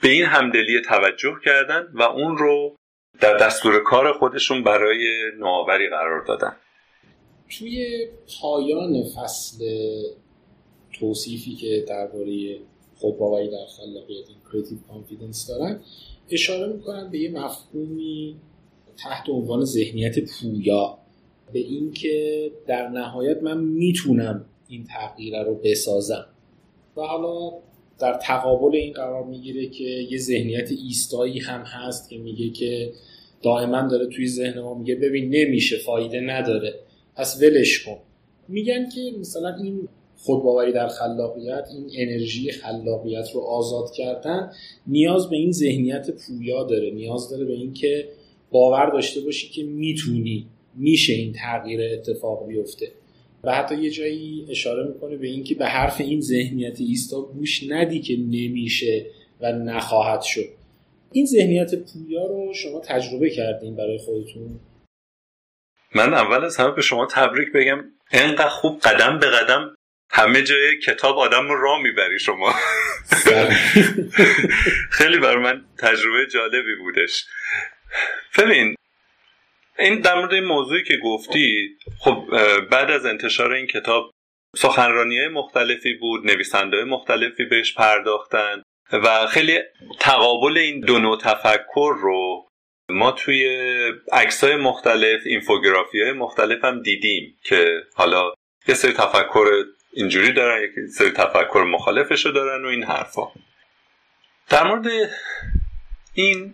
به 0.02 0.10
این 0.10 0.26
همدلی 0.26 0.82
توجه 0.82 1.40
کردن 1.46 1.88
و 1.94 2.02
اون 2.04 2.38
رو 2.38 2.76
در 3.22 3.38
دستور 3.38 3.84
کار 3.84 4.14
خودشون 4.14 4.64
برای 4.64 5.06
نوآوری 5.40 5.90
قرار 5.90 6.26
دادن. 6.26 6.56
توی 7.50 8.08
پایان 8.42 9.04
فصل 9.04 9.66
توصیفی 11.00 11.56
که 11.56 11.86
درباره 11.88 12.60
خودباوری 12.96 13.50
در 13.50 13.66
خلاقیت 13.78 14.26
creative 14.52 14.78
confidence 14.90 15.48
دارن 15.48 15.80
اشاره 16.30 16.74
می‌کنن 16.74 17.10
به 17.10 17.20
یه 17.20 17.32
مفهومی 17.32 18.36
تحت 18.98 19.30
عنوان 19.30 19.66
ذهنیت 19.66 20.16
پویا. 20.20 20.98
به 21.54 21.60
اینکه 21.60 22.52
در 22.68 22.88
نهایت 22.88 23.44
من 23.44 23.58
می‌تونم 23.58 24.46
این 24.68 24.84
تغییر 24.84 25.44
رو 25.44 25.56
بسازم. 25.56 26.26
و 26.98 27.02
حالا 27.02 27.58
در 28.00 28.14
تقابل 28.14 28.76
این 28.76 28.94
قرار 28.94 29.24
می‌گیره 29.24 29.68
که 29.68 29.84
یه 29.84 30.18
ذهنیت 30.18 30.72
ایستایی 30.72 31.40
هم 31.40 31.62
هست 31.62 32.10
که 32.10 32.18
میگه 32.18 32.50
که 32.50 32.92
دائما 33.42 33.88
داره 33.88 34.08
توی 34.08 34.28
ذهن 34.28 34.60
ما 34.60 34.74
میگه 34.74 34.96
ببین 34.96 35.36
نمیشه 35.36 35.78
فایده 35.78 36.20
نداره 36.20 36.74
پس 37.16 37.42
ولش 37.42 37.86
کن. 37.86 37.98
میگن 38.48 38.90
که 38.90 39.02
مثلا 39.20 39.56
این 39.56 39.88
خودباوری 40.18 40.72
در 40.72 40.88
خلاقیت 40.88 41.68
این 41.72 41.90
انرژی 41.94 42.52
خلاقیت 42.52 43.32
رو 43.34 43.42
آزاد 43.42 43.92
کردن 43.92 44.52
نیاز 44.88 45.30
به 45.30 45.36
این 45.36 45.52
ذهنیت 45.52 46.12
پویا 46.12 46.64
داره 46.64 46.92
نیاز 46.92 47.30
داره 47.30 47.46
به 47.46 47.54
این 47.54 47.74
که 47.74 48.10
باور 48.52 48.90
داشته 48.90 49.22
باشی 49.22 49.50
که 49.50 49.64
می‌تونی 49.64 50.48
میشه 50.76 51.14
این 51.14 51.34
تغییر 51.34 51.82
اتفاق 51.94 52.48
بیفته. 52.48 52.92
و 53.44 53.56
حتی 53.56 53.76
یه 53.76 53.90
جایی 53.90 54.48
اشاره 54.50 54.88
می‌کنه 54.88 55.18
به 55.18 55.28
اینکه 55.28 55.56
به 55.56 55.66
حرف 55.66 56.02
این 56.02 56.22
ذهنیت 56.22 56.80
ایستا 56.80 57.22
گوش 57.22 57.64
ندی 57.70 58.02
که 58.02 58.18
نمیشه 58.18 59.06
و 59.42 59.52
نخواهد 59.52 60.22
شد. 60.22 60.50
این 61.12 61.26
ذهنیت 61.26 61.76
پویا 61.76 62.26
رو 62.26 62.54
شما 62.54 62.80
تجربه 62.80 63.30
کردین 63.30 63.76
برای 63.76 63.98
خودتون؟ 63.98 64.60
من 65.96 66.14
اول 66.14 66.44
از 66.44 66.58
همه 66.58 66.72
به 66.72 66.82
شما 66.82 67.06
تبریک 67.06 67.48
بگم. 67.56 67.84
انقدر 68.12 68.50
خوب 68.50 68.80
قدم 68.80 69.20
به 69.20 69.28
قدم 69.28 69.76
همه 70.10 70.42
جای 70.42 70.80
کتاب 70.86 71.18
آدم 71.18 71.48
رو 71.48 71.62
راه 71.62 71.82
می‌بری 71.82 72.20
شما. 72.20 72.52
خیلی 74.98 75.18
بر 75.18 75.38
من 75.38 75.66
تجربه 75.78 76.28
جالبی 76.34 76.76
بودش. 76.76 77.26
ببین 78.38 78.76
این 79.80 80.00
در 80.00 80.16
مورد 80.16 80.34
این 80.34 80.44
موضوعی 80.44 80.84
که 80.84 80.98
گفتی 80.98 81.78
خب 82.00 82.26
بعد 82.72 82.92
از 82.92 83.06
انتشار 83.06 83.52
این 83.52 83.68
کتاب 83.68 84.12
سخنرانی 84.56 85.28
مختلفی 85.28 85.94
بود 85.94 86.26
نویسنده 86.26 86.84
مختلفی 86.84 87.46
بهش 87.46 87.74
پرداختن 87.74 88.64
و 88.92 89.28
خیلی 89.28 89.60
تقابل 90.00 90.58
این 90.58 90.80
دو 90.80 91.00
نوع 91.00 91.18
تفکر 91.22 91.94
رو 92.02 92.46
ما 92.90 93.12
توی 93.12 93.46
عکس 94.12 94.44
های 94.44 94.56
مختلف 94.56 95.22
اینفوگرافی 95.26 96.02
های 96.02 96.12
مختلف 96.12 96.64
هم 96.64 96.82
دیدیم 96.82 97.38
که 97.44 97.84
حالا 97.96 98.34
یه 98.68 98.76
سری 98.76 98.94
تفکر 98.94 99.48
اینجوری 99.94 100.34
دارن 100.34 100.64
یک 100.64 100.72
سری 100.98 101.10
تفکر 101.10 101.64
مخالفش 101.64 102.26
رو 102.26 102.32
دارن 102.32 102.66
و 102.66 102.68
این 102.68 102.84
حرفا. 102.84 103.28
در 104.50 104.68
مورد 104.68 104.88
این 106.14 106.54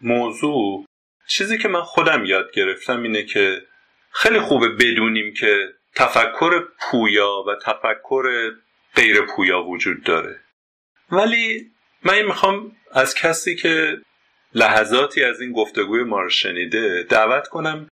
موضوع 0.00 0.85
چیزی 1.28 1.58
که 1.58 1.68
من 1.68 1.82
خودم 1.82 2.24
یاد 2.24 2.50
گرفتم 2.52 3.02
اینه 3.02 3.22
که 3.22 3.62
خیلی 4.10 4.40
خوبه 4.40 4.68
بدونیم 4.68 5.34
که 5.34 5.68
تفکر 5.94 6.64
پویا 6.80 7.44
و 7.48 7.54
تفکر 7.64 8.52
غیر 8.94 9.20
پویا 9.20 9.62
وجود 9.62 10.04
داره. 10.04 10.40
ولی 11.10 11.70
من 12.02 12.22
می‌خوام 12.22 12.76
از 12.92 13.14
کسی 13.14 13.56
که 13.56 13.98
لحظاتی 14.54 15.24
از 15.24 15.40
این 15.40 15.52
گفتگوی 15.52 16.02
ما 16.02 16.20
رو 16.20 16.28
شنیده 16.28 17.02
دعوت 17.02 17.48
کنم 17.48 17.88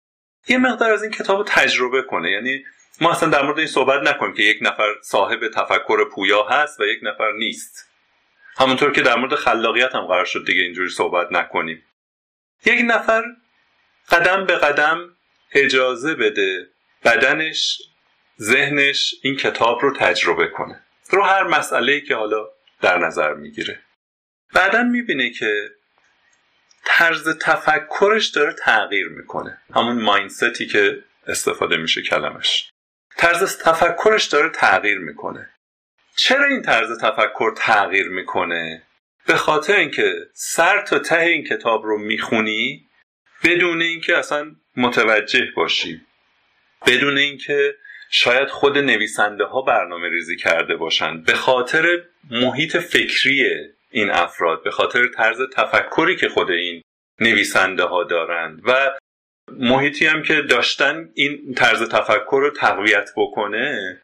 یه 0.48 0.58
مقدار 0.58 0.92
از 0.92 1.02
این 1.02 1.12
کتاب 1.12 1.38
رو 1.38 1.44
تجربه 1.44 2.02
کنه. 2.02 2.30
یعنی 2.30 2.64
ما 3.00 3.12
اصلا 3.12 3.28
در 3.28 3.42
مورد 3.42 3.58
این 3.58 3.66
صحبت 3.66 4.02
نکنیم 4.02 4.34
که 4.34 4.42
یک 4.42 4.58
نفر 4.62 4.94
صاحب 5.02 5.48
تفکر 5.48 6.08
پویا 6.10 6.42
هست 6.42 6.80
و 6.80 6.84
یک 6.84 6.98
نفر 7.02 7.32
نیست. 7.32 7.90
همونطور 8.56 8.92
که 8.92 9.02
در 9.02 9.16
مورد 9.16 9.34
خلاقیت 9.34 9.94
هم 9.94 10.06
قرار 10.06 10.24
شد 10.24 10.44
دیگه 10.46 10.62
اینجوری 10.62 10.88
صحبت 10.88 11.32
نکنیم. 11.32 11.82
یک 12.64 12.80
نفر 12.84 13.22
قدم 14.10 14.46
به 14.46 14.56
قدم 14.56 15.16
اجازه 15.52 16.14
بده 16.14 16.68
بدنش 17.04 17.82
ذهنش 18.40 19.14
این 19.22 19.36
کتاب 19.36 19.78
رو 19.82 19.96
تجربه 19.96 20.46
کنه. 20.46 20.84
رو 21.10 21.22
هر 21.22 21.42
مسئله 21.42 22.00
که 22.00 22.14
حالا 22.14 22.48
در 22.80 22.98
نظر 22.98 23.34
می‌گیره. 23.34 23.80
بعدا 24.54 24.82
می‌بینه 24.82 25.30
که 25.30 25.70
طرز 26.84 27.38
تفکرش 27.38 28.26
داره 28.26 28.52
تغییر 28.52 29.08
می‌کنه. 29.08 29.58
همون 29.74 30.02
مایندستی 30.02 30.66
که 30.66 31.04
استفاده 31.26 31.76
میشه 31.76 32.02
کلمش. 32.02 32.70
طرز 33.16 33.58
تفکرش 33.58 34.24
داره 34.24 34.48
تغییر 34.48 34.98
می‌کنه. 34.98 35.50
چرا 36.16 36.44
این 36.44 36.62
طرز 36.62 36.98
تفکر 36.98 37.54
تغییر 37.56 38.08
می‌کنه؟ 38.08 38.82
به 39.26 39.34
خاطر 39.34 39.76
اینکه 39.76 40.14
سر 40.32 40.80
تا 40.80 40.98
ته 40.98 41.20
این 41.20 41.44
کتاب 41.44 41.84
رو 41.84 41.98
می‌خونی 41.98 42.88
بدون 43.44 43.82
اینکه 43.82 44.18
اصلا 44.18 44.56
متوجه 44.76 45.46
باشی. 45.56 46.00
بدون 46.86 47.18
اینکه 47.18 47.74
شاید 48.10 48.48
خود 48.48 48.78
نویسنده 48.78 49.44
ها 49.44 49.62
برنامه 49.62 50.08
ریزی 50.08 50.36
کرده 50.36 50.76
باشند 50.76 51.24
به 51.24 51.34
خاطر 51.34 52.02
محیط 52.30 52.76
فکری 52.76 53.44
این 53.90 54.10
افراد 54.10 54.62
به 54.64 54.70
خاطر 54.70 55.08
طرز 55.08 55.40
تفکری 55.52 56.16
که 56.16 56.28
خود 56.28 56.50
این 56.50 56.82
نویسنده 57.20 57.84
ها 57.84 58.04
دارند 58.04 58.60
و 58.64 58.90
محیطی 59.52 60.06
هم 60.06 60.22
که 60.22 60.42
داشتن 60.42 61.10
این 61.14 61.54
طرز 61.54 61.88
تفکر 61.88 62.38
رو 62.40 62.50
تقویت 62.50 63.10
بکنه 63.16 64.00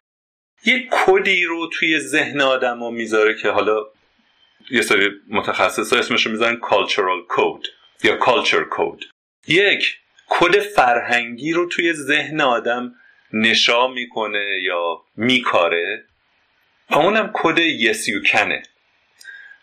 یه 0.65 0.87
کدی 0.91 1.45
رو 1.45 1.69
توی 1.73 1.99
ذهن 1.99 2.41
آدم 2.41 2.93
می‌ذاره 2.93 3.33
که 3.33 3.49
حالا 3.49 3.85
یه 4.69 4.81
سری 4.81 5.09
متخصص 5.27 5.93
ها 5.93 5.99
اسمش 5.99 6.25
رو 6.25 6.31
می‌ذارن 6.31 6.59
cultural 6.61 7.35
code 7.35 7.67
یا 8.03 8.19
culture 8.19 8.77
code. 8.77 9.05
یک 9.47 9.97
کد 10.27 10.59
فرهنگی 10.59 11.53
رو 11.53 11.69
توی 11.69 11.93
ذهن 11.93 12.41
آدم 12.41 12.95
نشا 13.33 13.87
می‌کنه 13.87 14.59
یا 14.63 15.01
میکاره 15.15 16.05
و 16.89 16.95
اونم 16.95 17.31
کد 17.33 17.59
یسیوکنه 17.59 18.63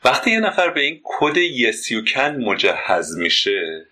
وقتی 0.04 0.30
یه 0.30 0.40
نفر 0.40 0.70
به 0.70 0.80
این 0.80 1.00
کد 1.04 1.36
یسیوکن 1.36 2.36
مجهز 2.36 3.16
میشه 3.16 3.86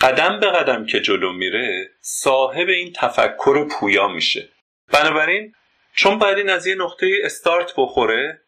قدم 0.00 0.40
به 0.40 0.50
قدم 0.50 0.86
که 0.86 1.00
جلو 1.00 1.32
میره 1.32 1.90
صاحب 2.00 2.68
این 2.68 2.92
تفکر 2.92 3.68
پویا 3.68 4.08
میشه. 4.08 4.48
بنابراین 4.92 5.52
چون 5.94 6.18
باید 6.18 6.38
این 6.38 6.50
از 6.50 6.66
یه 6.66 6.74
نقطه 6.74 7.10
استارت 7.24 7.72
بخوره 7.76 8.45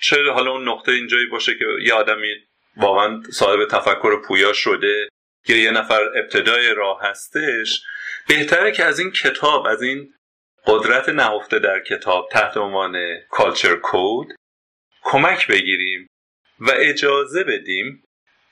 چه 0.00 0.30
حالا 0.30 0.50
اون 0.50 0.68
نقطه 0.68 0.92
اینجایی 0.92 1.26
باشه 1.26 1.54
که 1.58 1.64
یه 1.82 1.94
آدمی 1.94 2.34
واقعا 2.76 3.22
صاحب 3.32 3.68
تفکر 3.68 4.22
پویا 4.22 4.52
شده 4.52 5.08
یا 5.48 5.56
یه 5.56 5.70
نفر 5.70 6.00
ابتدای 6.14 6.74
راه 6.74 7.00
هستش 7.02 7.82
بهتره 8.28 8.72
که 8.72 8.84
از 8.84 8.98
این 8.98 9.10
کتاب 9.10 9.66
از 9.66 9.82
این 9.82 10.14
قدرت 10.66 11.08
نهفته 11.08 11.58
در 11.58 11.80
کتاب 11.80 12.28
تحت 12.32 12.56
عنوان 12.56 12.96
کالچر 13.30 13.76
کود 13.76 14.34
کمک 15.02 15.46
بگیریم 15.46 16.06
و 16.60 16.70
اجازه 16.76 17.44
بدیم 17.44 18.02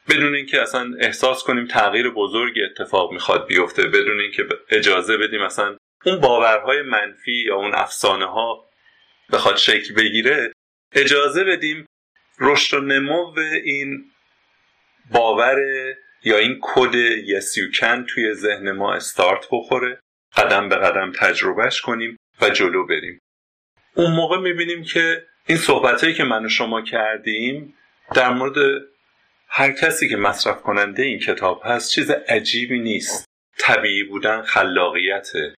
بدون 0.09 0.35
اینکه 0.35 0.63
اصلا 0.63 0.95
احساس 1.01 1.43
کنیم 1.43 1.67
تغییر 1.67 2.11
بزرگی 2.11 2.63
اتفاق 2.63 3.13
می‌خواد 3.13 3.47
بیفته 3.47 3.83
بدون 3.83 4.21
اینکه 4.21 4.49
اجازه 4.71 5.17
بدیم 5.17 5.43
اصلا 5.43 5.77
اون 6.07 6.21
باورهای 6.21 6.83
منفی 6.83 7.45
یا 7.47 7.57
اون 7.57 7.75
افسانه 7.75 8.27
ها 8.27 8.71
بخواد 9.33 9.57
شکل 9.57 9.95
بگیره 9.95 10.53
اجازه 10.95 11.45
بدیم 11.45 11.87
رشد 12.41 12.77
و 12.77 12.81
نمو 12.81 13.39
این 13.65 14.05
باور 15.11 15.59
یا 16.23 16.39
این 16.39 16.59
کد 16.63 16.95
یسیوکن 17.25 18.05
توی 18.05 18.35
ذهن 18.35 18.71
ما 18.71 18.95
استارت 18.95 19.45
بخوره. 19.51 20.01
قدم 20.37 20.69
به 20.69 20.77
قدم 20.77 21.13
تجربهش 21.13 21.81
کنیم 21.81 22.17
و 22.41 22.51
جلو 22.51 22.87
بریم. 22.87 23.19
اون 23.95 24.11
موقع 24.11 24.39
می‌بینیم 24.39 24.85
که 24.85 25.27
این 25.47 25.59
صحبت 25.59 26.17
که 26.17 26.25
من 26.25 26.45
و 26.45 26.49
شما 26.49 26.83
کردیم 26.83 27.75
در 28.15 28.31
مورد 28.31 28.83
هر 29.49 29.73
کسی 29.73 30.09
که 30.09 30.17
مصرف 30.17 30.63
کننده 30.63 31.03
این 31.03 31.19
کتاب 31.19 31.63
هست 31.65 31.91
چیز 31.91 32.11
عجیبی 32.11 32.79
نیست. 32.79 33.25
طبیعی 33.59 34.03
بودن 34.05 34.43
خلاقیته. 34.43 35.55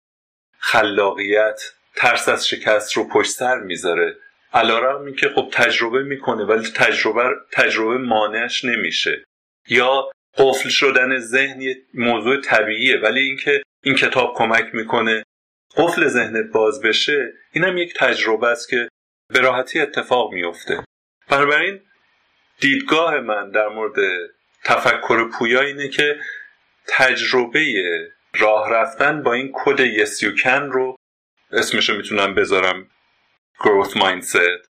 خلاقیت 0.57 1.61
ترس 1.95 2.29
از 2.29 2.47
شکست 2.47 2.93
رو 2.93 3.07
پشت 3.07 3.31
سر 3.31 3.59
می‌ذاره. 3.59 4.15
علا 4.56 5.12
که 5.12 5.30
خب 5.30 5.49
تجربه 5.53 6.03
می‌کنه 6.03 6.43
ولی 6.43 6.68
تجربه 6.68 7.30
تجربه 7.51 7.97
مانعش 7.97 8.66
نمیشه. 8.66 9.24
یا 9.70 10.10
قفل 10.38 10.70
شدن 10.70 11.18
ذهن 11.18 11.62
یه 11.62 11.78
موضوع 11.93 12.41
طبیعیه 12.41 12.97
ولی 12.97 13.20
اینکه 13.20 13.64
این 13.84 13.95
کتاب 13.95 14.34
کمک 14.36 14.76
می‌کنه 14.76 15.24
قفل 15.78 16.08
ذهنت 16.08 16.51
باز 16.51 16.82
بشه 16.82 17.34
اینم 17.53 17.78
یک 17.78 17.93
تجربه 17.93 18.47
است 18.47 18.70
که 18.70 18.88
به 19.34 19.39
راحتی 19.39 19.80
اتفاق 19.80 20.34
میفته 20.34 20.84
بنابراین 21.30 21.82
دیدگاه 22.60 23.20
من 23.20 23.51
در 23.51 23.68
مورد 23.68 23.95
تفکر 24.64 25.30
پویا 25.30 25.62
اینه 25.62 25.88
که 25.88 26.20
تجربه 26.88 27.62
راه 28.39 28.70
رفتن 28.70 29.24
با 29.24 29.34
این 29.34 29.51
کد 29.53 29.80
یسیوکن 29.80 30.62
رو 30.72 30.95
اسمشو 31.51 31.95
می‌تونم 31.97 32.36
بذارم. 32.36 32.89
Growth 33.60 33.93
mindset 33.95 34.68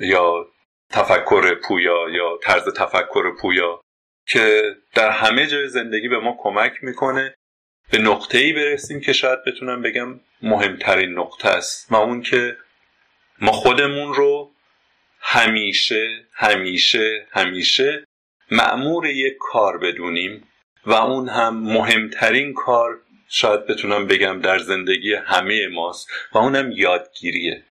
یا 0.00 0.46
تفکر 0.90 1.54
پویا 1.54 2.08
یا 2.10 2.38
طرز 2.42 2.74
تفکر 2.76 3.36
پویا 3.40 3.80
که 4.26 4.62
در 4.94 5.10
همه 5.10 5.46
جای 5.46 5.68
زندگی 5.68 6.08
به 6.08 6.18
ما 6.18 6.36
کمک 6.42 6.72
می‌کنه. 6.82 7.34
به 7.90 7.98
نقطه 7.98 8.38
ای 8.38 8.52
برسیم 8.52 9.00
که 9.00 9.12
شاید 9.12 9.44
بتونم 9.46 9.82
بگم 9.82 10.20
مهمترین 10.42 11.18
نقطه 11.18 11.48
است 11.48 11.92
و 11.92 11.96
اون 11.96 12.22
که 12.22 12.56
ما 13.40 13.52
خودمون 13.52 14.14
رو 14.14 14.50
همیشه 15.20 16.26
همیشه 16.32 17.26
همیشه 17.30 18.04
معمور 18.50 19.06
یک 19.06 19.34
کار 19.40 19.78
بدونیم 19.78 20.48
و 20.86 20.92
اون 20.92 21.28
هم 21.28 21.56
مهمترین 21.56 22.54
کار 22.54 23.00
شاید 23.28 23.66
بتونم 23.66 24.06
بگم 24.06 24.40
در 24.40 24.58
زندگی 24.58 25.14
همه 25.14 25.68
ماست 25.68 26.08
و 26.32 26.38
اونم 26.38 26.72
یادگیریه. 26.72 27.64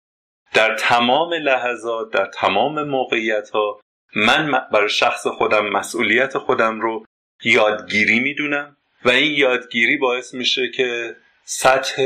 در 0.57 0.75
تمام 0.75 1.35
لحظات 1.35 2.11
در 2.13 2.27
تمام 2.27 2.83
موقعیت 2.83 3.51
ها 3.51 3.81
من 4.15 4.53
برای 4.73 4.89
شخص 4.89 5.27
خودم 5.27 5.69
مسئولیت 5.69 6.39
خودم 6.39 6.81
رو 6.81 7.05
یادگیری 7.45 8.21
می‌دونم 8.21 8.77
و 9.05 9.11
این 9.11 9.35
یادگیری 9.35 9.97
باعث 9.97 10.35
میشه 10.35 10.69
که 10.69 11.17
سطح 11.45 12.03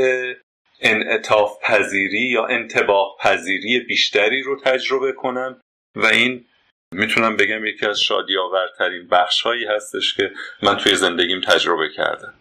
انعطاف 0.79 1.57
پذیری 1.63 2.21
یا 2.21 2.45
انتباه 2.45 3.15
پذیری 3.19 3.79
بیشتری 3.79 4.41
رو 4.41 4.59
تجربه 4.59 5.11
کنم 5.11 5.61
و 5.95 6.05
این 6.05 6.45
می‌تونم 6.91 7.37
بگم 7.37 7.65
یکی 7.65 7.85
از 7.85 8.01
شادی 8.01 8.37
آورترین 8.37 9.07
بخش 9.07 9.41
هایی 9.41 9.65
هستش 9.65 10.13
که 10.13 10.31
من 10.63 10.77
توی 10.77 10.95
زندگیم 10.95 11.41
تجربه 11.41 11.89
کردم. 11.89 12.33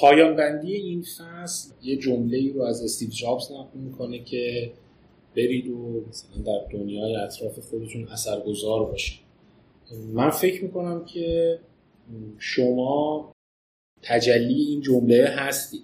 پایان 0.00 0.36
بندی 0.36 0.72
این 0.74 1.02
فصل 1.02 1.72
یه 1.82 1.96
جمله 1.96 2.38
ای 2.38 2.50
رو 2.50 2.62
از 2.62 2.82
استیو 2.84 3.08
جابز 3.08 3.52
نقل 3.52 3.78
می‌کنه 3.78 4.24
که 4.24 4.72
برید 5.36 5.68
و 5.68 6.04
مثلا 6.08 6.42
در 6.42 6.66
دنیای 6.72 7.16
اطراف 7.16 7.58
خودتون 7.58 8.08
اثرگذار 8.08 8.84
باشید. 8.84 9.20
من 10.12 10.30
فکر 10.30 10.64
می‌کنم 10.64 11.04
که 11.04 11.58
شما 12.38 13.32
تجلی 14.02 14.62
این 14.62 14.80
جمله 14.80 15.26
هستید. 15.26 15.82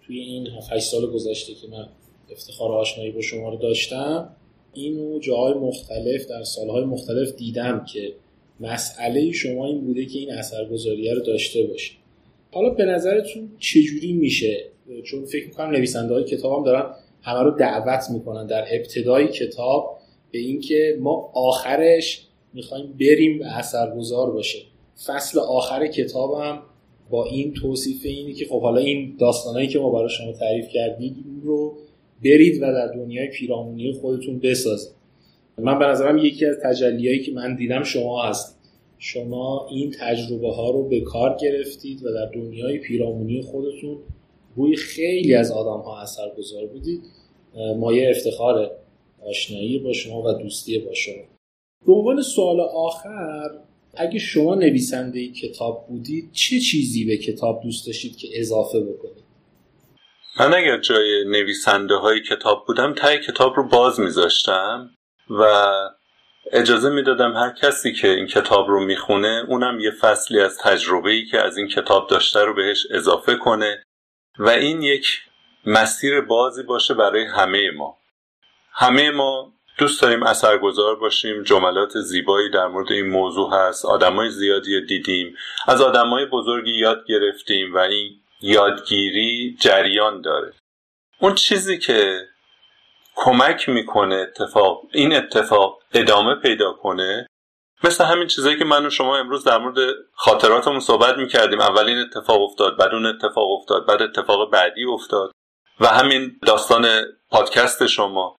توی 0.00 0.18
این 0.18 0.46
7 0.46 0.78
سال 0.78 1.10
گذشته 1.10 1.54
که 1.54 1.68
من 1.68 1.88
افتخار 2.30 2.72
آشنایی 2.72 3.10
با 3.10 3.20
شما 3.20 3.48
رو 3.48 3.56
داشتم 3.56 4.36
اینو 4.72 5.18
جاهای 5.18 5.54
مختلف 5.54 6.26
در 6.26 6.42
سالهای 6.42 6.84
مختلف 6.84 7.32
دیدم 7.36 7.84
که 7.92 8.14
مسئله 8.60 9.32
شما 9.32 9.66
این 9.66 9.80
بوده 9.80 10.06
که 10.06 10.18
این 10.18 10.32
اثرگذاریه 10.32 11.14
رو 11.14 11.20
داشته 11.20 11.62
باشید. 11.62 11.97
حالا 12.50 12.70
به 12.70 12.84
نظرتون 12.84 13.50
چجوری 13.58 14.12
میشه؟ 14.12 14.64
چون 15.04 15.24
فکر 15.24 15.46
می‌کنم 15.46 15.70
نویسنده 15.70 16.14
های 16.14 16.24
کتاب 16.24 16.58
هم 16.58 16.64
دارن 16.64 16.94
همه 17.22 17.42
رو 17.42 17.50
دعوت 17.50 18.10
می‌کنن 18.10 18.46
در 18.46 18.64
ابتدای 18.70 19.28
کتاب 19.28 19.98
به 20.30 20.38
اینکه 20.38 20.98
ما 21.00 21.30
آخرش 21.34 22.26
می‌خوایم 22.54 22.94
بریم 23.00 23.40
و 23.40 23.44
اثرگذار 23.44 24.30
باشه. 24.30 24.58
فصل 25.06 25.38
آخر 25.38 25.86
کتابم 25.86 26.62
با 27.10 27.24
این 27.24 27.52
توصیف 27.52 28.00
اینی 28.04 28.34
که 28.34 28.46
خب 28.46 28.62
حالا 28.62 28.80
این 28.80 29.16
داستانهایی 29.20 29.68
که 29.68 29.78
ما 29.78 29.90
برای 29.90 30.08
شما 30.08 30.32
تعریف 30.32 30.68
کردیم 30.68 31.42
رو 31.44 31.74
برید 32.24 32.56
و 32.56 32.60
در 32.60 32.86
دنیای 32.86 33.28
پیرامونی 33.28 33.92
خودتون 33.92 34.38
بسازید. 34.38 34.92
من 35.58 35.78
به 35.78 35.86
نظرم 35.86 36.18
یکی 36.18 36.46
از 36.46 36.56
تجلیایی 36.62 37.22
که 37.22 37.32
من 37.32 37.56
دیدم 37.56 37.82
شما 37.82 38.22
هست 38.22 38.57
شما 38.98 39.66
این 39.70 39.94
تجربه 40.00 40.54
ها 40.54 40.70
رو 40.70 40.88
به 40.88 41.00
کار 41.00 41.36
گرفتید 41.40 42.04
و 42.04 42.12
در 42.12 42.30
دنیای 42.34 42.78
پیرامونی 42.78 43.42
خودتون 43.42 43.98
روی 44.56 44.76
خیلی 44.76 45.34
از 45.34 45.52
آدم 45.52 45.82
ها 45.82 46.00
اثر 46.00 46.30
گذار 46.38 46.66
بودید 46.66 47.02
مایه 47.76 48.10
افتخار 48.10 48.70
آشنایی 49.26 49.78
با 49.78 49.92
شما 49.92 50.22
و 50.22 50.32
دوستی 50.32 50.78
با 50.78 50.94
شما. 50.94 51.24
به 51.86 51.92
عنوان 51.92 52.22
سوال 52.22 52.60
آخر 52.60 53.50
اگه 53.94 54.18
شما 54.18 54.54
نویسنده 54.54 55.28
کتاب 55.28 55.86
بودید 55.88 56.32
چه 56.32 56.60
چیزی 56.60 57.04
به 57.04 57.16
کتاب 57.16 57.62
دوست 57.62 57.86
داشتید 57.86 58.16
که 58.16 58.28
اضافه 58.34 58.80
بکنید؟ 58.80 59.24
من 60.40 60.54
اگر 60.54 60.80
جای 60.80 61.24
نویسنده 61.24 61.94
های 61.94 62.20
کتاب 62.30 62.64
بودم 62.66 62.94
تای 62.94 63.18
کتاب 63.26 63.52
رو 63.56 63.68
باز 63.68 64.00
میذاشتم 64.00 64.90
و 65.30 65.44
اجازه 66.52 66.90
می‌دادم 66.90 67.36
هر 67.36 67.50
کسی 67.50 67.92
که 67.92 68.08
این 68.08 68.26
کتاب 68.26 68.68
رو 68.68 68.80
می‌خونه 68.80 69.44
اونم 69.48 69.80
یه 69.80 69.90
فصلی 69.90 70.40
از 70.40 70.58
تجربه 70.58 71.10
ای 71.10 71.26
که 71.26 71.40
از 71.40 71.56
این 71.56 71.68
کتاب 71.68 72.08
داشته 72.08 72.44
رو 72.44 72.54
بهش 72.54 72.86
اضافه 72.90 73.34
کنه 73.34 73.82
و 74.38 74.48
این 74.48 74.82
یک 74.82 75.06
مسیر 75.66 76.20
بازی 76.20 76.62
باشه 76.62 76.94
برای 76.94 77.24
همه 77.24 77.70
ما. 77.70 77.98
همه 78.72 79.10
ما 79.10 79.52
دوست 79.78 80.02
داریم 80.02 80.22
اثرگذار 80.22 80.96
باشیم 80.96 81.42
جملات 81.42 81.98
زیبایی 81.98 82.50
در 82.50 82.66
مورد 82.66 82.92
این 82.92 83.08
موضوع 83.08 83.52
هست 83.52 83.84
آدمای 83.84 84.30
زیادی 84.30 84.80
دیدیم 84.80 85.36
از 85.68 85.80
آدمای 85.80 86.26
بزرگی 86.26 86.72
یاد 86.72 87.04
گرفتیم 87.06 87.74
و 87.74 87.78
این 87.78 88.20
یادگیری 88.40 89.56
جریان 89.60 90.20
داره. 90.20 90.52
اون 91.18 91.34
چیزی 91.34 91.78
که 91.78 92.28
کمک 93.20 93.68
می‌کنه 93.68 94.14
اتفاق 94.14 94.82
این 94.92 95.16
اتفاق 95.16 95.82
ادامه 95.94 96.34
پیدا 96.34 96.72
کنه. 96.72 97.26
مثل 97.84 98.04
همین 98.04 98.26
چیزایی 98.28 98.58
که 98.58 98.64
من 98.64 98.86
و 98.86 98.90
شما 98.90 99.16
امروز 99.16 99.44
در 99.44 99.58
مورد 99.58 99.94
خاطراتمون 100.12 100.80
صحبت 100.80 101.16
می‌کردیم. 101.16 101.60
اولین 101.60 101.98
اتفاق 101.98 102.42
افتاد 102.42 102.76
بعد 102.76 102.94
اون 102.94 103.06
اتفاق 103.06 103.50
افتاد 103.50 103.86
بعد 103.86 104.02
اتفاق 104.02 104.50
بعدی 104.50 104.84
افتاد 104.84 105.30
و 105.80 105.88
همین 105.88 106.38
داستان 106.46 106.86
پادکست 107.30 107.86
شما. 107.86 108.36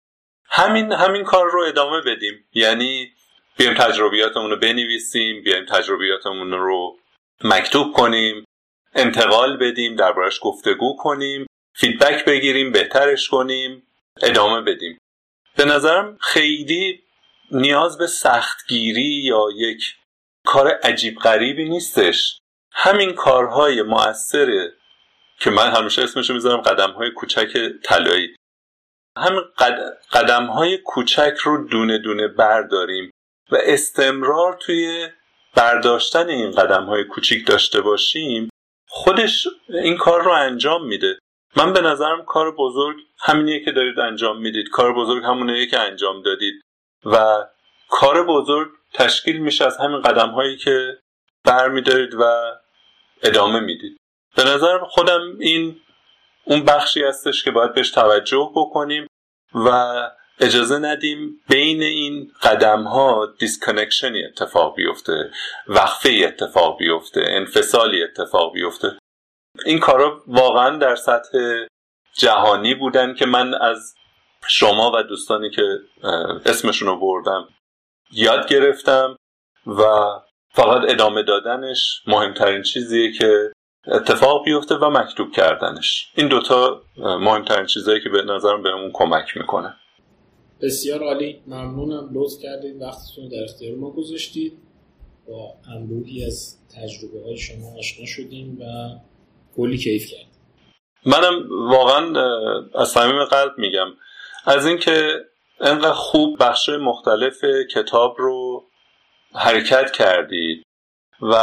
همین 0.49 0.91
همین 0.91 1.23
کار 1.23 1.51
رو 1.51 1.63
ادامه 1.67 2.01
بدیم. 2.01 2.45
یعنی 2.53 3.11
بیایم 3.57 3.73
تجربیاتمون 3.73 4.49
رو 4.49 4.57
بنویسیم 4.57 5.43
بیایم 5.43 5.65
تجربیاتمون 5.65 6.51
رو 6.51 6.97
مکتوب 7.43 7.93
کنیم 7.93 8.45
انتقال 8.95 9.57
بدیم 9.57 9.95
دربارش 9.95 10.39
گفتگو 10.41 10.95
کنیم 10.99 11.47
فیدبک 11.75 12.25
بگیریم 12.25 12.71
بهترش 12.71 13.29
کنیم. 13.29 13.83
ادامه 14.21 14.61
بدیم. 14.61 14.97
به 15.57 15.65
نظرم 15.65 16.17
خیلی 16.21 17.03
نیاز 17.51 17.97
به 17.97 18.07
سختگیری 18.07 19.21
یا 19.23 19.45
یک 19.55 19.95
کار 20.45 20.67
عجیب 20.67 21.19
غریبی 21.19 21.69
نیستش. 21.69 22.39
همین 22.71 23.13
کارهای 23.13 23.81
مؤثره 23.81 24.73
که 25.39 25.49
من 25.49 25.71
همیشه 25.71 26.03
اسمشو 26.03 26.33
می‌ذارم 26.33 26.61
قدم 26.61 26.91
های 26.91 27.11
کوچک 27.11 27.71
طلایی. 27.83 28.35
همین 29.17 29.41
قدم 30.11 30.45
های 30.45 30.77
کوچک 30.77 31.33
رو 31.43 31.67
دونه 31.67 31.97
دونه 31.97 32.27
برداریم 32.27 33.11
و 33.51 33.57
استمرار 33.61 34.57
توی 34.61 35.07
برداشتن 35.55 36.29
این 36.29 36.51
قدم 36.51 36.85
های 36.85 37.03
کوچیک 37.03 37.47
داشته 37.47 37.81
باشیم 37.81 38.49
خودش 38.89 39.47
این 39.69 39.97
کار 39.97 40.23
رو 40.23 40.31
انجام 40.31 40.87
میده. 40.87 41.19
من 41.55 41.73
به 41.73 41.81
نظرم 41.81 42.25
کار 42.25 42.55
بزرگ 42.55 42.97
همینیه 43.19 43.65
که 43.65 43.71
دارید 43.71 43.99
انجام 43.99 44.41
می‌دید. 44.41 44.69
کار 44.69 44.93
بزرگ 44.93 45.23
همونه 45.23 45.65
که 45.65 45.79
انجام 45.79 46.21
دادید. 46.21 46.61
و 47.05 47.45
کار 47.89 48.25
بزرگ 48.25 48.69
تشکیل 48.93 49.37
میشه 49.37 49.65
از 49.65 49.77
همین 49.77 50.01
قدم 50.01 50.29
هایی 50.29 50.57
که 50.57 50.97
برمیدارید 51.45 52.13
و 52.13 52.23
ادامه 53.23 53.59
می‌دید. 53.59 53.97
به 54.35 54.43
نظرم 54.43 54.85
خودم 54.85 55.37
این 55.39 55.81
اون 56.43 56.65
بخشی 56.65 57.03
هستش 57.03 57.43
که 57.43 57.51
باید 57.51 57.73
بهش 57.73 57.91
توجه 57.91 58.51
بکنیم 58.55 59.07
و 59.53 59.69
اجازه 60.39 60.79
ندیم 60.79 61.41
بین 61.49 61.83
این 61.83 62.31
قدم 62.43 62.83
ها 62.83 63.35
دیسکنکشنی 63.39 64.25
اتفاق 64.25 64.75
بیفته 64.75 65.31
وقفه 65.67 66.09
اتفاق 66.23 66.77
بیفته 66.77 67.23
انفصالی 67.27 68.03
اتفاق 68.03 68.53
بیفته. 68.53 68.97
این 69.65 69.79
کارا 69.79 70.23
واقعا 70.27 70.77
در 70.77 70.95
سطح 70.95 71.37
جهانی 72.13 72.75
بودن 72.75 73.13
که 73.13 73.25
من 73.25 73.53
از 73.53 73.95
شما 74.47 74.91
و 74.95 75.03
دوستانی 75.03 75.49
که 75.49 75.61
اسمشون 76.45 76.87
رو 76.87 76.99
بردم 76.99 77.47
یاد 78.11 78.47
گرفتم 78.47 79.15
و 79.67 79.83
فقط 80.53 80.89
ادامه 80.89 81.23
دادنش 81.23 82.01
مهمترین 82.07 82.61
چیزیه 82.61 83.11
که 83.11 83.51
اتفاق 83.87 84.45
بیفته 84.45 84.75
و 84.75 84.89
مکتوب 84.89 85.31
کردنش. 85.31 86.11
این 86.15 86.27
دوتا 86.27 86.81
مهمترین 86.97 87.65
چیزهایی 87.65 88.01
که 88.01 88.09
به 88.09 88.21
نظرم 88.21 88.63
بهمون 88.63 88.91
کمک 88.93 89.37
می‌کنه. 89.37 89.75
بسیار 90.61 91.03
عالی. 91.03 91.41
ممنونم. 91.47 92.09
لطف 92.13 92.33
کردید. 92.43 92.81
وقتتون 92.81 93.27
در 93.27 93.43
اختیار 93.43 93.75
ما 93.75 93.91
گذاشتید. 93.91 94.57
با 95.27 95.53
انبوهی 95.75 96.25
از 96.25 96.57
تجربه 96.75 97.23
های 97.23 97.37
شما 97.37 97.77
آشنا 97.77 98.05
شدیم 98.05 98.57
و 98.61 98.63
کلی 99.59 99.77
کیف 99.77 100.05
کردیم 100.11 100.29
منم 101.05 101.45
واقعا 101.69 102.21
از 102.75 102.89
صمیم 102.89 103.23
قلب 103.23 103.57
میگم. 103.57 103.87
از 104.45 104.65
اینکه 104.65 105.25
انقدر 105.59 105.91
خوب 105.91 106.43
بخش 106.43 106.69
مختلف 106.69 107.45
کتاب 107.73 108.15
رو 108.17 108.63
حرکت 109.35 109.91
کردید 109.91 110.63
و 111.21 111.35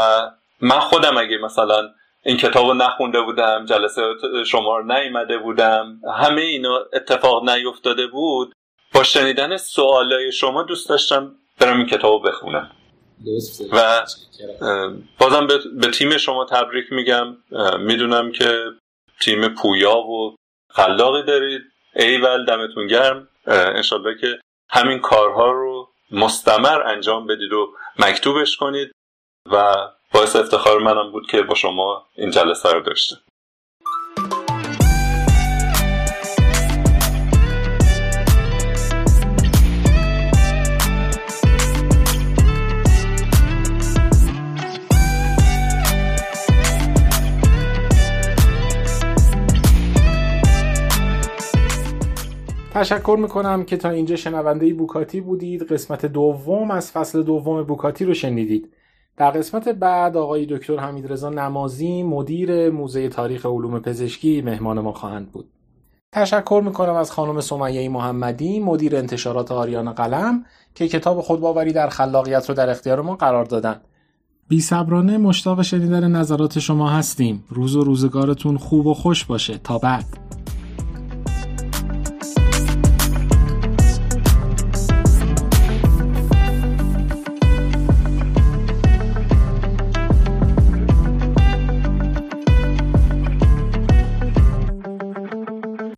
من 0.61 0.81
خودم 0.81 1.17
اگه 1.17 1.39
مثلا 1.39 1.89
این 2.25 2.37
کتاب 2.37 2.67
رو 2.67 2.75
نخونده 2.75 3.21
بودم 3.21 3.67
جلسه 3.67 4.03
شما 4.47 4.77
رو 4.77 4.85
نیمده 4.93 5.39
بودم 5.39 6.01
همه 6.17 6.43
اینا 6.43 6.79
اتفاق 6.93 7.51
نیفتاده 7.51 8.07
بود 8.07 8.53
با 8.95 9.03
شنیدن 9.03 9.57
سوالای 9.57 10.33
شما 10.33 10.63
دوست 10.63 10.89
داشتم 10.89 11.35
برم 11.61 11.77
این 11.77 11.87
کتاب 11.87 12.13
رو 12.13 12.19
بخونم. 12.31 12.71
و 13.73 14.07
بازم 15.19 15.47
به 15.81 15.91
تیم 15.91 16.17
شما 16.17 16.45
تبریک 16.45 16.93
میگم. 16.93 17.37
می‌دونم 17.79 18.33
که 18.33 18.65
تیم 19.21 19.49
پویا 19.49 19.99
و 19.99 20.37
خلاقی 20.73 21.23
دارید. 21.23 21.63
ایول 21.97 22.45
دمتون 22.45 22.87
گرم. 22.87 23.29
انشالله 23.47 24.19
که 24.21 24.41
همین 24.71 24.99
کارها 24.99 25.51
رو 25.51 25.89
مستمر 26.11 26.83
انجام 26.83 27.27
بدید 27.27 27.53
و 27.53 27.75
مکتوبش 27.99 28.57
کنید. 28.57 28.93
و 29.53 29.75
باعث 30.13 30.37
افتخار 30.37 30.79
منم 30.79 31.13
بود 31.13 31.27
که 31.27 31.43
با 31.43 31.55
شما 31.55 32.07
این 32.15 32.31
جلسه 32.31 32.73
رو 32.73 32.81
داشته 32.81 33.17
تشکر 52.77 53.17
می‌کنم 53.21 53.65
که 53.65 53.77
تا 53.77 53.91
اینجا 53.91 54.17
شنونده 54.17 54.75
بوکاتی 54.75 55.21
بودید. 55.21 55.63
قسمت 55.63 56.07
دوم 56.07 56.71
از 56.71 56.93
فصل 56.93 57.23
دوم 57.23 57.63
بوکاتی 57.63 58.05
رو 58.05 58.15
شنیدید. 58.15 58.69
در 59.17 59.31
قسمت 59.31 59.69
بعد 59.69 60.17
آقای 60.17 60.47
دکتر 60.47 60.77
حمیدرضا 60.77 61.31
نمازی 61.31 62.03
مدیر 62.03 62.71
موزه 62.71 63.09
تاریخ 63.09 63.47
علوم 63.47 63.79
پزشکی 63.79 64.43
مهمان 64.43 64.81
ما 64.81 64.93
خواهند 64.93 65.33
بود. 65.33 65.49
تشکر 66.13 66.63
می‌کنم 66.65 66.95
از 66.95 67.11
خانم 67.11 67.41
سمیه 67.41 67.89
محمدی 67.89 68.61
مدیر 68.61 68.97
انتشارات 68.97 69.53
آریان 69.53 69.93
قلم 69.93 70.45
که 70.75 70.89
کتاب 70.89 71.21
خودباوری 71.21 71.73
در 71.73 71.89
خلاقیت 71.89 72.49
رو 72.49 72.55
در 72.55 72.71
اختیار 72.71 73.01
ما 73.01 73.17
قرار 73.17 73.45
دادن. 73.45 73.81
بی 74.49 74.61
صبرانه 74.61 75.19
مشتاق 75.19 75.63
شنیدن 75.63 76.11
نظرات 76.11 76.59
شما 76.59 76.89
هستیم. 76.89 77.45
روز 77.49 77.77
و 77.77 77.85
روزگارتون 77.85 78.57
خوب 78.57 78.87
و 78.87 78.95
خوش 78.95 79.25
باشه. 79.25 79.59
تا 79.59 79.79
بعد. 79.79 80.26